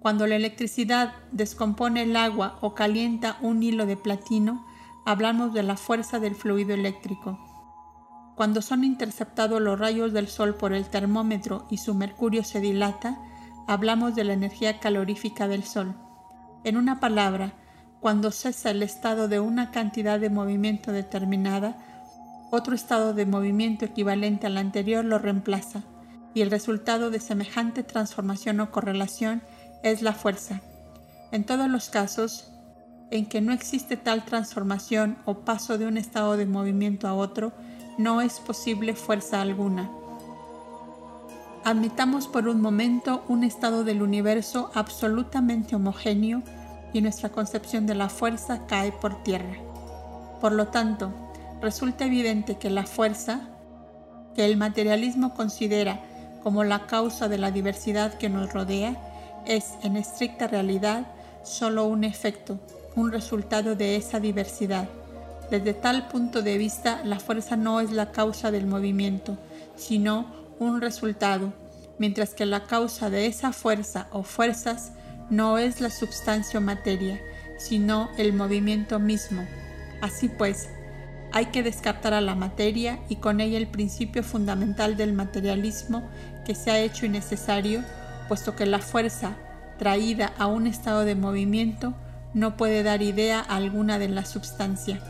Cuando 0.00 0.26
la 0.26 0.34
electricidad 0.34 1.14
descompone 1.30 2.02
el 2.02 2.16
agua 2.16 2.58
o 2.62 2.74
calienta 2.74 3.38
un 3.42 3.62
hilo 3.62 3.86
de 3.86 3.96
platino, 3.96 4.66
hablamos 5.04 5.54
de 5.54 5.62
la 5.62 5.76
fuerza 5.76 6.18
del 6.18 6.34
fluido 6.34 6.74
eléctrico. 6.74 7.38
Cuando 8.34 8.62
son 8.62 8.82
interceptados 8.82 9.62
los 9.62 9.78
rayos 9.78 10.12
del 10.12 10.26
sol 10.26 10.56
por 10.56 10.72
el 10.72 10.86
termómetro 10.90 11.64
y 11.70 11.76
su 11.76 11.94
mercurio 11.94 12.42
se 12.42 12.60
dilata, 12.60 13.20
hablamos 13.68 14.16
de 14.16 14.24
la 14.24 14.32
energía 14.32 14.80
calorífica 14.80 15.46
del 15.46 15.62
sol. 15.62 15.94
En 16.64 16.76
una 16.76 16.98
palabra, 16.98 17.52
cuando 18.06 18.30
cesa 18.30 18.70
el 18.70 18.84
estado 18.84 19.26
de 19.26 19.40
una 19.40 19.72
cantidad 19.72 20.20
de 20.20 20.30
movimiento 20.30 20.92
determinada, 20.92 21.76
otro 22.52 22.76
estado 22.76 23.14
de 23.14 23.26
movimiento 23.26 23.84
equivalente 23.84 24.46
al 24.46 24.58
anterior 24.58 25.04
lo 25.04 25.18
reemplaza, 25.18 25.82
y 26.32 26.42
el 26.42 26.52
resultado 26.52 27.10
de 27.10 27.18
semejante 27.18 27.82
transformación 27.82 28.60
o 28.60 28.70
correlación 28.70 29.42
es 29.82 30.02
la 30.02 30.12
fuerza. 30.12 30.60
En 31.32 31.42
todos 31.42 31.68
los 31.68 31.88
casos 31.88 32.52
en 33.10 33.26
que 33.26 33.40
no 33.40 33.52
existe 33.52 33.96
tal 33.96 34.24
transformación 34.24 35.18
o 35.24 35.40
paso 35.40 35.76
de 35.76 35.88
un 35.88 35.96
estado 35.96 36.36
de 36.36 36.46
movimiento 36.46 37.08
a 37.08 37.14
otro, 37.14 37.54
no 37.98 38.20
es 38.20 38.38
posible 38.38 38.94
fuerza 38.94 39.42
alguna. 39.42 39.90
Admitamos 41.64 42.28
por 42.28 42.46
un 42.46 42.60
momento 42.60 43.24
un 43.26 43.42
estado 43.42 43.82
del 43.82 44.00
universo 44.00 44.70
absolutamente 44.74 45.74
homogéneo 45.74 46.44
y 46.96 47.02
nuestra 47.02 47.28
concepción 47.28 47.86
de 47.86 47.94
la 47.94 48.08
fuerza 48.08 48.66
cae 48.66 48.92
por 48.92 49.22
tierra. 49.22 49.56
Por 50.40 50.52
lo 50.52 50.68
tanto, 50.68 51.12
resulta 51.60 52.06
evidente 52.06 52.56
que 52.56 52.70
la 52.70 52.84
fuerza, 52.84 53.48
que 54.34 54.44
el 54.44 54.56
materialismo 54.56 55.34
considera 55.34 56.00
como 56.42 56.64
la 56.64 56.86
causa 56.86 57.28
de 57.28 57.38
la 57.38 57.50
diversidad 57.50 58.14
que 58.14 58.28
nos 58.28 58.52
rodea, 58.52 58.96
es 59.46 59.74
en 59.82 59.96
estricta 59.96 60.46
realidad 60.46 61.06
solo 61.42 61.86
un 61.86 62.04
efecto, 62.04 62.58
un 62.94 63.12
resultado 63.12 63.76
de 63.76 63.96
esa 63.96 64.20
diversidad 64.20 64.88
desde 65.50 65.74
tal 65.74 66.08
punto 66.08 66.42
de 66.42 66.58
vista, 66.58 67.02
la 67.04 67.20
fuerza 67.20 67.56
no 67.56 67.80
es 67.80 67.92
la 67.92 68.10
causa 68.10 68.50
del 68.50 68.66
movimiento, 68.66 69.38
sino 69.76 70.26
un 70.58 70.80
resultado, 70.80 71.52
mientras 71.98 72.34
que 72.34 72.46
la 72.46 72.64
causa 72.64 73.10
de 73.10 73.26
esa 73.26 73.52
fuerza 73.52 74.08
o 74.10 74.24
fuerzas 74.24 74.90
no 75.30 75.58
es 75.58 75.80
la 75.80 75.90
substancia 75.90 76.58
o 76.58 76.62
materia, 76.62 77.20
sino 77.58 78.10
el 78.18 78.32
movimiento 78.32 78.98
mismo. 78.98 79.44
Así 80.00 80.28
pues, 80.28 80.68
hay 81.32 81.46
que 81.46 81.62
descartar 81.62 82.14
a 82.14 82.20
la 82.20 82.34
materia 82.34 82.98
y 83.08 83.16
con 83.16 83.40
ella 83.40 83.58
el 83.58 83.66
principio 83.66 84.22
fundamental 84.22 84.96
del 84.96 85.12
materialismo 85.12 86.08
que 86.44 86.54
se 86.54 86.70
ha 86.70 86.78
hecho 86.78 87.06
innecesario, 87.06 87.82
puesto 88.28 88.54
que 88.56 88.66
la 88.66 88.78
fuerza 88.78 89.36
traída 89.78 90.32
a 90.38 90.46
un 90.46 90.66
estado 90.66 91.04
de 91.04 91.14
movimiento 91.14 91.94
no 92.34 92.56
puede 92.56 92.82
dar 92.82 93.02
idea 93.02 93.40
alguna 93.40 93.98
de 93.98 94.08
la 94.08 94.24
substancia. 94.24 95.00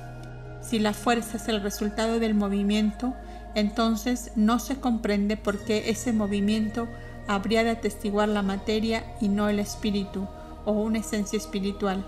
Si 0.62 0.78
la 0.78 0.94
fuerza 0.94 1.36
es 1.36 1.48
el 1.48 1.62
resultado 1.62 2.18
del 2.18 2.34
movimiento, 2.34 3.14
entonces 3.54 4.32
no 4.36 4.58
se 4.58 4.76
comprende 4.80 5.36
por 5.36 5.64
qué 5.64 5.90
ese 5.90 6.12
movimiento 6.12 6.88
habría 7.28 7.64
de 7.64 7.70
atestiguar 7.70 8.28
la 8.28 8.42
materia 8.42 9.16
y 9.20 9.28
no 9.28 9.48
el 9.48 9.58
espíritu 9.58 10.26
o 10.64 10.72
una 10.72 10.98
esencia 10.98 11.36
espiritual. 11.36 12.04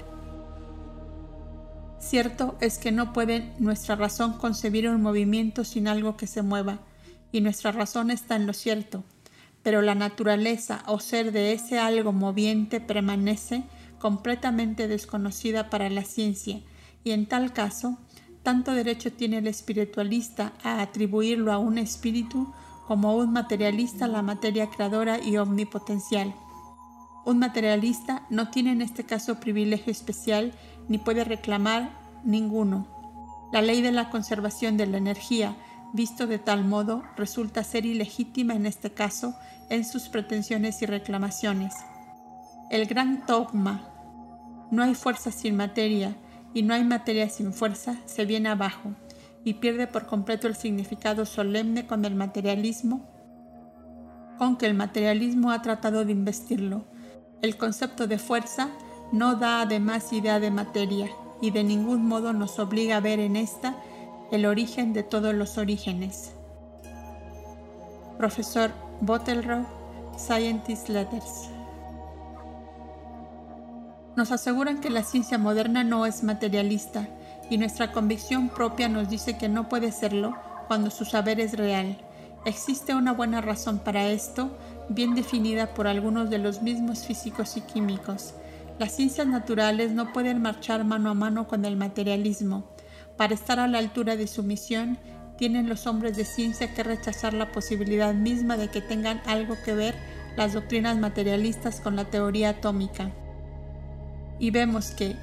Cierto 1.98 2.56
es 2.60 2.78
que 2.78 2.92
no 2.92 3.12
puede 3.12 3.52
nuestra 3.58 3.96
razón 3.96 4.34
concebir 4.34 4.88
un 4.88 5.02
movimiento 5.02 5.64
sin 5.64 5.88
algo 5.88 6.16
que 6.16 6.26
se 6.26 6.42
mueva, 6.42 6.78
y 7.32 7.40
nuestra 7.40 7.72
razón 7.72 8.10
está 8.10 8.36
en 8.36 8.46
lo 8.46 8.52
cierto, 8.52 9.04
pero 9.62 9.82
la 9.82 9.94
naturaleza 9.94 10.82
o 10.86 11.00
ser 11.00 11.32
de 11.32 11.52
ese 11.52 11.78
algo 11.78 12.12
moviente 12.12 12.80
permanece 12.80 13.64
completamente 13.98 14.88
desconocida 14.88 15.70
para 15.70 15.90
la 15.90 16.04
ciencia, 16.04 16.60
y 17.04 17.10
en 17.10 17.26
tal 17.26 17.52
caso 17.52 17.98
tanto 18.42 18.72
derecho 18.72 19.12
tiene 19.12 19.38
el 19.38 19.46
espiritualista 19.46 20.52
a 20.62 20.80
atribuirlo 20.80 21.52
a 21.52 21.58
un 21.58 21.76
espíritu 21.76 22.52
como 22.88 23.14
un 23.16 23.34
materialista 23.34 24.08
la 24.08 24.22
materia 24.22 24.70
creadora 24.70 25.22
y 25.22 25.36
omnipotencial. 25.36 26.34
Un 27.26 27.38
materialista 27.38 28.22
no 28.30 28.48
tiene 28.48 28.72
en 28.72 28.80
este 28.80 29.04
caso 29.04 29.38
privilegio 29.38 29.92
especial 29.92 30.54
ni 30.88 30.96
puede 30.96 31.22
reclamar 31.24 31.90
ninguno. 32.24 32.88
La 33.52 33.60
ley 33.60 33.82
de 33.82 33.92
la 33.92 34.08
conservación 34.08 34.78
de 34.78 34.86
la 34.86 34.96
energía, 34.96 35.54
visto 35.92 36.26
de 36.26 36.38
tal 36.38 36.64
modo, 36.64 37.02
resulta 37.14 37.62
ser 37.62 37.84
ilegítima 37.84 38.54
en 38.54 38.64
este 38.64 38.90
caso 38.90 39.34
en 39.68 39.84
sus 39.84 40.08
pretensiones 40.08 40.80
y 40.80 40.86
reclamaciones. 40.86 41.74
El 42.70 42.86
gran 42.86 43.22
dogma, 43.26 43.86
no 44.70 44.82
hay 44.82 44.94
fuerza 44.94 45.30
sin 45.30 45.56
materia, 45.56 46.16
y 46.54 46.62
no 46.62 46.72
hay 46.72 46.84
materia 46.84 47.28
sin 47.28 47.52
fuerza, 47.52 47.96
se 48.06 48.24
viene 48.24 48.48
abajo 48.48 48.94
y 49.48 49.54
pierde 49.54 49.86
por 49.86 50.04
completo 50.04 50.46
el 50.46 50.56
significado 50.56 51.24
solemne 51.24 51.86
con 51.86 52.04
el 52.04 52.14
materialismo, 52.14 53.08
con 54.36 54.58
que 54.58 54.66
el 54.66 54.74
materialismo 54.74 55.52
ha 55.52 55.62
tratado 55.62 56.04
de 56.04 56.12
investirlo. 56.12 56.84
El 57.40 57.56
concepto 57.56 58.06
de 58.06 58.18
fuerza 58.18 58.68
no 59.10 59.36
da 59.36 59.62
además 59.62 60.12
idea 60.12 60.38
de 60.38 60.50
materia 60.50 61.08
y 61.40 61.50
de 61.50 61.64
ningún 61.64 62.04
modo 62.04 62.34
nos 62.34 62.58
obliga 62.58 62.98
a 62.98 63.00
ver 63.00 63.20
en 63.20 63.36
esta 63.36 63.74
el 64.32 64.44
origen 64.44 64.92
de 64.92 65.02
todos 65.02 65.32
los 65.32 65.56
orígenes. 65.56 66.34
Profesor 68.18 68.70
Bottelrow, 69.00 69.64
Scientist 70.18 70.90
Letters 70.90 71.48
nos 74.14 74.30
aseguran 74.30 74.80
que 74.80 74.90
la 74.90 75.04
ciencia 75.04 75.38
moderna 75.38 75.84
no 75.84 76.04
es 76.04 76.22
materialista 76.24 77.08
y 77.50 77.58
nuestra 77.58 77.92
convicción 77.92 78.48
propia 78.48 78.88
nos 78.88 79.08
dice 79.08 79.38
que 79.38 79.48
no 79.48 79.68
puede 79.68 79.92
serlo 79.92 80.36
cuando 80.66 80.90
su 80.90 81.04
saber 81.04 81.40
es 81.40 81.56
real. 81.56 81.98
Existe 82.44 82.94
una 82.94 83.12
buena 83.12 83.40
razón 83.40 83.78
para 83.78 84.08
esto, 84.08 84.56
bien 84.88 85.14
definida 85.14 85.74
por 85.74 85.86
algunos 85.86 86.30
de 86.30 86.38
los 86.38 86.62
mismos 86.62 87.04
físicos 87.06 87.56
y 87.56 87.62
químicos. 87.62 88.34
Las 88.78 88.92
ciencias 88.92 89.26
naturales 89.26 89.92
no 89.92 90.12
pueden 90.12 90.40
marchar 90.40 90.84
mano 90.84 91.10
a 91.10 91.14
mano 91.14 91.48
con 91.48 91.64
el 91.64 91.76
materialismo. 91.76 92.64
Para 93.16 93.34
estar 93.34 93.58
a 93.58 93.66
la 93.66 93.78
altura 93.78 94.16
de 94.16 94.26
su 94.28 94.42
misión, 94.42 94.98
tienen 95.36 95.68
los 95.68 95.86
hombres 95.86 96.16
de 96.16 96.24
ciencia 96.24 96.72
que 96.74 96.82
rechazar 96.82 97.34
la 97.34 97.50
posibilidad 97.52 98.14
misma 98.14 98.56
de 98.56 98.68
que 98.68 98.80
tengan 98.80 99.20
algo 99.26 99.56
que 99.64 99.74
ver 99.74 99.94
las 100.36 100.52
doctrinas 100.52 100.96
materialistas 100.98 101.80
con 101.80 101.96
la 101.96 102.04
teoría 102.04 102.50
atómica 102.50 103.10
y 104.38 104.50
vemos 104.50 104.90
que 104.92 105.16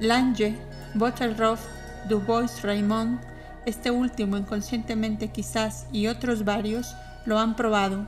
Lange, 0.00 0.56
Bottelroff, 0.94 1.60
Dubois, 2.08 2.62
Raymond, 2.62 3.20
este 3.66 3.90
último 3.90 4.36
inconscientemente 4.36 5.28
quizás 5.28 5.86
y 5.92 6.06
otros 6.06 6.44
varios 6.44 6.94
lo 7.26 7.38
han 7.38 7.56
probado. 7.56 8.06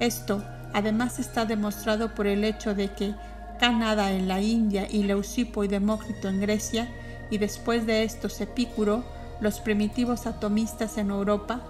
Esto 0.00 0.42
además 0.72 1.18
está 1.18 1.44
demostrado 1.44 2.14
por 2.14 2.26
el 2.26 2.44
hecho 2.44 2.74
de 2.74 2.92
que 2.92 3.14
Canadá 3.58 4.12
en 4.12 4.28
la 4.28 4.40
India 4.40 4.86
y 4.90 5.02
Leucipo 5.02 5.64
y 5.64 5.68
Demócrito 5.68 6.28
en 6.28 6.40
Grecia 6.40 6.88
y 7.30 7.38
después 7.38 7.86
de 7.86 8.04
estos 8.04 8.40
Epicuro, 8.40 9.04
los 9.40 9.60
primitivos 9.60 10.26
atomistas 10.26 10.98
en 10.98 11.10
Europa, 11.10 11.60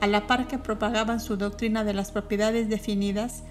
a 0.00 0.06
la 0.06 0.26
par 0.26 0.48
que 0.48 0.58
propagaban 0.58 1.20
su 1.20 1.36
doctrina 1.36 1.84
de 1.84 1.94
las 1.94 2.10
propiedades 2.10 2.68
definidas, 2.68 3.42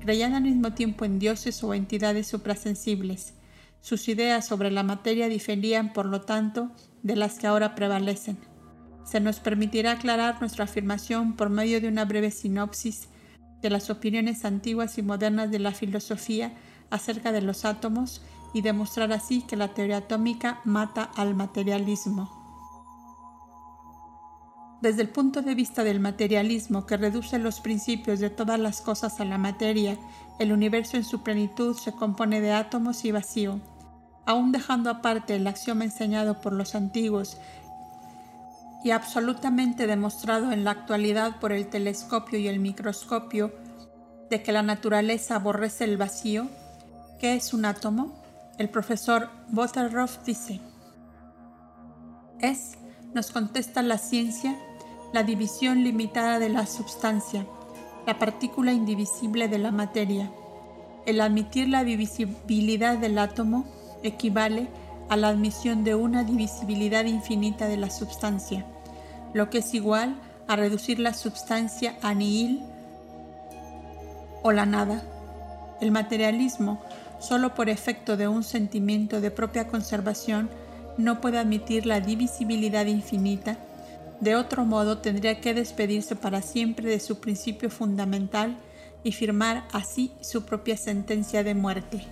Creían 0.00 0.34
al 0.34 0.42
mismo 0.42 0.72
tiempo 0.72 1.04
en 1.04 1.18
dioses 1.18 1.62
o 1.62 1.74
entidades 1.74 2.26
suprasensibles. 2.26 3.34
Sus 3.80 4.08
ideas 4.08 4.46
sobre 4.46 4.70
la 4.70 4.82
materia 4.82 5.28
diferían, 5.28 5.92
por 5.92 6.06
lo 6.06 6.20
tanto, 6.20 6.70
de 7.02 7.16
las 7.16 7.38
que 7.38 7.46
ahora 7.46 7.74
prevalecen. 7.74 8.38
Se 9.04 9.20
nos 9.20 9.40
permitirá 9.40 9.92
aclarar 9.92 10.38
nuestra 10.40 10.64
afirmación 10.64 11.34
por 11.34 11.50
medio 11.50 11.80
de 11.80 11.88
una 11.88 12.04
breve 12.04 12.30
sinopsis 12.30 13.08
de 13.62 13.70
las 13.70 13.90
opiniones 13.90 14.44
antiguas 14.44 14.98
y 14.98 15.02
modernas 15.02 15.50
de 15.50 15.58
la 15.58 15.72
filosofía 15.72 16.52
acerca 16.90 17.32
de 17.32 17.42
los 17.42 17.64
átomos 17.64 18.22
y 18.52 18.62
demostrar 18.62 19.12
así 19.12 19.42
que 19.42 19.56
la 19.56 19.74
teoría 19.74 19.98
atómica 19.98 20.60
mata 20.64 21.04
al 21.16 21.34
materialismo. 21.34 22.36
Desde 24.80 25.02
el 25.02 25.10
punto 25.10 25.42
de 25.42 25.54
vista 25.54 25.84
del 25.84 26.00
materialismo 26.00 26.86
que 26.86 26.96
reduce 26.96 27.38
los 27.38 27.60
principios 27.60 28.18
de 28.18 28.30
todas 28.30 28.58
las 28.58 28.80
cosas 28.80 29.20
a 29.20 29.26
la 29.26 29.36
materia, 29.36 29.98
el 30.40 30.52
universo 30.52 30.96
en 30.96 31.04
su 31.04 31.22
plenitud 31.22 31.76
se 31.76 31.92
compone 31.92 32.40
de 32.40 32.52
átomos 32.52 33.04
y 33.04 33.12
vacío. 33.12 33.60
Aún 34.24 34.52
dejando 34.52 34.88
aparte 34.88 35.36
el 35.36 35.46
axioma 35.46 35.84
enseñado 35.84 36.40
por 36.40 36.54
los 36.54 36.74
antiguos 36.74 37.36
y 38.82 38.92
absolutamente 38.92 39.86
demostrado 39.86 40.50
en 40.50 40.64
la 40.64 40.70
actualidad 40.70 41.38
por 41.40 41.52
el 41.52 41.66
telescopio 41.68 42.38
y 42.38 42.48
el 42.48 42.58
microscopio 42.58 43.52
de 44.30 44.42
que 44.42 44.52
la 44.52 44.62
naturaleza 44.62 45.36
aborrece 45.36 45.84
el 45.84 45.98
vacío, 45.98 46.48
¿qué 47.18 47.34
es 47.34 47.52
un 47.52 47.66
átomo? 47.66 48.14
El 48.56 48.70
profesor 48.70 49.28
Botterroff 49.48 50.24
dice, 50.24 50.58
es, 52.38 52.78
nos 53.12 53.30
contesta 53.30 53.82
la 53.82 53.98
ciencia, 53.98 54.56
la 55.12 55.22
división 55.22 55.84
limitada 55.84 56.38
de 56.38 56.48
la 56.48 56.64
substancia, 56.66 57.44
la 58.06 58.18
partícula 58.18 58.72
indivisible 58.72 59.48
de 59.48 59.58
la 59.58 59.70
materia. 59.70 60.30
El 61.06 61.20
admitir 61.20 61.68
la 61.68 61.84
divisibilidad 61.84 62.98
del 62.98 63.18
átomo 63.18 63.64
equivale 64.02 64.68
a 65.08 65.16
la 65.16 65.28
admisión 65.28 65.84
de 65.84 65.94
una 65.94 66.24
divisibilidad 66.24 67.04
infinita 67.04 67.68
de 67.68 67.76
la 67.76 67.90
substancia, 67.90 68.64
lo 69.34 69.50
que 69.50 69.58
es 69.58 69.74
igual 69.74 70.16
a 70.46 70.56
reducir 70.56 70.98
la 70.98 71.14
substancia 71.14 71.96
a 72.02 72.14
nihil 72.14 72.62
o 74.42 74.52
la 74.52 74.66
nada. 74.66 75.02
El 75.80 75.90
materialismo, 75.90 76.80
solo 77.18 77.54
por 77.54 77.68
efecto 77.68 78.16
de 78.16 78.28
un 78.28 78.44
sentimiento 78.44 79.20
de 79.20 79.30
propia 79.30 79.66
conservación, 79.68 80.48
no 80.96 81.20
puede 81.20 81.38
admitir 81.38 81.86
la 81.86 82.00
divisibilidad 82.00 82.86
infinita 82.86 83.58
de 84.20 84.36
otro 84.36 84.64
modo, 84.64 84.98
tendría 84.98 85.40
que 85.40 85.54
despedirse 85.54 86.14
para 86.14 86.42
siempre 86.42 86.88
de 86.88 87.00
su 87.00 87.20
principio 87.20 87.70
fundamental 87.70 88.56
y 89.02 89.12
firmar 89.12 89.64
así 89.72 90.12
su 90.20 90.44
propia 90.44 90.76
sentencia 90.76 91.42
de 91.42 91.54
muerte. 91.54 92.06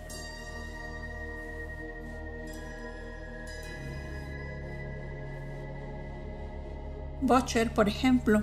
Bocher, 7.20 7.74
por 7.74 7.88
ejemplo, 7.88 8.42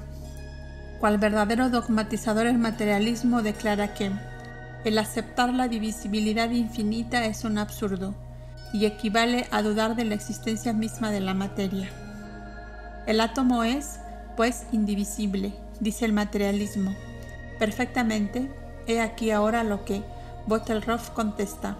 cual 0.99 1.17
verdadero 1.17 1.69
dogmatizador 1.69 2.45
del 2.45 2.57
materialismo, 2.57 3.41
declara 3.41 3.93
que 3.93 4.11
el 4.83 4.97
aceptar 4.99 5.51
la 5.53 5.67
divisibilidad 5.67 6.51
infinita 6.51 7.25
es 7.25 7.45
un 7.45 7.57
absurdo 7.57 8.13
y 8.73 8.85
equivale 8.85 9.47
a 9.49 9.63
dudar 9.63 9.95
de 9.95 10.05
la 10.05 10.13
existencia 10.13 10.73
misma 10.73 11.09
de 11.09 11.21
la 11.21 11.33
materia. 11.33 12.04
El 13.05 13.21
átomo 13.21 13.63
es, 13.63 13.99
pues, 14.35 14.65
indivisible, 14.71 15.53
dice 15.79 16.05
el 16.05 16.13
materialismo. 16.13 16.95
Perfectamente, 17.59 18.49
he 18.87 18.99
aquí 18.99 19.29
ahora 19.29 19.63
lo 19.63 19.85
que 19.85 20.01
Bottelroff 20.47 21.11
contesta. 21.11 21.77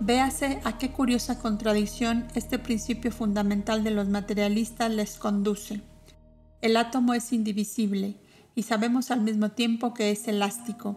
Véase 0.00 0.60
a 0.64 0.76
qué 0.76 0.90
curiosa 0.90 1.38
contradicción 1.38 2.26
este 2.34 2.58
principio 2.58 3.12
fundamental 3.12 3.84
de 3.84 3.92
los 3.92 4.08
materialistas 4.08 4.90
les 4.90 5.18
conduce. 5.18 5.80
El 6.60 6.76
átomo 6.76 7.14
es 7.14 7.32
indivisible 7.32 8.16
y 8.56 8.64
sabemos 8.64 9.12
al 9.12 9.20
mismo 9.20 9.52
tiempo 9.52 9.94
que 9.94 10.10
es 10.10 10.26
elástico. 10.26 10.96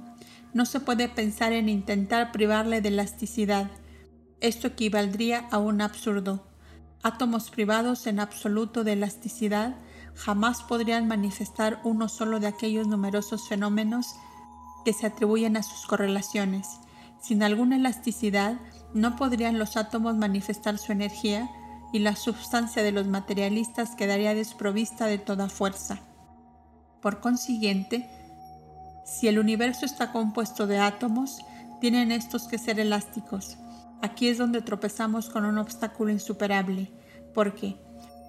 No 0.54 0.66
se 0.66 0.80
puede 0.80 1.10
pensar 1.10 1.54
en 1.54 1.70
intentar 1.70 2.32
privarle 2.32 2.82
de 2.82 2.90
elasticidad. 2.90 3.70
Esto 4.42 4.68
equivaldría 4.68 5.48
a 5.52 5.60
un 5.60 5.82
absurdo 5.82 6.49
átomos 7.04 7.50
privados 7.50 8.08
en 8.08 8.20
absoluto 8.20 8.84
de 8.84 8.94
elasticidad 8.94 9.76
jamás 10.16 10.64
podrían 10.64 11.08
manifestar 11.08 11.80
uno 11.84 12.10
solo 12.10 12.40
de 12.40 12.48
aquellos 12.48 12.88
numerosos 12.88 13.48
fenómenos 13.48 14.16
que 14.84 14.94
se 14.94 15.08
atribuyen 15.08 15.56
a 15.58 15.64
sus 15.64 15.86
correlaciones. 15.86 16.68
Sin 17.22 17.44
alguna 17.44 17.78
elasticidad 17.78 18.60
no 18.94 19.16
podrían 19.16 19.60
los 19.60 19.78
átomos 19.78 20.16
manifestar 20.16 20.78
su 20.78 20.92
energía 20.92 21.50
y 21.94 22.00
la 22.00 22.16
substancia 22.16 22.84
de 22.84 22.92
los 22.92 23.08
materialistas 23.08 23.96
quedaría 23.96 24.36
desprovista 24.36 25.06
de 25.06 25.18
toda 25.18 25.50
fuerza. 25.50 26.00
Por 27.02 27.20
consiguiente, 27.20 28.10
si 29.06 29.28
el 29.28 29.40
universo 29.40 29.86
está 29.86 30.12
compuesto 30.12 30.68
de 30.68 30.80
átomos, 30.80 31.40
tienen 31.80 32.12
estos 32.12 32.48
que 32.48 32.58
ser 32.58 32.80
elásticos, 32.80 33.58
Aquí 34.02 34.30
es 34.30 34.38
donde 34.38 34.62
tropezamos 34.62 35.30
con 35.30 35.44
un 35.46 35.58
obstáculo 35.58 36.12
insuperable, 36.12 36.90
porque 37.34 37.76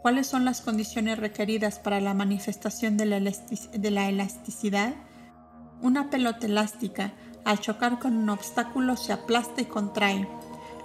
¿cuáles 0.02 0.26
son 0.26 0.44
las 0.44 0.62
condiciones 0.62 1.18
requeridas 1.18 1.78
para 1.78 2.00
la 2.00 2.12
manifestación 2.12 2.96
de 2.96 3.06
la, 3.06 4.08
elasticidad? 4.08 4.94
Una 5.80 6.10
pelota 6.10 6.46
elástica, 6.46 7.12
al 7.44 7.60
chocar 7.60 8.00
con 8.00 8.16
un 8.16 8.30
obstáculo, 8.30 8.96
se 8.96 9.12
aplasta 9.12 9.60
y 9.60 9.66
contrae, 9.66 10.28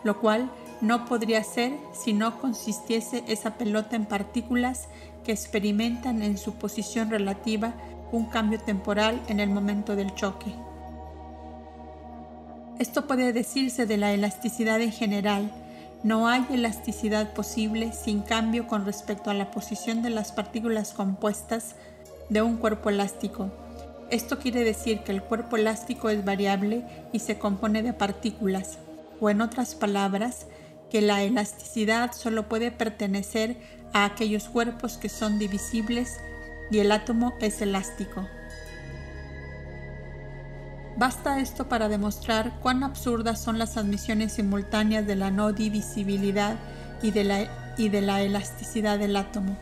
lo 0.03 0.19
cual 0.19 0.51
no 0.81 1.05
podría 1.05 1.43
ser 1.43 1.73
si 1.93 2.13
no 2.13 2.39
consistiese 2.39 3.23
esa 3.27 3.57
pelota 3.57 3.95
en 3.95 4.05
partículas 4.05 4.87
que 5.23 5.31
experimentan 5.31 6.21
en 6.21 6.37
su 6.37 6.55
posición 6.55 7.09
relativa 7.09 7.73
un 8.11 8.25
cambio 8.25 8.59
temporal 8.59 9.19
en 9.27 9.39
el 9.39 9.49
momento 9.49 9.95
del 9.95 10.13
choque. 10.13 10.53
Esto 12.77 13.07
puede 13.07 13.31
decirse 13.31 13.85
de 13.85 13.95
la 13.95 14.13
elasticidad 14.13 14.81
en 14.81 14.91
general. 14.91 15.49
No 16.03 16.27
hay 16.27 16.45
elasticidad 16.51 17.33
posible 17.33 17.93
sin 17.93 18.21
cambio 18.21 18.67
con 18.67 18.85
respecto 18.85 19.29
a 19.29 19.33
la 19.33 19.49
posición 19.49 20.01
de 20.01 20.09
las 20.09 20.33
partículas 20.33 20.91
compuestas 20.91 21.75
de 22.29 22.41
un 22.41 22.57
cuerpo 22.57 22.89
elástico. 22.89 23.49
Esto 24.11 24.39
quiere 24.39 24.63
decir 24.63 24.99
que 24.99 25.13
el 25.13 25.23
cuerpo 25.23 25.55
elástico 25.55 26.09
es 26.09 26.25
variable 26.25 26.83
y 27.13 27.19
se 27.19 27.39
compone 27.39 27.81
de 27.81 27.93
partículas, 27.93 28.77
o 29.21 29.29
en 29.29 29.41
otras 29.41 29.73
palabras, 29.73 30.45
que 30.89 31.01
la 31.01 31.23
elasticidad 31.23 32.11
solo 32.11 32.47
puede 32.49 32.71
pertenecer 32.71 33.57
a 33.93 34.05
aquellos 34.05 34.49
cuerpos 34.49 34.97
que 34.97 35.09
son 35.09 35.39
divisibles 35.39 36.17
y 36.69 36.79
el 36.79 36.91
átomo 36.91 37.33
es 37.39 37.61
elástico. 37.61 38.27
Basta 40.97 41.39
esto 41.39 41.67
para 41.67 41.89
demostrar 41.89 42.53
cuán 42.61 42.83
absurdas 42.83 43.41
son 43.41 43.59
las 43.59 43.75
admisiones 43.75 44.33
simultáneas 44.33 45.05
de 45.05 45.15
la 45.15 45.29
no 45.29 45.51
divisibilidad 45.51 46.55
y 47.01 47.11
de 47.11 47.23
la, 47.25 47.73
y 47.77 47.89
de 47.89 47.99
la 48.01 48.21
elasticidad 48.21 48.97
del 48.97 49.17
átomo. 49.17 49.57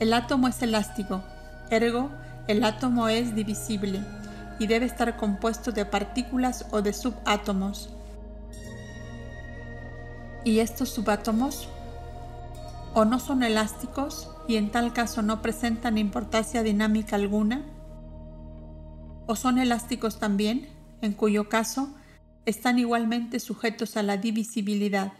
El 0.00 0.12
átomo 0.12 0.48
es 0.48 0.60
elástico, 0.60 1.22
ergo, 1.70 2.10
el 2.48 2.64
átomo 2.64 3.08
es 3.08 3.36
divisible 3.36 4.00
y 4.58 4.66
debe 4.66 4.86
estar 4.86 5.16
compuesto 5.16 5.70
de 5.70 5.86
partículas 5.86 6.66
o 6.72 6.82
de 6.82 6.92
subátomos. 6.92 7.90
¿Y 10.42 10.58
estos 10.58 10.88
subátomos? 10.88 11.68
¿O 12.92 13.04
no 13.04 13.20
son 13.20 13.44
elásticos 13.44 14.30
y 14.48 14.56
en 14.56 14.70
tal 14.72 14.92
caso 14.92 15.22
no 15.22 15.42
presentan 15.42 15.96
importancia 15.96 16.64
dinámica 16.64 17.14
alguna? 17.14 17.62
O 19.26 19.36
son 19.36 19.58
elásticos 19.58 20.18
también, 20.18 20.68
en 21.02 21.12
cuyo 21.12 21.48
caso 21.48 21.94
están 22.46 22.78
igualmente 22.78 23.40
sujetos 23.40 23.96
a 23.96 24.02
la 24.02 24.16
divisibilidad, 24.16 25.12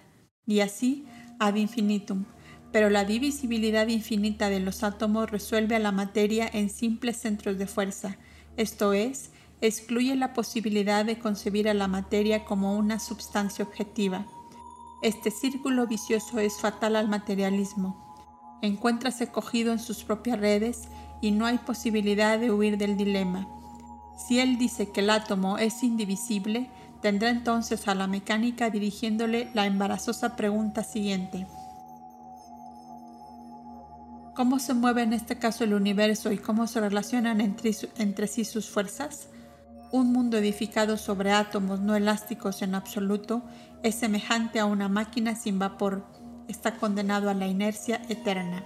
y 0.46 0.60
así 0.60 1.06
ad 1.38 1.54
infinitum. 1.54 2.24
Pero 2.72 2.90
la 2.90 3.04
divisibilidad 3.04 3.86
infinita 3.88 4.50
de 4.50 4.60
los 4.60 4.82
átomos 4.82 5.30
resuelve 5.30 5.76
a 5.76 5.78
la 5.78 5.92
materia 5.92 6.48
en 6.52 6.70
simples 6.70 7.18
centros 7.18 7.56
de 7.58 7.66
fuerza, 7.66 8.18
esto 8.56 8.92
es, 8.92 9.30
excluye 9.60 10.14
la 10.14 10.32
posibilidad 10.32 11.04
de 11.04 11.18
concebir 11.18 11.68
a 11.68 11.74
la 11.74 11.88
materia 11.88 12.44
como 12.44 12.76
una 12.76 12.98
substancia 12.98 13.64
objetiva. 13.64 14.26
Este 15.02 15.30
círculo 15.30 15.86
vicioso 15.86 16.38
es 16.38 16.60
fatal 16.60 16.96
al 16.96 17.08
materialismo. 17.08 18.00
Encuéntrase 18.62 19.28
cogido 19.28 19.72
en 19.72 19.78
sus 19.78 20.04
propias 20.04 20.38
redes 20.38 20.88
y 21.20 21.30
no 21.30 21.46
hay 21.46 21.58
posibilidad 21.58 22.38
de 22.38 22.50
huir 22.50 22.78
del 22.78 22.96
dilema. 22.96 23.48
Si 24.16 24.38
él 24.38 24.58
dice 24.58 24.90
que 24.90 25.00
el 25.00 25.10
átomo 25.10 25.58
es 25.58 25.82
indivisible, 25.82 26.70
tendrá 27.02 27.30
entonces 27.30 27.86
a 27.88 27.94
la 27.94 28.06
mecánica 28.06 28.70
dirigiéndole 28.70 29.50
la 29.54 29.66
embarazosa 29.66 30.36
pregunta 30.36 30.84
siguiente. 30.84 31.46
¿Cómo 34.34 34.58
se 34.58 34.74
mueve 34.74 35.02
en 35.02 35.12
este 35.12 35.36
caso 35.38 35.62
el 35.62 35.74
universo 35.74 36.32
y 36.32 36.38
cómo 36.38 36.66
se 36.66 36.80
relacionan 36.80 37.40
entre, 37.40 38.26
sí 38.26 38.44
sus 38.44 38.68
fuerzas? 38.68 39.28
Un 39.92 40.12
mundo 40.12 40.38
edificado 40.38 40.96
sobre 40.96 41.30
átomos 41.30 41.78
no 41.80 41.94
elásticos 41.94 42.62
en 42.62 42.74
absoluto 42.74 43.42
es 43.84 43.94
semejante 43.94 44.58
a 44.58 44.64
una 44.64 44.88
máquina 44.88 45.36
sin 45.36 45.60
vapor. 45.60 46.04
Está 46.48 46.78
condenado 46.78 47.30
a 47.30 47.34
la 47.34 47.46
inercia 47.46 48.02
eterna. 48.08 48.64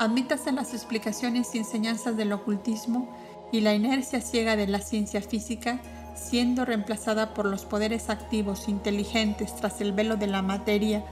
Admítase 0.00 0.50
las 0.52 0.72
explicaciones 0.72 1.54
y 1.54 1.58
enseñanzas 1.58 2.16
del 2.16 2.32
ocultismo 2.32 3.14
y 3.52 3.60
la 3.60 3.74
inercia 3.74 4.22
ciega 4.22 4.56
de 4.56 4.66
la 4.66 4.78
ciencia 4.78 5.20
física 5.20 5.78
siendo 6.14 6.64
reemplazada 6.64 7.34
por 7.34 7.44
los 7.44 7.66
poderes 7.66 8.08
activos 8.08 8.66
inteligentes 8.70 9.54
tras 9.54 9.82
el 9.82 9.92
velo 9.92 10.16
de 10.16 10.26
la 10.26 10.40
materia 10.40 11.04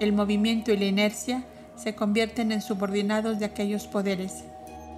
El 0.00 0.14
movimiento 0.14 0.72
y 0.72 0.78
la 0.78 0.86
inercia 0.86 1.44
se 1.76 1.94
convierten 1.94 2.50
en 2.50 2.62
subordinados 2.62 3.38
de 3.38 3.44
aquellos 3.44 3.86
poderes. 3.86 4.44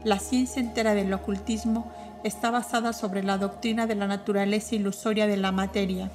La 0.05 0.21
ciencia 0.21 0.63
entera 0.63 0.95
del 0.95 1.13
ocultismo 1.13 1.91
está 2.23 2.53
basada 2.53 2.93
sobre 2.93 3.25
la 3.25 3.39
doctrina 3.39 3.89
de 3.89 3.97
la 3.97 4.07
naturaleza 4.07 4.77
ilusoria 4.77 5.27
de 5.27 5.37
la 5.37 5.51
materia 5.51 6.13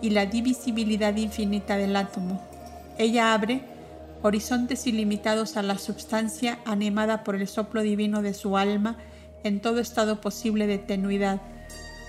y 0.00 0.08
la 0.08 0.24
divisibilidad 0.24 1.14
infinita 1.16 1.76
del 1.76 1.96
átomo. 1.96 2.40
Ella 2.96 3.34
abre 3.34 3.75
horizontes 4.22 4.86
ilimitados 4.86 5.56
a 5.56 5.62
la 5.62 5.78
substancia 5.78 6.58
animada 6.64 7.24
por 7.24 7.36
el 7.36 7.46
soplo 7.48 7.82
divino 7.82 8.22
de 8.22 8.34
su 8.34 8.56
alma 8.56 8.96
en 9.44 9.60
todo 9.60 9.78
estado 9.78 10.20
posible 10.20 10.66
de 10.66 10.78
tenuidad, 10.78 11.40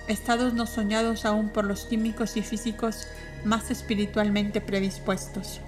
estados 0.08 0.54
no 0.54 0.66
soñados 0.66 1.24
aún 1.24 1.50
por 1.50 1.64
los 1.64 1.84
químicos 1.84 2.36
y 2.36 2.42
físicos 2.42 3.06
más 3.44 3.70
espiritualmente 3.70 4.60
predispuestos. 4.60 5.60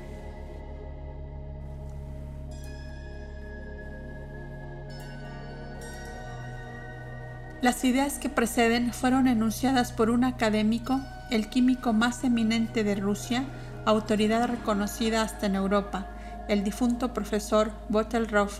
Las 7.60 7.84
ideas 7.84 8.18
que 8.18 8.30
preceden 8.30 8.92
fueron 8.92 9.28
enunciadas 9.28 9.92
por 9.92 10.08
un 10.08 10.24
académico, 10.24 10.98
el 11.30 11.50
químico 11.50 11.92
más 11.92 12.24
eminente 12.24 12.84
de 12.84 12.94
Rusia, 12.94 13.44
autoridad 13.84 14.48
reconocida 14.48 15.20
hasta 15.20 15.44
en 15.44 15.56
Europa, 15.56 16.06
el 16.50 16.64
difunto 16.64 17.14
profesor 17.14 17.70
Botelrov. 17.88 18.50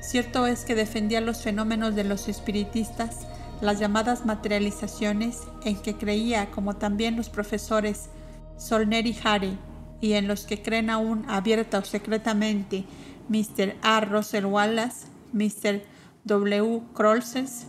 Cierto 0.00 0.46
es 0.46 0.64
que 0.64 0.76
defendía 0.76 1.20
los 1.20 1.42
fenómenos 1.42 1.96
de 1.96 2.04
los 2.04 2.28
espiritistas, 2.28 3.26
las 3.60 3.80
llamadas 3.80 4.24
materializaciones, 4.24 5.40
en 5.64 5.76
que 5.76 5.96
creía, 5.96 6.52
como 6.52 6.76
también 6.76 7.16
los 7.16 7.30
profesores 7.30 8.10
Solner 8.56 9.08
y 9.08 9.18
Hare, 9.24 9.58
y 10.00 10.12
en 10.12 10.28
los 10.28 10.46
que 10.46 10.62
creen 10.62 10.88
aún 10.88 11.24
abierta 11.28 11.78
o 11.78 11.84
secretamente 11.84 12.84
Mr. 13.28 13.74
A. 13.82 14.00
Russell 14.02 14.44
Wallace, 14.44 15.08
Mr. 15.32 15.82
W. 16.24 16.82
Crolses, 16.94 17.66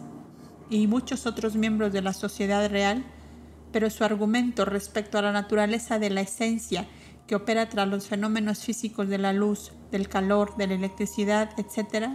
y 0.69 0.85
muchos 0.85 1.25
otros 1.25 1.55
miembros 1.55 1.91
de 1.93 2.03
la 2.03 2.13
sociedad 2.13 2.69
real, 2.69 3.03
pero 3.71 3.89
su 3.89 4.03
argumento 4.03 4.65
respecto 4.65 5.17
a 5.17 5.23
la 5.23 5.31
naturaleza 5.31 5.97
de 5.97 6.11
la 6.11 6.21
esencia 6.21 6.87
que 7.27 7.35
opera 7.35 7.69
tras 7.69 7.87
los 7.87 8.07
fenómenos 8.07 8.63
físicos 8.63 9.07
de 9.07 9.17
la 9.17 9.33
luz, 9.33 9.71
del 9.91 10.09
calor, 10.09 10.55
de 10.57 10.67
la 10.67 10.73
electricidad, 10.75 11.49
etc., 11.57 12.09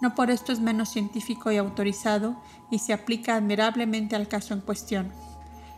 no 0.00 0.14
por 0.14 0.30
esto 0.30 0.52
es 0.52 0.60
menos 0.60 0.90
científico 0.90 1.50
y 1.50 1.56
autorizado 1.56 2.36
y 2.70 2.80
se 2.80 2.92
aplica 2.92 3.36
admirablemente 3.36 4.16
al 4.16 4.28
caso 4.28 4.52
en 4.52 4.60
cuestión. 4.60 5.12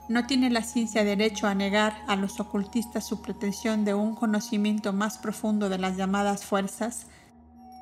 No 0.09 0.27
tiene 0.27 0.51
la 0.51 0.63
ciencia 0.63 1.05
derecho 1.05 1.47
a 1.47 1.55
negar 1.55 2.03
a 2.09 2.17
los 2.17 2.41
ocultistas 2.41 3.07
su 3.07 3.23
pretensión 3.23 3.85
de 3.85 3.95
un 3.95 4.15
conocimiento 4.15 4.93
más 4.93 5.19
profundo 5.19 5.69
de 5.69 5.79
las 5.79 5.97
llamadas 5.97 6.45
fuerzas, 6.45 7.07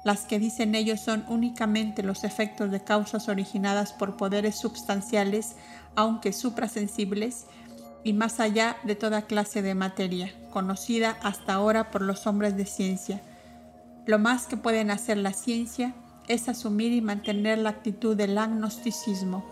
las 0.04 0.26
que 0.26 0.38
dicen 0.38 0.74
ellos 0.74 1.00
son 1.00 1.24
únicamente 1.28 2.02
los 2.02 2.24
efectos 2.24 2.70
de 2.70 2.84
causas 2.84 3.28
originadas 3.28 3.94
por 3.94 4.16
poderes 4.16 4.56
substanciales, 4.56 5.56
aunque 5.96 6.32
suprasensibles, 6.32 7.46
y 8.04 8.12
más 8.12 8.38
allá 8.38 8.76
de 8.84 8.94
toda 8.94 9.22
clase 9.22 9.62
de 9.62 9.74
materia, 9.74 10.32
conocida 10.50 11.16
hasta 11.22 11.54
ahora 11.54 11.90
por 11.90 12.02
los 12.02 12.26
hombres 12.26 12.56
de 12.56 12.66
ciencia. 12.66 13.22
Lo 14.06 14.18
más 14.18 14.46
que 14.46 14.58
pueden 14.58 14.90
hacer 14.90 15.16
la 15.16 15.32
ciencia 15.32 15.94
es 16.28 16.48
asumir 16.48 16.92
y 16.92 17.00
mantener 17.00 17.58
la 17.58 17.70
actitud 17.70 18.14
del 18.14 18.36
agnosticismo. 18.36 19.44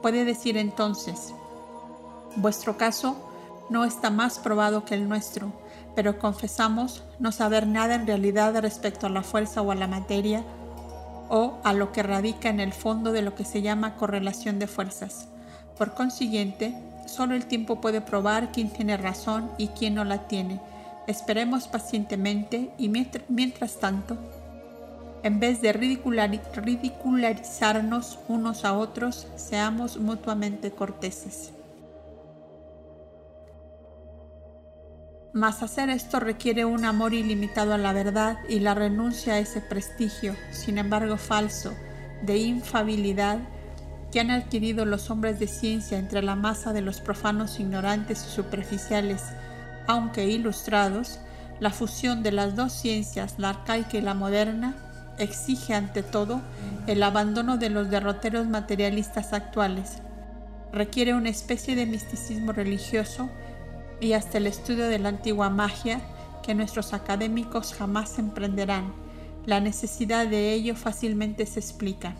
Puede 0.00 0.24
decir 0.24 0.56
entonces, 0.56 1.34
vuestro 2.36 2.78
caso 2.78 3.16
no 3.68 3.84
está 3.84 4.08
más 4.08 4.38
probado 4.38 4.86
que 4.86 4.94
el 4.94 5.06
nuestro, 5.06 5.52
pero 5.94 6.18
confesamos 6.18 7.04
no 7.18 7.30
saber 7.30 7.66
nada 7.66 7.94
en 7.94 8.06
realidad 8.06 8.58
respecto 8.60 9.06
a 9.06 9.10
la 9.10 9.22
fuerza 9.22 9.60
o 9.60 9.70
a 9.70 9.74
la 9.74 9.86
materia 9.86 10.44
o 11.28 11.58
a 11.62 11.74
lo 11.74 11.92
que 11.92 12.02
radica 12.02 12.48
en 12.48 12.60
el 12.60 12.72
fondo 12.72 13.12
de 13.12 13.20
lo 13.20 13.34
que 13.34 13.44
se 13.44 13.60
llama 13.60 13.96
correlación 13.96 14.58
de 14.58 14.66
fuerzas. 14.66 15.28
Por 15.76 15.92
consiguiente, 15.92 16.74
solo 17.08 17.34
el 17.34 17.46
tiempo 17.46 17.80
puede 17.80 18.00
probar 18.00 18.52
quién 18.52 18.70
tiene 18.70 18.96
razón 18.96 19.50
y 19.58 19.66
quién 19.68 19.94
no 19.94 20.04
la 20.04 20.28
tiene. 20.28 20.60
Esperemos 21.06 21.68
pacientemente 21.68 22.70
y 22.78 22.88
mientras 22.88 23.78
tanto, 23.80 24.16
en 25.22 25.38
vez 25.40 25.60
de 25.60 25.72
ridicularizarnos 25.72 28.18
unos 28.28 28.64
a 28.64 28.74
otros, 28.74 29.26
seamos 29.36 29.98
mutuamente 29.98 30.70
corteses. 30.70 31.52
Mas 35.32 35.62
hacer 35.62 35.90
esto 35.90 36.20
requiere 36.20 36.64
un 36.64 36.84
amor 36.84 37.14
ilimitado 37.14 37.74
a 37.74 37.78
la 37.78 37.92
verdad 37.92 38.38
y 38.48 38.60
la 38.60 38.74
renuncia 38.74 39.34
a 39.34 39.38
ese 39.38 39.60
prestigio, 39.60 40.36
sin 40.50 40.78
embargo 40.78 41.16
falso, 41.16 41.74
de 42.22 42.38
infabilidad 42.38 43.38
que 44.12 44.20
han 44.20 44.30
adquirido 44.30 44.84
los 44.84 45.10
hombres 45.10 45.38
de 45.38 45.46
ciencia 45.46 45.98
entre 45.98 46.22
la 46.22 46.34
masa 46.34 46.72
de 46.72 46.80
los 46.80 47.00
profanos 47.00 47.60
ignorantes 47.60 48.24
y 48.26 48.30
superficiales, 48.30 49.22
aunque 49.86 50.26
ilustrados, 50.26 51.20
la 51.60 51.70
fusión 51.70 52.22
de 52.22 52.32
las 52.32 52.54
dos 52.56 52.72
ciencias, 52.72 53.34
la 53.38 53.50
arcaica 53.50 53.98
y 53.98 54.00
la 54.00 54.14
moderna, 54.14 54.74
exige 55.18 55.74
ante 55.74 56.02
todo 56.02 56.40
el 56.86 57.02
abandono 57.02 57.58
de 57.58 57.70
los 57.70 57.90
derroteros 57.90 58.46
materialistas 58.46 59.32
actuales. 59.32 59.98
Requiere 60.72 61.14
una 61.14 61.28
especie 61.28 61.74
de 61.74 61.86
misticismo 61.86 62.52
religioso 62.52 63.28
y 64.00 64.12
hasta 64.12 64.38
el 64.38 64.46
estudio 64.46 64.88
de 64.88 64.98
la 64.98 65.08
antigua 65.08 65.50
magia 65.50 66.00
que 66.42 66.54
nuestros 66.54 66.94
académicos 66.94 67.74
jamás 67.74 68.18
emprenderán. 68.18 68.92
La 69.44 69.60
necesidad 69.60 70.26
de 70.26 70.52
ello 70.52 70.76
fácilmente 70.76 71.46
se 71.46 71.60
explica. 71.60 72.14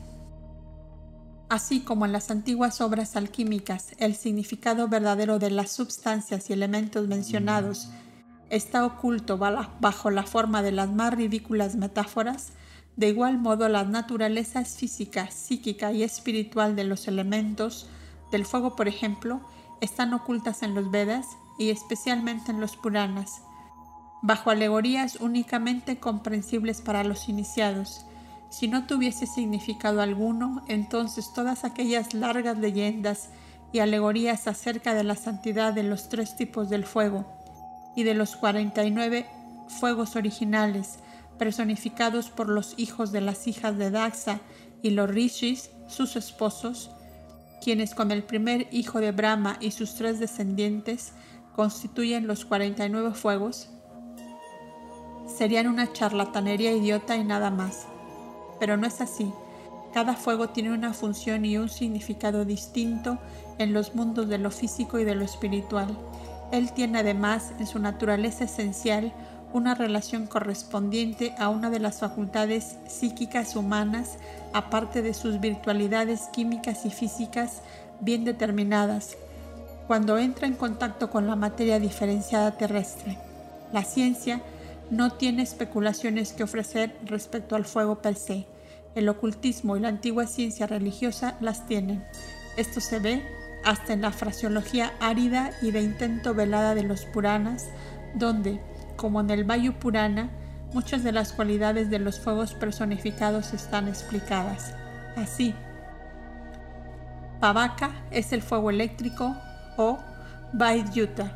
Así 1.48 1.80
como 1.80 2.04
en 2.04 2.12
las 2.12 2.30
antiguas 2.30 2.80
obras 2.82 3.16
alquímicas 3.16 3.92
el 3.98 4.14
significado 4.14 4.88
verdadero 4.88 5.38
de 5.38 5.50
las 5.50 5.70
sustancias 5.70 6.50
y 6.50 6.52
elementos 6.52 7.08
mencionados 7.08 7.88
está 8.50 8.84
oculto 8.84 9.38
bajo 9.38 10.10
la 10.10 10.22
forma 10.24 10.62
de 10.62 10.72
las 10.72 10.90
más 10.90 11.14
ridículas 11.14 11.74
metáforas, 11.76 12.52
de 12.96 13.08
igual 13.08 13.38
modo 13.38 13.68
las 13.68 13.88
naturalezas 13.88 14.76
física, 14.76 15.30
psíquica 15.30 15.92
y 15.92 16.02
espiritual 16.02 16.76
de 16.76 16.84
los 16.84 17.08
elementos, 17.08 17.88
del 18.30 18.44
fuego 18.44 18.76
por 18.76 18.88
ejemplo, 18.88 19.40
están 19.80 20.12
ocultas 20.12 20.62
en 20.62 20.74
los 20.74 20.90
Vedas 20.90 21.26
y 21.58 21.70
especialmente 21.70 22.50
en 22.50 22.60
los 22.60 22.76
Puranas, 22.76 23.42
bajo 24.22 24.50
alegorías 24.50 25.16
únicamente 25.20 25.98
comprensibles 25.98 26.82
para 26.82 27.04
los 27.04 27.28
iniciados. 27.28 28.04
Si 28.50 28.68
no 28.68 28.86
tuviese 28.86 29.26
significado 29.26 30.00
alguno, 30.00 30.64
entonces 30.68 31.32
todas 31.34 31.64
aquellas 31.64 32.14
largas 32.14 32.58
leyendas 32.58 33.28
y 33.72 33.80
alegorías 33.80 34.46
acerca 34.46 34.94
de 34.94 35.04
la 35.04 35.16
santidad 35.16 35.72
de 35.72 35.82
los 35.82 36.08
tres 36.08 36.36
tipos 36.36 36.70
del 36.70 36.84
fuego 36.84 37.26
y 37.94 38.04
de 38.04 38.14
los 38.14 38.36
49 38.36 39.26
fuegos 39.68 40.16
originales, 40.16 40.98
personificados 41.36 42.30
por 42.30 42.48
los 42.48 42.74
hijos 42.78 43.12
de 43.12 43.20
las 43.20 43.46
hijas 43.46 43.76
de 43.76 43.90
Daxa 43.90 44.40
y 44.82 44.90
los 44.90 45.10
rishis, 45.10 45.70
sus 45.88 46.16
esposos, 46.16 46.90
quienes 47.62 47.94
con 47.94 48.12
el 48.12 48.22
primer 48.22 48.68
hijo 48.70 49.00
de 49.00 49.12
Brahma 49.12 49.56
y 49.60 49.72
sus 49.72 49.94
tres 49.94 50.20
descendientes 50.20 51.12
constituyen 51.54 52.26
los 52.26 52.44
49 52.44 53.14
fuegos, 53.14 53.68
serían 55.36 55.66
una 55.66 55.92
charlatanería 55.92 56.72
idiota 56.72 57.16
y 57.16 57.24
nada 57.24 57.50
más. 57.50 57.87
Pero 58.58 58.76
no 58.76 58.86
es 58.86 59.00
así. 59.00 59.32
Cada 59.92 60.14
fuego 60.14 60.50
tiene 60.50 60.72
una 60.72 60.92
función 60.92 61.44
y 61.44 61.56
un 61.56 61.68
significado 61.68 62.44
distinto 62.44 63.18
en 63.58 63.72
los 63.72 63.94
mundos 63.94 64.28
de 64.28 64.38
lo 64.38 64.50
físico 64.50 64.98
y 64.98 65.04
de 65.04 65.14
lo 65.14 65.24
espiritual. 65.24 65.96
Él 66.52 66.72
tiene 66.72 66.98
además 66.98 67.52
en 67.58 67.66
su 67.66 67.78
naturaleza 67.78 68.44
esencial 68.44 69.12
una 69.52 69.74
relación 69.74 70.26
correspondiente 70.26 71.34
a 71.38 71.48
una 71.48 71.70
de 71.70 71.80
las 71.80 72.00
facultades 72.00 72.76
psíquicas 72.86 73.56
humanas, 73.56 74.18
aparte 74.52 75.02
de 75.02 75.14
sus 75.14 75.40
virtualidades 75.40 76.28
químicas 76.32 76.84
y 76.84 76.90
físicas 76.90 77.62
bien 78.00 78.24
determinadas, 78.24 79.16
cuando 79.86 80.18
entra 80.18 80.46
en 80.46 80.54
contacto 80.54 81.10
con 81.10 81.26
la 81.26 81.34
materia 81.34 81.80
diferenciada 81.80 82.56
terrestre. 82.58 83.16
La 83.72 83.84
ciencia 83.84 84.42
no 84.90 85.12
tiene 85.12 85.42
especulaciones 85.42 86.32
que 86.32 86.44
ofrecer 86.44 86.96
respecto 87.04 87.56
al 87.56 87.64
fuego 87.64 88.00
per 88.00 88.14
se. 88.14 88.46
El 88.94 89.08
ocultismo 89.08 89.76
y 89.76 89.80
la 89.80 89.88
antigua 89.88 90.26
ciencia 90.26 90.66
religiosa 90.66 91.36
las 91.40 91.66
tienen. 91.66 92.04
Esto 92.56 92.80
se 92.80 92.98
ve 92.98 93.22
hasta 93.64 93.92
en 93.92 94.02
la 94.02 94.12
fraseología 94.12 94.92
árida 95.00 95.50
y 95.62 95.70
de 95.70 95.82
intento 95.82 96.34
velada 96.34 96.74
de 96.74 96.84
los 96.84 97.04
Puranas, 97.04 97.66
donde, 98.14 98.60
como 98.96 99.20
en 99.20 99.30
el 99.30 99.44
Vayu 99.44 99.74
Purana, 99.74 100.30
muchas 100.72 101.04
de 101.04 101.12
las 101.12 101.32
cualidades 101.32 101.90
de 101.90 101.98
los 101.98 102.18
fuegos 102.18 102.54
personificados 102.54 103.52
están 103.52 103.88
explicadas. 103.88 104.74
Así, 105.16 105.54
Pavaka 107.40 107.90
es 108.10 108.32
el 108.32 108.42
fuego 108.42 108.70
eléctrico, 108.70 109.36
o 109.76 109.98
Vaidyuta. 110.52 111.30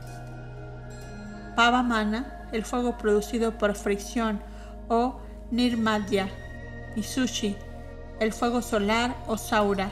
Pavamana, 1.54 2.41
el 2.52 2.64
fuego 2.64 2.98
producido 2.98 3.58
por 3.58 3.74
fricción 3.74 4.40
o 4.88 5.20
Nirmadya, 5.50 6.28
y 6.96 7.02
Sushi, 7.02 7.56
el 8.20 8.32
fuego 8.32 8.62
solar 8.62 9.16
o 9.26 9.36
Saura, 9.36 9.90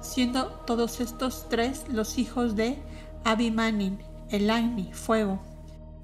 siendo 0.00 0.46
todos 0.66 1.00
estos 1.00 1.48
tres 1.48 1.84
los 1.88 2.18
hijos 2.18 2.56
de 2.56 2.78
Abhimanin, 3.24 3.98
el 4.30 4.50
Agni, 4.50 4.92
fuego, 4.92 5.40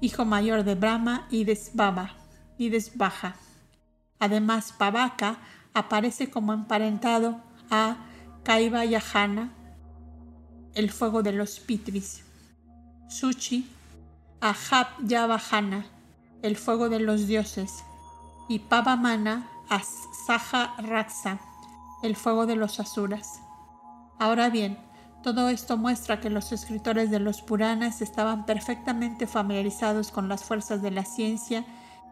hijo 0.01 0.25
mayor 0.25 0.63
de 0.63 0.75
Brahma 0.75 1.27
y 1.29 1.43
Desbaba 1.43 2.11
y 2.57 2.69
Desbaja. 2.69 3.35
Además, 4.19 4.73
Pavaka 4.77 5.37
aparece 5.73 6.29
como 6.29 6.53
emparentado 6.53 7.39
a 7.69 7.97
Kaiva 8.43 8.85
Yahana, 8.85 9.53
el 10.73 10.91
fuego 10.91 11.23
de 11.23 11.33
los 11.33 11.59
Pitris. 11.59 12.23
Suchi 13.09 13.69
a 14.39 14.55
Hab 14.69 14.87
Yavahana, 15.03 15.85
el 16.41 16.57
fuego 16.57 16.89
de 16.89 16.99
los 16.99 17.27
dioses. 17.27 17.83
Y 18.49 18.59
Pavamana 18.59 19.49
a 19.69 19.81
Saha 20.25 20.75
Raksa, 20.77 21.39
el 22.03 22.15
fuego 22.15 22.45
de 22.45 22.55
los 22.55 22.79
asuras. 22.79 23.41
Ahora 24.19 24.49
bien, 24.49 24.77
todo 25.23 25.49
esto 25.49 25.75
muestra 25.75 26.21
que 26.21 26.29
los 26.29 26.51
escritores 26.51 27.11
de 27.11 27.19
los 27.19 27.41
Puranas 27.41 28.01
estaban 28.01 28.45
perfectamente 28.45 29.27
familiarizados 29.27 30.11
con 30.11 30.29
las 30.29 30.43
fuerzas 30.43 30.81
de 30.81 30.91
la 30.91 31.03
ciencia 31.03 31.65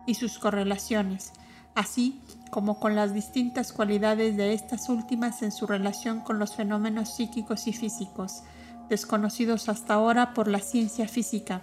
y 0.06 0.16
sus 0.16 0.38
correlaciones, 0.40 1.32
así 1.76 2.22
como 2.52 2.80
con 2.80 2.96
las 2.96 3.14
distintas 3.14 3.72
cualidades 3.72 4.36
de 4.36 4.54
estas 4.54 4.90
últimas 4.90 5.42
en 5.44 5.52
su 5.52 5.68
relación 5.68 6.20
con 6.22 6.40
los 6.40 6.56
fenómenos 6.56 7.16
psíquicos 7.16 7.68
y 7.68 7.74
físicos, 7.74 8.44
desconocidos 8.90 9.70
hasta 9.70 9.94
ahora 9.94 10.34
por 10.34 10.48
la 10.48 10.60
ciencia 10.60 11.08
física, 11.08 11.62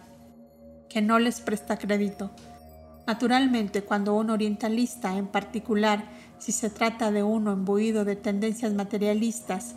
que 0.92 1.00
no 1.00 1.18
les 1.18 1.40
presta 1.40 1.78
crédito. 1.78 2.30
Naturalmente, 3.06 3.82
cuando 3.82 4.14
un 4.14 4.30
orientalista, 4.30 5.16
en 5.16 5.26
particular 5.26 6.04
si 6.38 6.50
se 6.50 6.70
trata 6.70 7.12
de 7.12 7.22
uno 7.22 7.52
imbuido 7.52 8.04
de 8.04 8.16
tendencias 8.16 8.72
materialistas, 8.74 9.74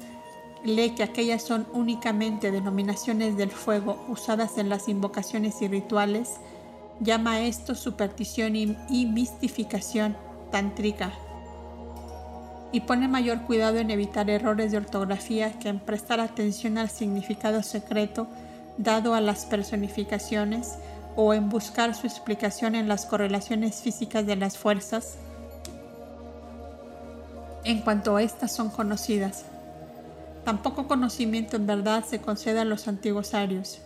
lee 0.64 0.96
que 0.96 1.04
aquellas 1.04 1.44
son 1.44 1.68
únicamente 1.74 2.50
denominaciones 2.50 3.38
del 3.38 3.52
fuego 3.52 4.04
usadas 4.10 4.58
en 4.58 4.70
las 4.70 4.90
invocaciones 4.90 5.62
y 5.62 5.68
rituales, 5.68 6.32
llama 7.00 7.42
esto 7.42 7.76
superstición 7.76 8.56
y, 8.56 9.06
mistificación 9.06 10.18
tántrica 10.52 11.12
y 12.72 12.82
pone 12.82 13.08
mayor 13.08 13.42
cuidado 13.42 13.78
en 13.78 13.92
evitar 13.92 14.30
errores 14.30 14.72
de 14.72 14.78
ortografía 14.78 15.60
que 15.60 15.70
en 15.70 15.80
prestar 15.80 16.20
atención 16.20 16.78
al 16.78 16.90
significado 16.90 17.62
secreto 17.62 18.28
dado 18.78 19.14
a 19.14 19.22
las 19.22 19.46
personificaciones 19.46 20.74
o 21.16 21.34
en 21.34 21.50
buscar 21.50 21.96
su 21.96 22.08
explicación 22.08 22.76
en 22.76 22.88
las 22.88 23.06
correlaciones 23.06 23.82
físicas 23.82 24.26
de 24.26 24.36
las 24.36 24.58
fuerzas 24.58 25.18
en 27.64 27.82
cuanto 27.82 28.16
a 28.16 28.22
estas 28.22 28.52
son 28.52 28.70
conocidas. 28.70 29.46
Tampoco 30.44 30.88
conocimiento 30.88 31.56
en 31.56 31.66
verdad 31.66 32.04
se 32.06 32.22
concede 32.22 32.60
a 32.60 32.66
los 32.66 32.88
antiguos 32.88 33.34
arios 33.34 33.82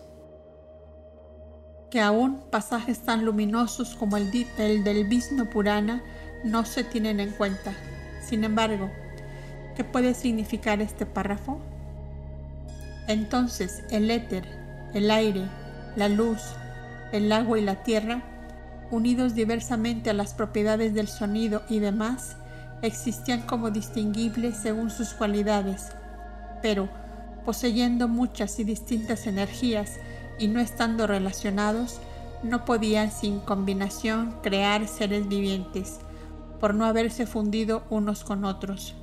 que 1.89 2.01
aún 2.01 2.39
pasajes 2.51 2.99
tan 2.99 3.25
luminosos 3.25 3.95
como 3.95 4.17
el, 4.17 4.31
del 4.31 5.05
Vishnu 5.05 5.49
Purana 5.49 6.03
no 6.43 6.65
se 6.65 6.83
tienen 6.83 7.19
en 7.19 7.31
cuenta. 7.31 7.73
Sin 8.21 8.43
embargo, 8.43 8.89
¿qué 9.75 9.83
puede 9.83 10.13
significar 10.13 10.81
este 10.81 11.05
párrafo? 11.05 11.59
Entonces 13.07 13.83
el 13.89 14.11
éter, 14.11 14.45
el 14.93 15.09
aire, 15.09 15.47
la 15.95 16.09
luz, 16.09 16.41
el 17.11 17.31
agua 17.31 17.59
y 17.59 17.61
la 17.61 17.83
tierra, 17.83 18.23
unidos 18.91 19.35
diversamente 19.35 20.09
a 20.09 20.13
las 20.13 20.33
propiedades 20.33 20.93
del 20.93 21.07
sonido 21.07 21.63
y 21.69 21.79
demás, 21.79 22.37
existían 22.81 23.41
como 23.41 23.71
distinguibles 23.71 24.57
según 24.57 24.89
sus 24.89 25.09
cualidades, 25.13 25.91
pero 26.61 26.89
poseyendo 27.45 28.07
muchas 28.07 28.59
y 28.59 28.63
distintas 28.63 29.27
energías, 29.27 29.97
y 30.37 30.47
no 30.47 30.59
estando 30.59 31.05
relacionados, 31.05 31.99
no 32.43 32.63
podían 32.63 33.11
sin 33.11 33.39
combinación 33.39 34.37
crear 34.41 34.87
seres 34.87 35.27
vivientes, 35.27 35.99
por 36.59 36.73
no 36.73 36.85
haberse 36.85 37.25
fundido 37.25 37.83
unos 37.89 38.23
con 38.23 38.45
otros. 38.45 38.95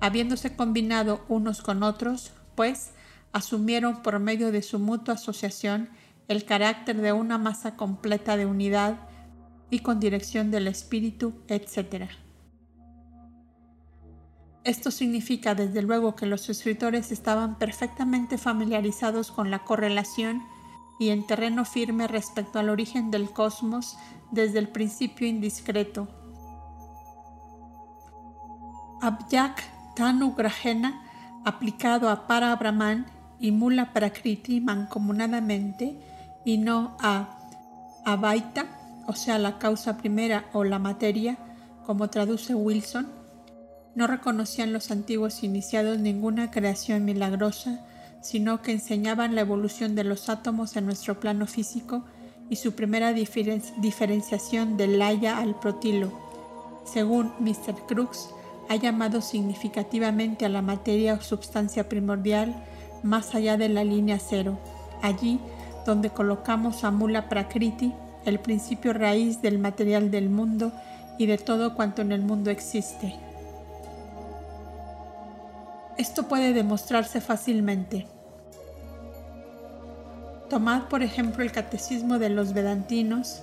Habiéndose 0.00 0.56
combinado 0.56 1.20
unos 1.28 1.62
con 1.62 1.82
otros, 1.82 2.32
pues 2.54 2.90
asumieron 3.32 4.02
por 4.02 4.18
medio 4.18 4.52
de 4.52 4.62
su 4.62 4.78
mutua 4.78 5.14
asociación 5.14 5.88
el 6.32 6.44
carácter 6.44 7.00
de 7.00 7.12
una 7.12 7.38
masa 7.38 7.76
completa 7.76 8.36
de 8.36 8.46
unidad 8.46 8.96
y 9.70 9.78
con 9.80 10.00
dirección 10.00 10.50
del 10.50 10.66
espíritu, 10.66 11.32
etc. 11.48 12.10
Esto 14.64 14.90
significa 14.90 15.54
desde 15.54 15.82
luego 15.82 16.14
que 16.14 16.26
los 16.26 16.48
escritores 16.48 17.10
estaban 17.10 17.58
perfectamente 17.58 18.38
familiarizados 18.38 19.32
con 19.32 19.50
la 19.50 19.64
correlación 19.64 20.42
y 21.00 21.08
en 21.08 21.26
terreno 21.26 21.64
firme 21.64 22.06
respecto 22.06 22.58
al 22.58 22.68
origen 22.68 23.10
del 23.10 23.30
cosmos 23.30 23.96
desde 24.30 24.58
el 24.58 24.68
principio 24.68 25.26
indiscreto. 25.26 26.08
Abyak 29.00 29.64
Tanu 29.96 30.34
Grahena, 30.34 31.02
aplicado 31.44 32.08
a 32.08 32.28
Para 32.28 32.54
Brahman 32.54 33.06
y 33.40 33.50
Mula 33.50 33.92
Prakriti 33.92 34.60
mancomunadamente 34.60 36.11
y 36.44 36.58
no 36.58 36.96
a 37.00 37.38
Abaita, 38.04 38.66
o 39.06 39.14
sea, 39.14 39.38
la 39.38 39.58
causa 39.58 39.96
primera 39.96 40.46
o 40.52 40.64
la 40.64 40.78
materia, 40.78 41.38
como 41.86 42.10
traduce 42.10 42.54
Wilson, 42.54 43.08
no 43.94 44.06
reconocían 44.06 44.72
los 44.72 44.90
antiguos 44.90 45.42
iniciados 45.42 45.98
ninguna 45.98 46.50
creación 46.50 47.04
milagrosa, 47.04 47.84
sino 48.22 48.62
que 48.62 48.72
enseñaban 48.72 49.34
la 49.34 49.42
evolución 49.42 49.94
de 49.94 50.04
los 50.04 50.28
átomos 50.28 50.76
en 50.76 50.86
nuestro 50.86 51.20
plano 51.20 51.46
físico 51.46 52.04
y 52.48 52.56
su 52.56 52.72
primera 52.72 53.12
diferenciación 53.12 54.76
del 54.76 54.98
Laya 54.98 55.38
al 55.38 55.58
protilo. 55.58 56.12
Según 56.84 57.32
Mr. 57.40 57.86
Crooks, 57.86 58.30
ha 58.68 58.76
llamado 58.76 59.20
significativamente 59.20 60.46
a 60.46 60.48
la 60.48 60.62
materia 60.62 61.14
o 61.14 61.20
sustancia 61.20 61.88
primordial 61.88 62.54
más 63.02 63.34
allá 63.34 63.56
de 63.56 63.68
la 63.68 63.84
línea 63.84 64.18
cero, 64.18 64.58
allí 65.02 65.40
donde 65.84 66.10
colocamos 66.10 66.84
a 66.84 66.90
Mula 66.90 67.28
Prakriti, 67.28 67.92
el 68.24 68.38
principio 68.38 68.92
raíz 68.92 69.42
del 69.42 69.58
material 69.58 70.10
del 70.10 70.30
mundo 70.30 70.72
y 71.18 71.26
de 71.26 71.38
todo 71.38 71.74
cuanto 71.74 72.02
en 72.02 72.12
el 72.12 72.22
mundo 72.22 72.50
existe. 72.50 73.14
Esto 75.98 76.28
puede 76.28 76.52
demostrarse 76.52 77.20
fácilmente. 77.20 78.06
Tomad 80.48 80.88
por 80.88 81.02
ejemplo 81.02 81.42
el 81.42 81.52
Catecismo 81.52 82.18
de 82.18 82.28
los 82.28 82.52
Vedantinos, 82.52 83.42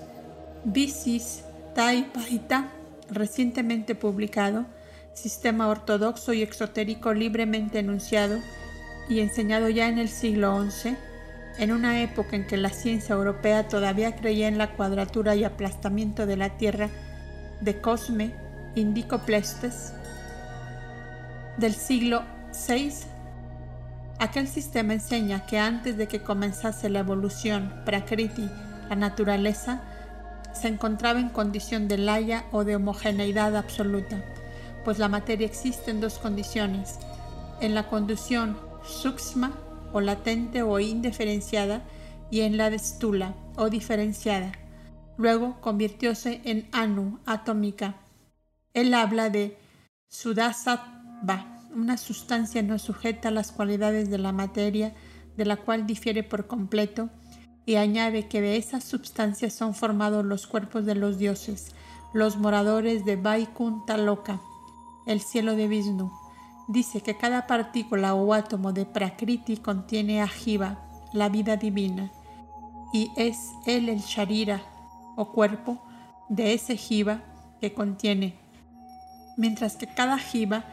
Bisis 0.63 1.43
Tai 1.73 2.03
Paita, 2.11 2.69
recientemente 3.09 3.95
publicado, 3.95 4.65
sistema 5.13 5.67
ortodoxo 5.67 6.33
y 6.33 6.41
exotérico 6.41 7.13
libremente 7.13 7.79
enunciado 7.79 8.39
y 9.09 9.19
enseñado 9.19 9.69
ya 9.69 9.87
en 9.87 9.97
el 9.97 10.09
siglo 10.09 10.63
XI, 10.69 10.97
en 11.59 11.73
una 11.73 12.01
época 12.01 12.37
en 12.37 12.47
que 12.47 12.55
la 12.55 12.69
ciencia 12.69 13.13
europea 13.15 13.67
todavía 13.67 14.15
creía 14.15 14.47
en 14.47 14.57
la 14.57 14.71
cuadratura 14.75 15.35
y 15.35 15.43
aplastamiento 15.43 16.25
de 16.25 16.37
la 16.37 16.57
Tierra 16.57 16.89
de 17.59 17.81
Cosme 17.81 18.33
Indicoplestes 18.75 19.93
del 21.57 21.73
siglo 21.73 22.23
6. 22.51 23.07
Aquel 24.19 24.47
sistema 24.47 24.93
enseña 24.93 25.45
que 25.45 25.59
antes 25.59 25.97
de 25.97 26.07
que 26.07 26.21
comenzase 26.21 26.89
la 26.89 26.99
evolución, 26.99 27.73
Prakriti, 27.85 28.49
la 28.89 28.95
naturaleza, 28.95 29.81
se 30.53 30.69
encontraba 30.69 31.19
en 31.19 31.29
condición 31.29 31.89
de 31.89 31.97
laya 31.97 32.45
o 32.51 32.63
de 32.63 32.77
homogeneidad 32.77 33.57
absoluta, 33.57 34.23
pues 34.85 34.97
la 34.97 35.09
materia 35.09 35.45
existe 35.45 35.91
en 35.91 35.99
dos 35.99 36.19
condiciones, 36.19 36.99
en 37.59 37.75
la 37.75 37.87
condición 37.87 38.57
suksma 38.83 39.51
o 39.93 40.01
latente 40.01 40.61
o 40.61 40.79
indiferenciada 40.79 41.83
y 42.31 42.41
en 42.41 42.57
la 42.57 42.69
de 42.69 42.79
stula 42.79 43.35
o 43.55 43.69
diferenciada. 43.69 44.51
Luego 45.17 45.59
convirtióse 45.61 46.41
en 46.45 46.67
anu, 46.71 47.19
atómica. 47.25 47.95
Él 48.73 48.93
habla 48.93 49.29
de 49.29 49.57
sudasattva, 50.07 51.45
una 51.75 51.97
sustancia 51.97 52.61
no 52.63 52.79
sujeta 52.79 53.29
a 53.29 53.31
las 53.31 53.51
cualidades 53.51 54.09
de 54.09 54.17
la 54.17 54.31
materia, 54.31 54.93
de 55.37 55.45
la 55.45 55.57
cual 55.57 55.85
difiere 55.85 56.23
por 56.23 56.47
completo, 56.47 57.09
y 57.65 57.75
añade 57.75 58.27
que 58.27 58.41
de 58.41 58.57
esas 58.57 58.83
sustancias 58.83 59.53
son 59.53 59.75
formados 59.75 60.25
los 60.25 60.47
cuerpos 60.47 60.85
de 60.85 60.95
los 60.95 61.17
dioses, 61.17 61.75
los 62.13 62.37
moradores 62.37 63.05
de 63.05 63.15
Vaikuntha 63.15 63.97
Loka, 63.97 64.41
el 65.05 65.21
cielo 65.21 65.55
de 65.55 65.67
Vishnu. 65.67 66.18
Dice 66.69 67.01
que 67.01 67.17
cada 67.17 67.47
partícula 67.47 68.13
o 68.13 68.31
átomo 68.31 68.73
de 68.73 68.85
Prakriti 68.85 69.57
contiene 69.57 70.21
Ajiva, 70.21 70.77
la 71.13 71.27
vida 71.27 71.57
divina, 71.57 72.11
y 72.93 73.09
es 73.17 73.39
él 73.65 73.89
el 73.89 74.01
Sharira 74.01 74.61
o 75.15 75.31
cuerpo 75.31 75.81
de 76.29 76.53
ese 76.53 76.77
jiva 76.77 77.23
que 77.59 77.73
contiene, 77.73 78.35
mientras 79.35 79.77
que 79.77 79.87
cada 79.87 80.19
jiva 80.19 80.63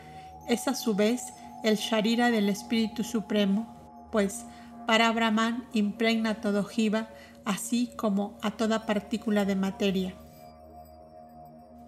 es 0.46 0.68
a 0.68 0.74
su 0.74 0.94
vez 0.94 1.32
el 1.64 1.76
Sharira 1.76 2.30
del 2.30 2.50
Espíritu 2.50 3.02
Supremo, 3.02 3.66
pues 4.12 4.44
para 4.86 5.10
Brahman 5.12 5.64
impregna 5.72 6.42
todo 6.42 6.62
jiva, 6.64 7.08
así 7.46 7.90
como 7.96 8.36
a 8.42 8.50
toda 8.50 8.84
partícula 8.84 9.46
de 9.46 9.56
materia. 9.56 10.14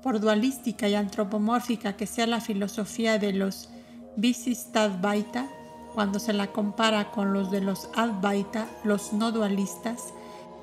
Por 0.02 0.18
dualística 0.18 0.88
y 0.88 0.94
antropomórfica 0.94 1.94
que 1.98 2.06
sea 2.06 2.26
la 2.26 2.40
filosofía 2.40 3.18
de 3.18 3.34
los 3.34 3.68
Visistadvaita, 4.19 5.47
cuando 5.95 6.19
se 6.19 6.33
la 6.33 6.49
compara 6.49 7.12
con 7.12 7.33
los 7.33 7.53
de 7.53 7.61
los 7.61 7.89
Advaita, 7.95 8.66
los 8.83 9.12
no 9.12 9.31
dualistas, 9.31 10.12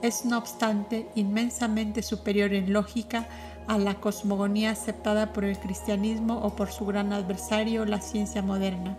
es 0.01 0.25
no 0.25 0.37
obstante 0.37 1.07
inmensamente 1.15 2.03
superior 2.03 2.53
en 2.53 2.73
lógica 2.73 3.29
a 3.67 3.77
la 3.77 3.93
cosmogonía 3.95 4.71
aceptada 4.71 5.31
por 5.31 5.45
el 5.45 5.57
cristianismo 5.57 6.37
o 6.39 6.57
por 6.57 6.69
su 6.69 6.85
gran 6.85 7.13
adversario, 7.13 7.85
la 7.85 8.01
ciencia 8.01 8.41
moderna. 8.41 8.97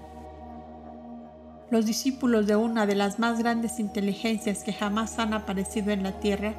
Los 1.69 1.85
discípulos 1.85 2.47
de 2.47 2.57
una 2.57 2.87
de 2.87 2.95
las 2.95 3.19
más 3.19 3.39
grandes 3.39 3.79
inteligencias 3.79 4.63
que 4.63 4.73
jamás 4.73 5.19
han 5.19 5.35
aparecido 5.35 5.91
en 5.91 6.03
la 6.03 6.19
tierra, 6.19 6.55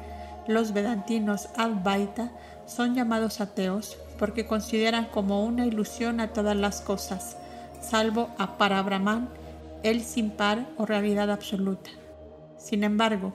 los 0.46 0.72
vedantinos 0.72 1.48
Advaita, 1.56 2.30
son 2.64 2.94
llamados 2.94 3.40
ateos 3.40 3.98
porque 4.20 4.46
consideran 4.46 5.06
como 5.06 5.44
una 5.44 5.66
ilusión 5.66 6.20
a 6.20 6.32
todas 6.32 6.56
las 6.56 6.80
cosas, 6.80 7.36
salvo 7.80 8.30
a 8.38 8.58
Parabrahman, 8.58 9.28
el 9.82 10.02
sin 10.02 10.30
par 10.30 10.66
o 10.76 10.86
realidad 10.86 11.30
absoluta. 11.30 11.90
Sin 12.58 12.84
embargo, 12.84 13.34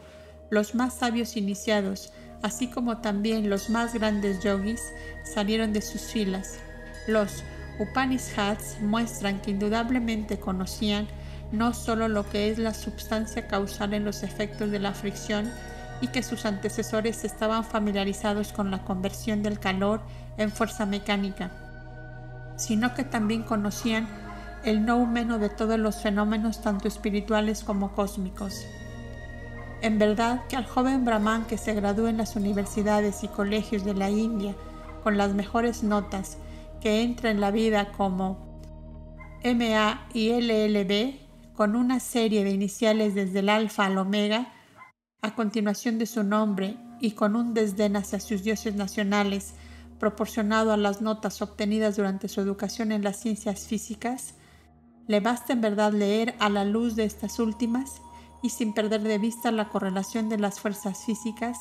los 0.49 0.75
más 0.75 0.93
sabios 0.93 1.37
iniciados, 1.37 2.13
así 2.41 2.67
como 2.67 2.97
también 2.97 3.49
los 3.49 3.69
más 3.69 3.93
grandes 3.93 4.43
yogis, 4.43 4.81
salieron 5.23 5.73
de 5.73 5.81
sus 5.81 6.01
filas. 6.01 6.59
Los 7.07 7.43
Upanishads 7.79 8.79
muestran 8.81 9.41
que 9.41 9.51
indudablemente 9.51 10.39
conocían 10.39 11.07
no 11.51 11.73
solo 11.73 12.07
lo 12.07 12.29
que 12.29 12.49
es 12.49 12.57
la 12.57 12.73
substancia 12.73 13.47
causal 13.47 13.93
en 13.93 14.05
los 14.05 14.23
efectos 14.23 14.71
de 14.71 14.79
la 14.79 14.93
fricción 14.93 15.51
y 16.01 16.07
que 16.07 16.23
sus 16.23 16.45
antecesores 16.45 17.23
estaban 17.23 17.63
familiarizados 17.63 18.51
con 18.51 18.71
la 18.71 18.83
conversión 18.83 19.41
del 19.41 19.59
calor 19.59 20.01
en 20.37 20.51
fuerza 20.51 20.85
mecánica, 20.85 21.51
sino 22.57 22.93
que 22.93 23.03
también 23.03 23.43
conocían 23.43 24.07
el 24.64 24.86
no 24.86 24.97
humano 24.97 25.39
de 25.39 25.49
todos 25.49 25.78
los 25.78 26.01
fenómenos 26.01 26.61
tanto 26.61 26.88
espirituales 26.88 27.64
como 27.64 27.93
cósmicos. 27.93 28.66
En 29.82 29.99
verdad 29.99 30.43
que 30.47 30.55
al 30.55 30.66
joven 30.66 31.03
brahman 31.03 31.45
que 31.45 31.57
se 31.57 31.74
gradúe 31.74 32.07
en 32.07 32.18
las 32.18 32.36
universidades 32.36 33.24
y 33.24 33.28
colegios 33.28 33.84
de 33.84 33.93
la 33.93 34.09
India 34.09 34.55
con 35.03 35.18
las 35.18 35.34
mejores 35.34 35.84
notas, 35.84 36.38
que 36.80 37.01
entra 37.01 37.32
en 37.32 37.41
la 37.41 37.51
vida 37.51 37.91
como 37.91 38.61
MA 39.43 40.07
y 40.14 40.32
LLB, 40.32 41.53
con 41.53 41.76
una 41.76 41.99
serie 41.99 42.43
de 42.43 42.51
iniciales 42.51 43.14
desde 43.14 43.39
el 43.39 43.49
alfa 43.49 43.86
al 43.86 43.97
omega, 43.97 44.53
a 45.22 45.36
continuación 45.36 45.99
de 45.99 46.05
su 46.05 46.24
nombre 46.24 46.78
y 46.99 47.11
con 47.11 47.36
un 47.36 47.53
desdén 47.53 47.97
hacia 47.97 48.20
sus 48.22 48.43
dioses 48.43 48.76
nacionales 48.76 49.53
proporcionado 49.99 50.74
a 50.74 50.78
las 50.78 51.01
notas 51.01 51.41
obtenidas 51.41 51.95
durante 51.95 52.28
su 52.28 52.41
educación 52.41 52.91
en 52.91 53.03
las 53.03 53.20
ciencias 53.22 53.68
físicas, 53.68 54.36
le 55.07 55.19
basta 55.19 55.53
en 55.53 55.61
verdad 55.61 55.91
leer 55.91 56.35
a 56.39 56.49
la 56.49 56.65
luz 56.65 56.95
de 56.95 57.03
estas 57.03 57.39
últimas 57.39 58.01
y 58.41 58.49
sin 58.49 58.73
perder 58.73 59.01
de 59.03 59.17
vista 59.17 59.51
la 59.51 59.69
correlación 59.69 60.29
de 60.29 60.37
las 60.37 60.59
fuerzas 60.59 61.05
físicas, 61.05 61.57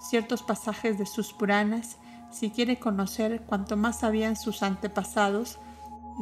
ciertos 0.00 0.42
pasajes 0.42 0.98
de 0.98 1.06
sus 1.06 1.32
Puranas, 1.32 1.98
si 2.30 2.50
quiere 2.50 2.78
conocer 2.78 3.42
cuanto 3.42 3.76
más 3.76 4.00
sabían 4.00 4.36
sus 4.36 4.62
antepasados 4.62 5.58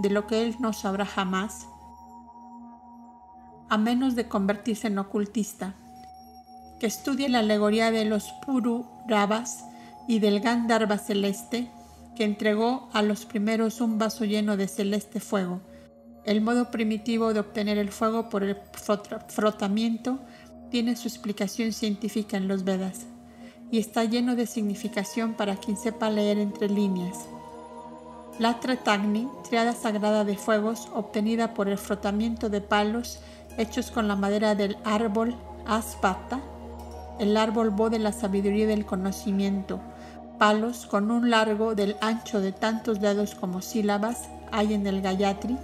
de 0.03 0.11
lo 0.11 0.27
que 0.27 0.43
él 0.43 0.57
no 0.59 0.73
sabrá 0.73 1.07
jamás, 1.07 1.69
a 3.69 3.79
menos 3.79 4.17
de 4.17 4.27
convertirse 4.27 4.89
en 4.89 4.99
ocultista, 4.99 5.75
que 6.81 6.87
estudie 6.87 7.29
la 7.29 7.41
alegoría 7.41 7.91
de 7.93 8.05
los 8.05 8.33
Puru 8.45 8.87
Rabas 9.07 9.65
y 10.09 10.19
del 10.19 10.41
Gandharva 10.41 10.99
celeste, 10.99 11.71
que 12.17 12.25
entregó 12.25 12.89
a 12.93 13.03
los 13.03 13.27
primeros 13.27 13.81
un 13.81 13.99
vaso 13.99 14.25
lleno 14.25 14.57
de 14.57 14.67
celeste 14.67 15.21
fuego. 15.21 15.61
El 16.25 16.41
modo 16.41 16.71
primitivo 16.71 17.33
de 17.33 17.41
obtener 17.41 17.79
el 17.79 17.91
fuego 17.91 18.29
por 18.29 18.43
el 18.43 18.57
frotamiento 19.29 20.19
tiene 20.71 20.97
su 20.97 21.09
explicación 21.09 21.73
científica 21.73 22.37
en 22.37 22.47
los 22.47 22.65
Vedas 22.65 23.07
y 23.71 23.79
está 23.79 24.05
lleno 24.05 24.37
de 24.37 24.47
significación 24.47 25.35
para 25.35 25.57
quien 25.57 25.77
sepa 25.77 26.11
leer 26.11 26.39
entre 26.39 26.69
líneas. 26.69 27.19
La 28.39 28.59
Tretagni, 28.59 29.29
triada 29.49 29.73
sagrada 29.73 30.25
de 30.25 30.37
fuegos, 30.37 30.89
obtenida 30.95 31.55
por 31.55 31.69
el 31.69 31.79
frotamiento 31.79 32.49
de 32.49 32.61
palos 32.61 33.21
hechos 33.59 33.91
con 33.91 34.09
la 34.09 34.17
madera 34.17 34.55
del 34.55 34.77
árbol 34.85 35.37
aspata, 35.67 36.41
el 37.19 37.37
árbol 37.37 37.71
bo 37.71 37.91
de 37.91 37.99
la 37.99 38.13
sabiduría 38.13 38.65
y 38.65 38.69
del 38.69 38.87
conocimiento, 38.87 39.81
palos 40.39 40.87
con 40.87 41.11
un 41.11 41.29
largo 41.31 41.75
del 41.75 41.97
ancho 42.01 42.41
de 42.41 42.53
tantos 42.53 43.01
dedos 43.01 43.35
como 43.35 43.61
sílabas 43.61 44.31
hay 44.53 44.73
en 44.75 44.87
el 44.87 45.03
Gayatri, 45.03 45.59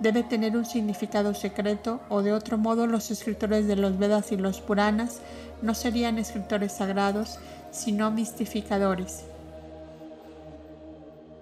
debe 0.00 0.22
tener 0.22 0.56
un 0.56 0.64
significado 0.64 1.34
secreto 1.34 2.00
o 2.08 2.22
de 2.22 2.32
otro 2.32 2.58
modo 2.58 2.86
los 2.86 3.10
escritores 3.10 3.66
de 3.66 3.76
los 3.76 3.98
Vedas 3.98 4.32
y 4.32 4.36
los 4.36 4.60
Puranas 4.60 5.20
no 5.62 5.74
serían 5.74 6.18
escritores 6.18 6.72
sagrados, 6.72 7.38
sino 7.70 8.10
mistificadores. 8.10 9.24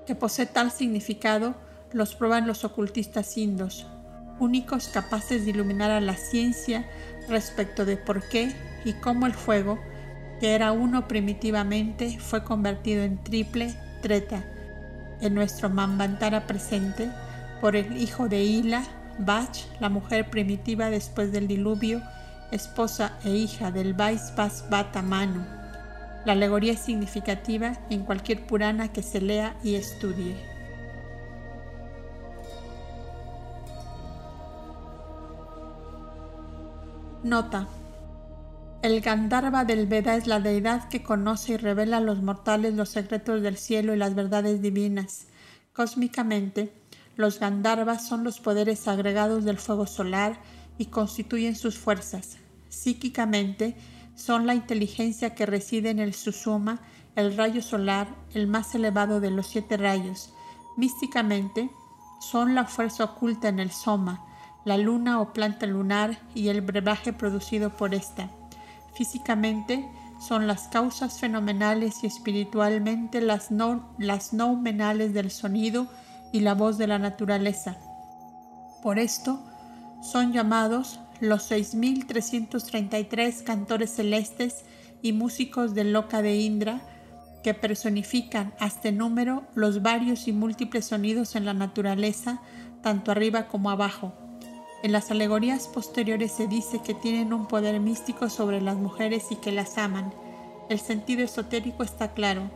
Que 0.06 0.14
posee 0.14 0.46
tal 0.46 0.70
significado 0.70 1.54
los 1.92 2.14
prueban 2.14 2.46
los 2.46 2.64
ocultistas 2.64 3.36
indos, 3.36 3.86
únicos 4.38 4.88
capaces 4.88 5.44
de 5.44 5.50
iluminar 5.50 5.90
a 5.90 6.00
la 6.00 6.16
ciencia 6.16 6.88
respecto 7.28 7.84
de 7.84 7.96
por 7.96 8.28
qué 8.28 8.54
y 8.84 8.92
cómo 8.94 9.26
el 9.26 9.34
fuego, 9.34 9.78
que 10.40 10.54
era 10.54 10.72
uno 10.72 11.08
primitivamente, 11.08 12.18
fue 12.18 12.44
convertido 12.44 13.02
en 13.02 13.22
triple 13.22 13.74
treta 14.02 14.44
en 15.20 15.34
nuestro 15.34 15.70
Mambantara 15.70 16.46
presente 16.46 17.10
por 17.64 17.76
el 17.76 17.96
hijo 17.96 18.28
de 18.28 18.44
Hila, 18.44 18.84
Bach, 19.18 19.56
la 19.80 19.88
mujer 19.88 20.28
primitiva 20.28 20.90
después 20.90 21.32
del 21.32 21.48
diluvio, 21.48 22.02
esposa 22.50 23.18
e 23.24 23.30
hija 23.30 23.70
del 23.70 23.94
Vaisvasvata 23.94 25.00
Manu. 25.00 25.42
La 26.26 26.32
alegoría 26.32 26.74
es 26.74 26.80
significativa 26.80 27.78
en 27.88 28.04
cualquier 28.04 28.46
Purana 28.46 28.92
que 28.92 29.02
se 29.02 29.22
lea 29.22 29.56
y 29.64 29.76
estudie. 29.76 30.36
Nota. 37.22 37.66
El 38.82 39.00
Gandharva 39.00 39.64
del 39.64 39.86
Veda 39.86 40.16
es 40.16 40.26
la 40.26 40.38
deidad 40.38 40.90
que 40.90 41.02
conoce 41.02 41.54
y 41.54 41.56
revela 41.56 41.96
a 41.96 42.02
los 42.02 42.20
mortales 42.20 42.74
los 42.74 42.90
secretos 42.90 43.40
del 43.40 43.56
cielo 43.56 43.94
y 43.94 43.96
las 43.96 44.14
verdades 44.14 44.60
divinas. 44.60 45.28
Cósmicamente, 45.72 46.70
los 47.16 47.38
Gandharvas 47.38 48.06
son 48.06 48.24
los 48.24 48.40
poderes 48.40 48.88
agregados 48.88 49.44
del 49.44 49.58
fuego 49.58 49.86
solar 49.86 50.36
y 50.78 50.86
constituyen 50.86 51.54
sus 51.54 51.78
fuerzas. 51.78 52.38
Psíquicamente, 52.68 53.76
son 54.14 54.46
la 54.46 54.54
inteligencia 54.54 55.34
que 55.34 55.46
reside 55.46 55.90
en 55.90 55.98
el 55.98 56.14
Susuma, 56.14 56.80
el 57.16 57.36
rayo 57.36 57.62
solar, 57.62 58.08
el 58.32 58.46
más 58.46 58.74
elevado 58.74 59.20
de 59.20 59.30
los 59.30 59.46
siete 59.46 59.76
rayos. 59.76 60.32
Místicamente, 60.76 61.70
son 62.20 62.54
la 62.54 62.64
fuerza 62.64 63.04
oculta 63.04 63.48
en 63.48 63.60
el 63.60 63.70
Soma, 63.70 64.24
la 64.64 64.78
luna 64.78 65.20
o 65.20 65.32
planta 65.32 65.66
lunar 65.66 66.18
y 66.34 66.48
el 66.48 66.62
brebaje 66.62 67.12
producido 67.12 67.76
por 67.76 67.94
ésta. 67.94 68.30
Físicamente 68.94 69.88
son 70.20 70.46
las 70.46 70.68
causas 70.68 71.18
fenomenales 71.20 72.02
y 72.02 72.06
espiritualmente 72.06 73.20
las, 73.20 73.50
no, 73.50 73.94
las 73.98 74.32
noumenales 74.32 75.12
del 75.12 75.30
sonido 75.30 75.88
y 76.34 76.40
la 76.40 76.54
voz 76.54 76.76
de 76.78 76.88
la 76.88 76.98
naturaleza. 76.98 77.76
Por 78.82 78.98
esto 78.98 79.40
son 80.02 80.32
llamados 80.32 80.98
los 81.20 81.48
6.333 81.48 83.44
cantores 83.44 83.94
celestes 83.94 84.64
y 85.00 85.12
músicos 85.12 85.74
del 85.74 85.92
Loca 85.92 86.22
de 86.22 86.34
Indra, 86.38 86.80
que 87.44 87.54
personifican 87.54 88.52
hasta 88.58 88.90
número 88.90 89.44
los 89.54 89.80
varios 89.80 90.26
y 90.26 90.32
múltiples 90.32 90.86
sonidos 90.86 91.36
en 91.36 91.44
la 91.44 91.54
naturaleza, 91.54 92.40
tanto 92.82 93.12
arriba 93.12 93.46
como 93.46 93.70
abajo. 93.70 94.12
En 94.82 94.90
las 94.90 95.12
alegorías 95.12 95.68
posteriores 95.68 96.32
se 96.32 96.48
dice 96.48 96.80
que 96.82 96.94
tienen 96.94 97.32
un 97.32 97.46
poder 97.46 97.78
místico 97.78 98.28
sobre 98.28 98.60
las 98.60 98.74
mujeres 98.74 99.26
y 99.30 99.36
que 99.36 99.52
las 99.52 99.78
aman. 99.78 100.12
El 100.68 100.80
sentido 100.80 101.22
esotérico 101.22 101.84
está 101.84 102.12
claro. 102.12 102.50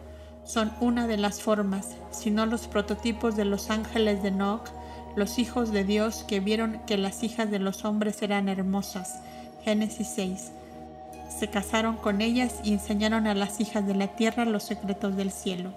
Son 0.49 0.73
una 0.81 1.07
de 1.07 1.19
las 1.19 1.43
formas, 1.43 1.89
sino 2.11 2.47
los 2.47 2.69
prototipos 2.69 3.37
de 3.37 3.45
los 3.45 3.69
ángeles 3.69 4.23
de 4.23 4.31
Noc, 4.31 4.71
los 5.15 5.39
hijos 5.39 5.73
de 5.73 5.85
Dios 5.85 6.25
que 6.27 6.41
vieron 6.41 6.81
que 6.87 6.97
las 6.97 7.23
hijas 7.23 7.51
de 7.51 7.59
los 7.59 7.85
hombres 7.85 8.23
eran 8.23 8.49
hermosas. 8.49 9.21
Génesis 9.63 10.09
6. 10.15 10.51
se 11.39 11.49
casaron 11.49 11.97
con 11.97 12.23
ellas 12.23 12.61
y 12.65 12.73
enseñaron 12.73 13.27
a 13.27 13.35
las 13.35 13.61
hijas 13.61 13.87
de 13.87 13.95
la 13.95 14.07
tierra 14.17 14.47
los 14.47 14.63
secretos 14.63 15.19
del 15.19 15.33
cielo. 15.33 15.75